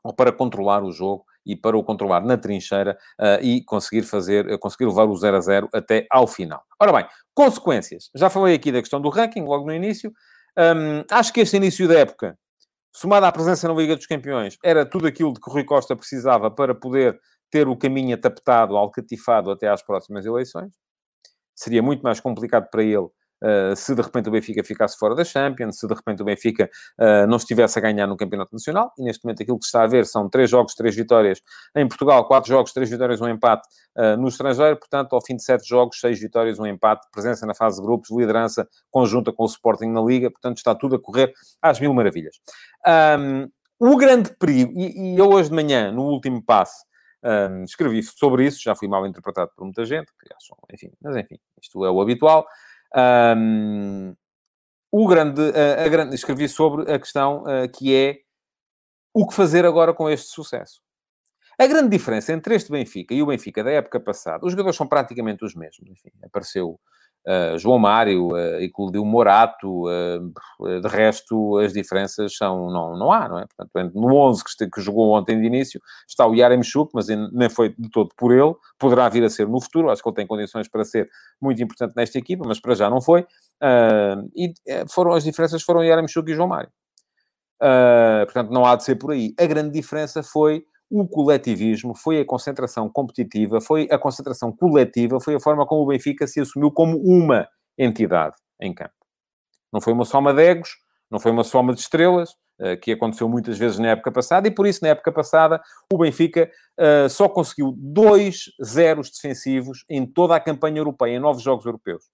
ou 0.02 0.14
para 0.14 0.32
controlar 0.32 0.82
o 0.82 0.92
jogo 0.92 1.24
e 1.44 1.56
para 1.56 1.76
o 1.76 1.82
controlar 1.82 2.20
na 2.20 2.36
trincheira 2.36 2.96
uh, 3.20 3.42
e 3.42 3.64
conseguir 3.64 4.02
fazer, 4.02 4.46
uh, 4.52 4.58
conseguir 4.58 4.86
levar 4.86 5.04
o 5.04 5.16
0 5.16 5.36
a 5.36 5.40
0 5.40 5.68
até 5.72 6.06
ao 6.10 6.26
final. 6.26 6.62
Ora 6.80 6.92
bem, 6.92 7.06
consequências. 7.34 8.10
Já 8.14 8.28
falei 8.28 8.54
aqui 8.54 8.70
da 8.70 8.80
questão 8.80 9.00
do 9.00 9.08
ranking, 9.08 9.44
logo 9.44 9.66
no 9.66 9.74
início. 9.74 10.12
Um, 10.58 11.04
acho 11.10 11.32
que 11.32 11.40
este 11.40 11.56
início 11.56 11.86
da 11.88 11.98
época, 11.98 12.38
somado 12.94 13.26
à 13.26 13.32
presença 13.32 13.68
na 13.68 13.74
Liga 13.74 13.96
dos 13.96 14.06
Campeões, 14.06 14.56
era 14.64 14.84
tudo 14.84 15.06
aquilo 15.06 15.32
de 15.32 15.40
que 15.40 15.48
o 15.48 15.52
Rui 15.52 15.64
Costa 15.64 15.96
precisava 15.96 16.50
para 16.50 16.74
poder 16.74 17.18
ter 17.50 17.68
o 17.68 17.76
caminho 17.76 18.14
atapetado, 18.14 18.76
alcatifado 18.76 19.50
até 19.50 19.68
às 19.68 19.82
próximas 19.82 20.24
eleições. 20.24 20.72
Seria 21.54 21.82
muito 21.82 22.02
mais 22.02 22.20
complicado 22.20 22.68
para 22.70 22.82
ele 22.82 23.08
uh, 23.42 23.74
se 23.76 23.94
de 23.94 24.02
repente 24.02 24.28
o 24.28 24.32
Benfica 24.32 24.62
ficasse 24.64 24.98
fora 24.98 25.14
da 25.14 25.24
Champions, 25.24 25.78
se 25.78 25.86
de 25.86 25.94
repente 25.94 26.22
o 26.22 26.24
Benfica 26.24 26.70
uh, 26.98 27.26
não 27.26 27.36
estivesse 27.36 27.78
a 27.78 27.82
ganhar 27.82 28.06
no 28.06 28.16
Campeonato 28.16 28.52
Nacional, 28.52 28.92
e 28.98 29.02
neste 29.02 29.24
momento 29.24 29.42
aquilo 29.42 29.58
que 29.58 29.64
está 29.64 29.82
a 29.82 29.86
ver 29.86 30.06
são 30.06 30.28
três 30.28 30.50
jogos, 30.50 30.74
três 30.74 30.94
vitórias 30.94 31.40
em 31.74 31.86
Portugal, 31.86 32.26
quatro 32.26 32.48
jogos, 32.48 32.72
três 32.72 32.90
vitórias, 32.90 33.20
um 33.20 33.28
empate 33.28 33.66
uh, 33.96 34.16
no 34.16 34.28
estrangeiro, 34.28 34.76
portanto, 34.76 35.14
ao 35.14 35.24
fim 35.24 35.36
de 35.36 35.44
sete 35.44 35.68
jogos, 35.68 36.00
seis 36.00 36.18
vitórias, 36.18 36.58
um 36.58 36.66
empate, 36.66 37.06
presença 37.12 37.46
na 37.46 37.54
fase 37.54 37.80
de 37.80 37.82
grupos, 37.86 38.10
liderança 38.10 38.68
conjunta 38.90 39.32
com 39.32 39.44
o 39.44 39.46
Sporting 39.46 39.88
na 39.88 40.00
Liga, 40.00 40.30
portanto, 40.30 40.58
está 40.58 40.74
tudo 40.74 40.96
a 40.96 41.00
correr 41.00 41.32
às 41.62 41.80
mil 41.80 41.92
maravilhas. 41.94 42.36
Um, 43.18 43.48
o 43.78 43.96
grande 43.96 44.30
perigo, 44.38 44.72
e, 44.78 45.14
e 45.14 45.18
eu 45.18 45.30
hoje 45.30 45.48
de 45.48 45.54
manhã, 45.54 45.90
no 45.90 46.02
último 46.02 46.42
passo, 46.44 46.84
um, 47.22 47.64
escrevi 47.64 48.02
sobre 48.02 48.46
isso, 48.46 48.62
já 48.62 48.74
fui 48.74 48.88
mal 48.88 49.06
interpretado 49.06 49.50
por 49.56 49.64
muita 49.64 49.84
gente, 49.84 50.06
que 50.18 50.32
acham, 50.34 50.56
enfim, 50.72 50.90
mas 51.00 51.16
enfim, 51.16 51.38
isto 51.60 51.84
é 51.84 51.90
o 51.90 52.00
habitual. 52.00 52.46
Um, 52.96 54.14
o 54.90 55.06
grande, 55.06 55.40
a, 55.40 55.84
a, 55.84 55.88
grande, 55.88 56.14
escrevi 56.14 56.48
sobre 56.48 56.92
a 56.92 56.98
questão 56.98 57.44
uh, 57.44 57.70
que 57.72 57.94
é 57.94 58.20
o 59.14 59.26
que 59.26 59.34
fazer 59.34 59.64
agora 59.64 59.94
com 59.94 60.08
este 60.08 60.28
sucesso. 60.28 60.80
A 61.58 61.66
grande 61.66 61.90
diferença 61.90 62.32
entre 62.32 62.54
este 62.54 62.72
Benfica 62.72 63.14
e 63.14 63.22
o 63.22 63.26
Benfica 63.26 63.62
da 63.62 63.70
época 63.70 64.00
passada, 64.00 64.44
os 64.46 64.52
jogadores 64.52 64.76
são 64.76 64.86
praticamente 64.86 65.44
os 65.44 65.54
mesmos. 65.54 65.88
Enfim, 65.90 66.10
apareceu 66.22 66.80
uh, 67.26 67.58
João 67.58 67.78
Mário, 67.78 68.28
uh, 68.28 68.60
eclodiu 68.60 69.04
Morato, 69.04 69.84
uh, 69.86 70.80
de 70.80 70.88
resto 70.88 71.58
as 71.58 71.72
diferenças 71.72 72.36
são, 72.36 72.70
não, 72.70 72.96
não 72.98 73.12
há, 73.12 73.28
não 73.28 73.38
é? 73.38 73.46
Portanto, 73.56 73.94
no 73.94 74.14
11 74.14 74.44
que, 74.44 74.70
que 74.70 74.80
jogou 74.80 75.10
ontem 75.10 75.40
de 75.40 75.46
início 75.46 75.80
está 76.08 76.26
o 76.26 76.34
Yaremchuk, 76.34 76.90
mas 76.94 77.06
nem 77.08 77.48
foi 77.48 77.74
de 77.78 77.90
todo 77.90 78.10
por 78.16 78.32
ele, 78.32 78.54
poderá 78.78 79.08
vir 79.08 79.24
a 79.24 79.30
ser 79.30 79.48
no 79.48 79.60
futuro, 79.60 79.90
acho 79.90 80.02
que 80.02 80.08
ele 80.08 80.16
tem 80.16 80.26
condições 80.26 80.68
para 80.68 80.84
ser 80.84 81.08
muito 81.40 81.62
importante 81.62 81.94
nesta 81.96 82.18
equipa, 82.18 82.44
mas 82.46 82.60
para 82.60 82.74
já 82.74 82.88
não 82.88 83.00
foi. 83.00 83.22
Uh, 83.62 84.28
e 84.36 84.52
foram, 84.90 85.12
as 85.12 85.24
diferenças 85.24 85.62
foram 85.62 85.84
Yaremchuk 85.84 86.30
e 86.30 86.34
João 86.34 86.48
Mário. 86.48 86.70
Portanto, 88.24 88.50
não 88.50 88.64
há 88.64 88.74
de 88.74 88.84
ser 88.84 88.96
por 88.96 89.12
aí. 89.12 89.34
A 89.38 89.44
grande 89.44 89.70
diferença 89.70 90.22
foi 90.22 90.64
o 90.90 91.06
coletivismo, 91.06 91.94
foi 91.94 92.20
a 92.20 92.24
concentração 92.24 92.88
competitiva, 92.88 93.60
foi 93.60 93.86
a 93.90 93.98
concentração 93.98 94.50
coletiva, 94.50 95.20
foi 95.20 95.36
a 95.36 95.40
forma 95.40 95.64
como 95.64 95.82
o 95.82 95.86
Benfica 95.86 96.26
se 96.26 96.40
assumiu 96.40 96.70
como 96.70 96.98
uma 96.98 97.46
entidade 97.78 98.36
em 98.60 98.74
campo. 98.74 98.94
Não 99.72 99.80
foi 99.80 99.92
uma 99.92 100.04
soma 100.04 100.34
de 100.34 100.42
egos, 100.42 100.70
não 101.08 101.20
foi 101.20 101.30
uma 101.30 101.44
soma 101.44 101.72
de 101.72 101.80
estrelas, 101.80 102.32
uh, 102.60 102.78
que 102.82 102.90
aconteceu 102.90 103.28
muitas 103.28 103.56
vezes 103.56 103.78
na 103.78 103.88
época 103.88 104.10
passada, 104.10 104.48
e 104.48 104.50
por 104.50 104.66
isso, 104.66 104.80
na 104.82 104.88
época 104.88 105.12
passada, 105.12 105.62
o 105.92 105.98
Benfica 105.98 106.50
uh, 106.78 107.08
só 107.08 107.28
conseguiu 107.28 107.72
dois 107.76 108.46
zeros 108.62 109.10
defensivos 109.10 109.84
em 109.88 110.04
toda 110.04 110.34
a 110.34 110.40
campanha 110.40 110.78
europeia, 110.78 111.16
em 111.16 111.20
nove 111.20 111.40
jogos 111.40 111.64
europeus. 111.64 112.04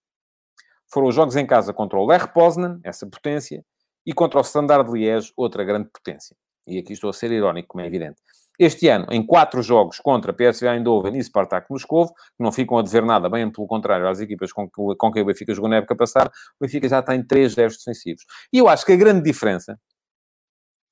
Foram 0.93 1.09
os 1.09 1.15
jogos 1.15 1.35
em 1.35 1.47
casa 1.47 1.73
contra 1.73 1.99
o 1.99 2.07
Lech 2.07 2.33
Poznan, 2.33 2.79
essa 2.85 3.07
potência, 3.07 3.65
e 4.05 4.12
contra 4.12 4.39
o 4.39 4.43
Standard 4.43 4.91
Liège, 4.91 5.33
outra 5.37 5.65
grande 5.65 5.89
potência. 5.89 6.37
E 6.67 6.79
aqui 6.79 6.93
estou 6.93 7.11
a 7.11 7.12
ser 7.12 7.33
irónico, 7.33 7.69
como 7.69 7.83
é 7.83 7.87
evidente. 7.87 8.21
Este 8.59 8.88
ano, 8.88 9.07
em 9.11 9.25
quatro 9.25 9.62
jogos 9.62 9.99
contra 9.99 10.33
PSV 10.33 10.69
Eindhoven 10.69 11.16
e 11.16 11.23
Spartak 11.23 11.71
Moscovo, 11.71 12.12
que 12.14 12.42
não 12.42 12.51
ficam 12.51 12.79
a 12.79 12.83
dever 12.83 13.05
nada, 13.05 13.29
bem 13.29 13.51
pelo 13.51 13.66
contrário, 13.66 14.09
às 14.09 14.21
equipas 14.21 14.53
com, 14.53 14.69
com 14.69 15.12
quem 15.12 15.23
o 15.23 15.27
Benfica 15.27 15.55
jogou 15.55 15.69
na 15.69 15.77
época 15.77 15.97
passada, 15.97 16.31
o 16.59 16.64
Benfica 16.64 16.88
já 16.88 17.03
tem 17.03 17.23
três 17.23 17.53
zeros 17.53 17.77
defensivos. 17.79 18.25
E 18.53 18.59
eu 18.59 18.69
acho 18.69 18.85
que 18.87 18.92
a 18.92 18.97
grande 18.97 19.23
diferença 19.23 19.79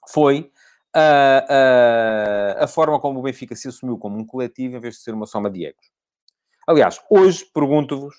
foi 0.09 0.50
a, 0.94 2.59
a, 2.61 2.64
a 2.64 2.66
forma 2.66 3.00
como 3.00 3.18
o 3.18 3.22
Benfica 3.22 3.57
se 3.57 3.68
assumiu 3.68 3.98
como 3.98 4.18
um 4.18 4.27
coletivo 4.27 4.77
em 4.77 4.81
vez 4.81 4.94
de 4.94 5.00
ser 5.00 5.12
uma 5.12 5.27
soma 5.27 5.50
de 5.50 5.66
egos. 5.66 5.90
Aliás, 6.66 7.00
hoje 7.11 7.44
pergunto-vos 7.53 8.14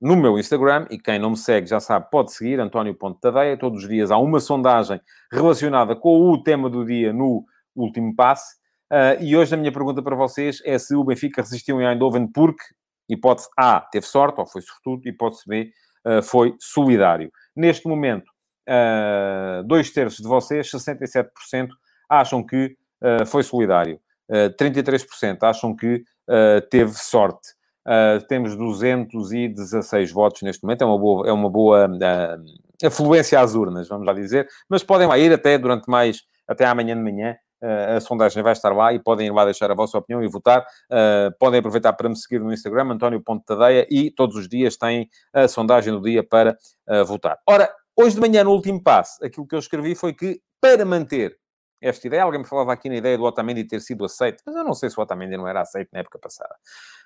no 0.00 0.16
meu 0.16 0.38
Instagram, 0.38 0.86
e 0.90 0.98
quem 0.98 1.18
não 1.18 1.30
me 1.30 1.36
segue 1.36 1.66
já 1.66 1.80
sabe, 1.80 2.10
pode 2.10 2.32
seguir, 2.32 2.60
António 2.60 2.94
Ponte 2.94 3.20
Tadeia. 3.20 3.56
Todos 3.56 3.82
os 3.82 3.88
dias 3.88 4.10
há 4.10 4.18
uma 4.18 4.40
sondagem 4.40 5.00
relacionada 5.32 5.96
com 5.96 6.30
o 6.30 6.42
tema 6.42 6.68
do 6.68 6.84
dia 6.84 7.12
no 7.12 7.44
último 7.74 8.14
passe. 8.14 8.56
Uh, 8.92 9.20
e 9.20 9.36
hoje 9.36 9.52
a 9.52 9.58
minha 9.58 9.72
pergunta 9.72 10.00
para 10.00 10.14
vocês 10.14 10.62
é 10.64 10.78
se 10.78 10.94
o 10.94 11.02
Benfica 11.02 11.42
resistiu 11.42 11.80
em 11.80 11.86
Eindhoven 11.86 12.26
porque, 12.28 12.62
hipótese 13.08 13.48
A, 13.56 13.80
teve 13.80 14.06
sorte, 14.06 14.38
ou 14.38 14.46
foi 14.46 14.62
sortudo, 14.62 15.08
hipótese 15.08 15.42
B, 15.46 15.70
uh, 16.06 16.22
foi 16.22 16.54
solidário. 16.60 17.30
Neste 17.54 17.88
momento, 17.88 18.30
uh, 18.68 19.64
dois 19.64 19.90
terços 19.90 20.20
de 20.20 20.28
vocês, 20.28 20.70
67%, 20.70 21.68
acham 22.08 22.44
que 22.44 22.76
foi 23.26 23.42
solidário. 23.42 24.00
33% 24.58 25.38
acham 25.42 25.76
que 25.76 26.02
teve 26.70 26.92
sorte. 26.94 27.48
temos 28.26 28.56
216 28.56 30.10
votos 30.12 30.40
neste 30.42 30.62
momento, 30.62 30.82
é 30.82 30.86
uma 30.86 30.98
boa, 30.98 31.28
é 31.28 31.32
uma 31.32 31.50
boa 31.50 31.86
afluência 32.82 33.38
às 33.38 33.54
urnas, 33.54 33.86
vamos 33.86 34.06
lá 34.06 34.14
dizer, 34.14 34.48
mas 34.68 34.82
podem 34.82 35.06
lá 35.06 35.18
ir 35.18 35.30
até 35.30 35.58
durante 35.58 35.90
mais, 35.90 36.22
até 36.48 36.64
amanhã 36.64 36.96
de 36.96 37.02
manhã, 37.02 37.36
a 37.62 38.00
sondagem 38.00 38.42
vai 38.42 38.52
estar 38.52 38.74
lá 38.74 38.92
e 38.92 38.98
podem 38.98 39.28
ir 39.28 39.30
lá 39.30 39.44
deixar 39.44 39.70
a 39.70 39.74
vossa 39.74 39.98
opinião 39.98 40.22
e 40.22 40.28
votar. 40.28 40.60
Uh, 40.90 41.34
podem 41.38 41.60
aproveitar 41.60 41.92
para 41.94 42.08
me 42.08 42.16
seguir 42.16 42.40
no 42.40 42.52
Instagram, 42.52 42.92
António 42.92 43.20
Ponte 43.22 43.44
Tadeia, 43.44 43.86
e 43.90 44.10
todos 44.10 44.36
os 44.36 44.48
dias 44.48 44.76
têm 44.76 45.08
a 45.32 45.48
sondagem 45.48 45.92
do 45.92 46.00
dia 46.00 46.22
para 46.22 46.56
uh, 46.88 47.04
votar. 47.04 47.38
Ora, 47.48 47.72
hoje 47.96 48.14
de 48.14 48.20
manhã, 48.20 48.44
no 48.44 48.52
último 48.52 48.82
passo, 48.82 49.24
aquilo 49.24 49.46
que 49.46 49.54
eu 49.54 49.58
escrevi 49.58 49.94
foi 49.94 50.12
que, 50.12 50.40
para 50.60 50.84
manter 50.84 51.36
esta 51.80 52.06
ideia, 52.06 52.22
alguém 52.22 52.40
me 52.40 52.46
falava 52.46 52.72
aqui 52.72 52.88
na 52.88 52.96
ideia 52.96 53.16
do 53.16 53.24
Otamendi 53.24 53.64
ter 53.64 53.80
sido 53.80 54.04
aceito, 54.04 54.42
mas 54.46 54.56
eu 54.56 54.64
não 54.64 54.74
sei 54.74 54.90
se 54.90 54.98
o 54.98 55.02
Otamendi 55.02 55.36
não 55.36 55.46
era 55.46 55.60
aceito 55.60 55.90
na 55.92 56.00
época 56.00 56.18
passada. 56.18 56.54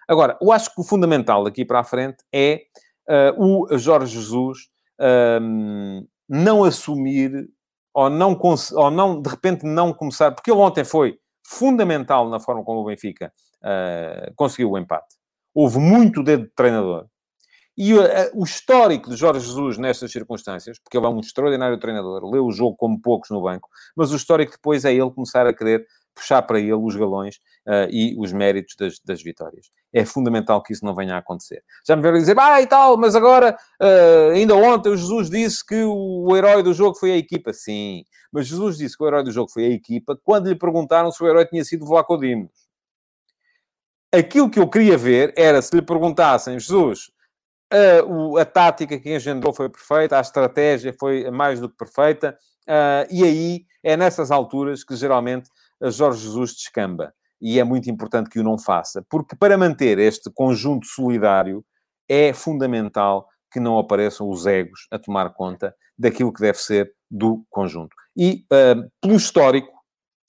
Agora, 0.08 0.36
eu 0.40 0.50
acho 0.52 0.74
que 0.74 0.80
o 0.80 0.84
fundamental 0.84 1.44
daqui 1.44 1.64
para 1.64 1.80
a 1.80 1.84
frente 1.84 2.24
é 2.32 2.62
uh, 3.08 3.66
o 3.72 3.78
Jorge 3.78 4.18
Jesus 4.18 4.68
não 6.28 6.62
assumir 6.62 7.48
ou 7.94 8.08
não, 8.08 8.38
ou 8.72 8.90
não, 8.90 9.20
de 9.20 9.28
repente, 9.28 9.64
não 9.64 9.92
começar, 9.92 10.32
porque 10.32 10.50
ele 10.50 10.60
ontem 10.60 10.84
foi 10.84 11.18
fundamental 11.46 12.28
na 12.28 12.38
forma 12.38 12.62
como 12.62 12.80
o 12.80 12.84
Benfica 12.84 13.32
uh, 13.62 14.32
conseguiu 14.36 14.70
o 14.70 14.78
empate. 14.78 15.16
Houve 15.54 15.78
muito 15.78 16.22
dedo 16.22 16.44
de 16.44 16.52
treinador. 16.54 17.06
E 17.76 17.94
uh, 17.94 18.02
o 18.34 18.44
histórico 18.44 19.10
de 19.10 19.16
Jorge 19.16 19.46
Jesus 19.46 19.78
nestas 19.78 20.12
circunstâncias, 20.12 20.78
porque 20.78 20.96
ele 20.96 21.06
é 21.06 21.08
um 21.08 21.18
extraordinário 21.18 21.78
treinador, 21.78 22.24
leu 22.24 22.46
o 22.46 22.52
jogo 22.52 22.76
como 22.76 23.00
poucos 23.00 23.30
no 23.30 23.42
banco, 23.42 23.68
mas 23.96 24.12
o 24.12 24.16
histórico 24.16 24.52
depois 24.52 24.84
é 24.84 24.92
ele 24.92 25.10
começar 25.10 25.46
a 25.46 25.52
querer 25.52 25.86
puxar 26.20 26.42
para 26.42 26.60
ele 26.60 26.74
os 26.74 26.94
galões 26.94 27.36
uh, 27.66 27.88
e 27.90 28.14
os 28.18 28.32
méritos 28.32 28.76
das, 28.76 28.98
das, 29.00 29.22
vitórias. 29.22 29.70
É 29.92 30.04
fundamental 30.04 30.62
que 30.62 30.72
isso 30.72 30.84
não 30.84 30.94
venha 30.94 31.14
a 31.14 31.18
acontecer. 31.18 31.64
Já 31.86 31.96
me 31.96 32.02
vieram 32.02 32.18
dizer, 32.18 32.38
ah, 32.38 32.60
e 32.60 32.66
tal, 32.66 32.98
mas 32.98 33.16
agora, 33.16 33.56
uh, 33.80 34.30
ainda 34.32 34.54
ontem 34.54 34.90
o 34.90 34.96
Jesus 34.96 35.30
disse 35.30 35.64
que 35.64 35.82
o, 35.82 36.36
herói 36.36 36.62
do 36.62 36.74
jogo 36.74 36.96
foi 36.96 37.12
a 37.12 37.16
equipa. 37.16 37.52
Sim, 37.52 38.04
mas 38.30 38.46
Jesus 38.46 38.76
disse 38.76 38.96
que 38.96 39.02
o 39.02 39.06
herói 39.06 39.24
do 39.24 39.32
jogo 39.32 39.50
foi 39.50 39.64
a 39.64 39.70
equipa 39.70 40.18
quando 40.22 40.48
lhe 40.48 40.54
perguntaram 40.54 41.10
se 41.10 41.22
o 41.22 41.26
herói 41.26 41.46
tinha 41.46 41.64
sido 41.64 41.86
Vlaco. 41.86 42.18
Aquilo 44.12 44.50
que 44.50 44.58
eu 44.58 44.68
queria 44.68 44.98
ver 44.98 45.32
era 45.36 45.62
se 45.62 45.74
lhe 45.74 45.82
perguntassem, 45.82 46.58
Jesus, 46.58 47.10
a, 47.70 48.04
o, 48.04 48.36
a 48.36 48.44
tática 48.44 48.98
que 48.98 49.14
engendrou 49.14 49.52
foi 49.52 49.68
perfeita, 49.68 50.18
a 50.18 50.20
estratégia 50.20 50.92
foi 50.98 51.30
mais 51.30 51.60
do 51.60 51.68
que 51.68 51.76
perfeita, 51.76 52.36
uh, 52.68 53.06
e 53.08 53.22
aí 53.22 53.64
é 53.82 53.96
nessas 53.96 54.30
alturas 54.30 54.84
que 54.84 54.94
geralmente 54.96 55.48
Jorge 55.88 56.22
Jesus 56.22 56.54
descamba. 56.54 57.12
E 57.40 57.58
é 57.58 57.64
muito 57.64 57.90
importante 57.90 58.28
que 58.28 58.38
o 58.38 58.42
não 58.42 58.58
faça, 58.58 59.04
porque 59.08 59.34
para 59.34 59.56
manter 59.56 59.98
este 59.98 60.30
conjunto 60.30 60.86
solidário 60.86 61.64
é 62.08 62.32
fundamental 62.32 63.26
que 63.50 63.58
não 63.58 63.78
apareçam 63.78 64.28
os 64.28 64.46
egos 64.46 64.86
a 64.90 64.98
tomar 64.98 65.30
conta 65.30 65.74
daquilo 65.98 66.32
que 66.32 66.40
deve 66.40 66.58
ser 66.58 66.92
do 67.10 67.44
conjunto. 67.48 67.96
E 68.16 68.44
uh, 68.52 68.90
pelo 69.00 69.16
histórico, 69.16 69.72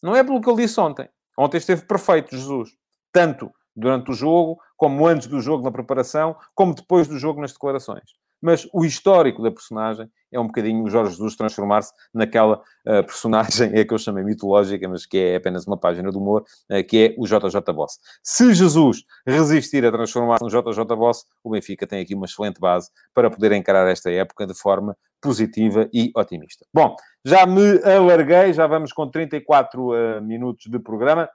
não 0.01 0.15
é 0.15 0.23
pelo 0.23 0.39
que 0.39 0.49
ele 0.49 0.61
disse 0.61 0.79
ontem. 0.79 1.09
Ontem 1.37 1.57
esteve 1.57 1.85
perfeito, 1.85 2.35
Jesus. 2.35 2.69
Tanto 3.11 3.51
durante 3.75 4.11
o 4.11 4.13
jogo, 4.13 4.57
como 4.77 5.05
antes 5.05 5.27
do 5.27 5.41
jogo 5.41 5.63
na 5.63 5.71
preparação, 5.71 6.35
como 6.55 6.73
depois 6.73 7.07
do 7.07 7.17
jogo 7.17 7.41
nas 7.41 7.51
declarações 7.51 8.09
mas 8.41 8.67
o 8.73 8.84
histórico 8.84 9.41
da 9.41 9.51
personagem 9.51 10.10
é 10.32 10.39
um 10.39 10.47
bocadinho 10.47 10.84
o 10.84 10.89
Jorge 10.89 11.12
Jesus 11.12 11.36
transformar-se 11.36 11.93
naquela 12.13 12.62
uh, 12.88 13.04
personagem, 13.04 13.71
é 13.77 13.84
que 13.84 13.93
eu 13.93 13.97
chamei 13.97 14.23
mitológica, 14.23 14.88
mas 14.88 15.06
que 15.06 15.17
é 15.17 15.36
apenas 15.36 15.67
uma 15.67 15.77
página 15.77 16.10
de 16.10 16.17
humor, 16.17 16.43
uh, 16.71 16.84
que 16.88 16.97
é 16.97 17.15
o 17.17 17.25
JJ 17.25 17.62
Boss. 17.73 17.99
Se 18.23 18.54
Jesus 18.54 19.04
resistir 19.27 19.86
a 19.86 19.91
transformar-se 19.91 20.43
no 20.43 20.49
JJ 20.49 20.84
Boss, 20.95 21.25
o 21.43 21.51
Benfica 21.51 21.86
tem 21.86 22.01
aqui 22.01 22.15
uma 22.15 22.25
excelente 22.25 22.60
base 22.60 22.89
para 23.13 23.30
poder 23.30 23.51
encarar 23.51 23.89
esta 23.89 24.10
época 24.10 24.47
de 24.47 24.54
forma 24.54 24.95
positiva 25.21 25.88
e 25.93 26.12
otimista. 26.15 26.65
Bom, 26.73 26.95
já 27.23 27.45
me 27.45 27.80
alarguei, 27.84 28.54
já 28.54 28.65
vamos 28.65 28.91
com 28.91 29.08
34 29.08 29.84
uh, 29.84 29.93
eh, 29.93 30.21
minutos 30.21 30.65
de 30.65 30.80
programa 30.80 31.30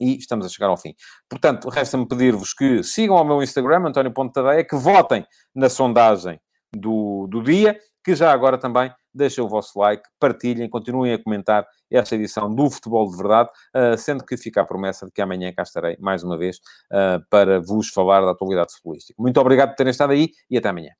e 0.00 0.16
estamos 0.16 0.46
a 0.46 0.48
chegar 0.48 0.68
ao 0.68 0.76
fim. 0.76 0.94
Portanto, 1.28 1.68
resta-me 1.68 2.06
pedir-vos 2.06 2.52
que 2.52 2.82
sigam 2.82 3.16
ao 3.16 3.24
meu 3.24 3.42
Instagram, 3.42 3.88
António 3.88 4.12
Tadeia, 4.32 4.64
que 4.64 4.76
votem 4.76 5.26
na 5.54 5.68
sondagem 5.68 6.40
do, 6.74 7.26
do 7.28 7.42
dia, 7.42 7.78
que 8.04 8.14
já 8.14 8.32
agora 8.32 8.58
também 8.58 8.92
deixem 9.14 9.42
o 9.42 9.48
vosso 9.48 9.78
like, 9.78 10.02
partilhem, 10.18 10.68
continuem 10.68 11.12
a 11.12 11.22
comentar 11.22 11.64
esta 11.90 12.16
edição 12.16 12.52
do 12.52 12.68
Futebol 12.68 13.08
de 13.08 13.16
Verdade, 13.16 13.48
uh, 13.74 13.96
sendo 13.96 14.24
que 14.24 14.36
fica 14.36 14.60
a 14.60 14.64
promessa 14.64 15.06
de 15.06 15.12
que 15.12 15.22
amanhã 15.22 15.52
cá 15.52 15.62
estarei 15.62 15.96
mais 16.00 16.24
uma 16.24 16.36
vez 16.36 16.56
uh, 16.92 17.24
para 17.30 17.60
vos 17.60 17.88
falar 17.88 18.20
da 18.22 18.32
atualidade 18.32 18.72
futebolística. 18.74 19.14
Muito 19.22 19.40
obrigado 19.40 19.70
por 19.70 19.76
terem 19.76 19.92
estado 19.92 20.12
aí 20.12 20.30
e 20.50 20.58
até 20.58 20.68
amanhã. 20.68 20.90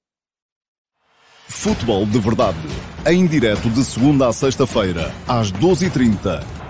Futebol 1.49 2.07
de 2.07 2.18
Verdade. 2.18 2.59
Em 3.07 3.27
direto 3.27 3.68
de 3.68 3.85
segunda 3.85 4.29
a 4.29 4.33
sexta-feira, 4.33 5.12
às 5.29 5.53
12h30 5.53 6.64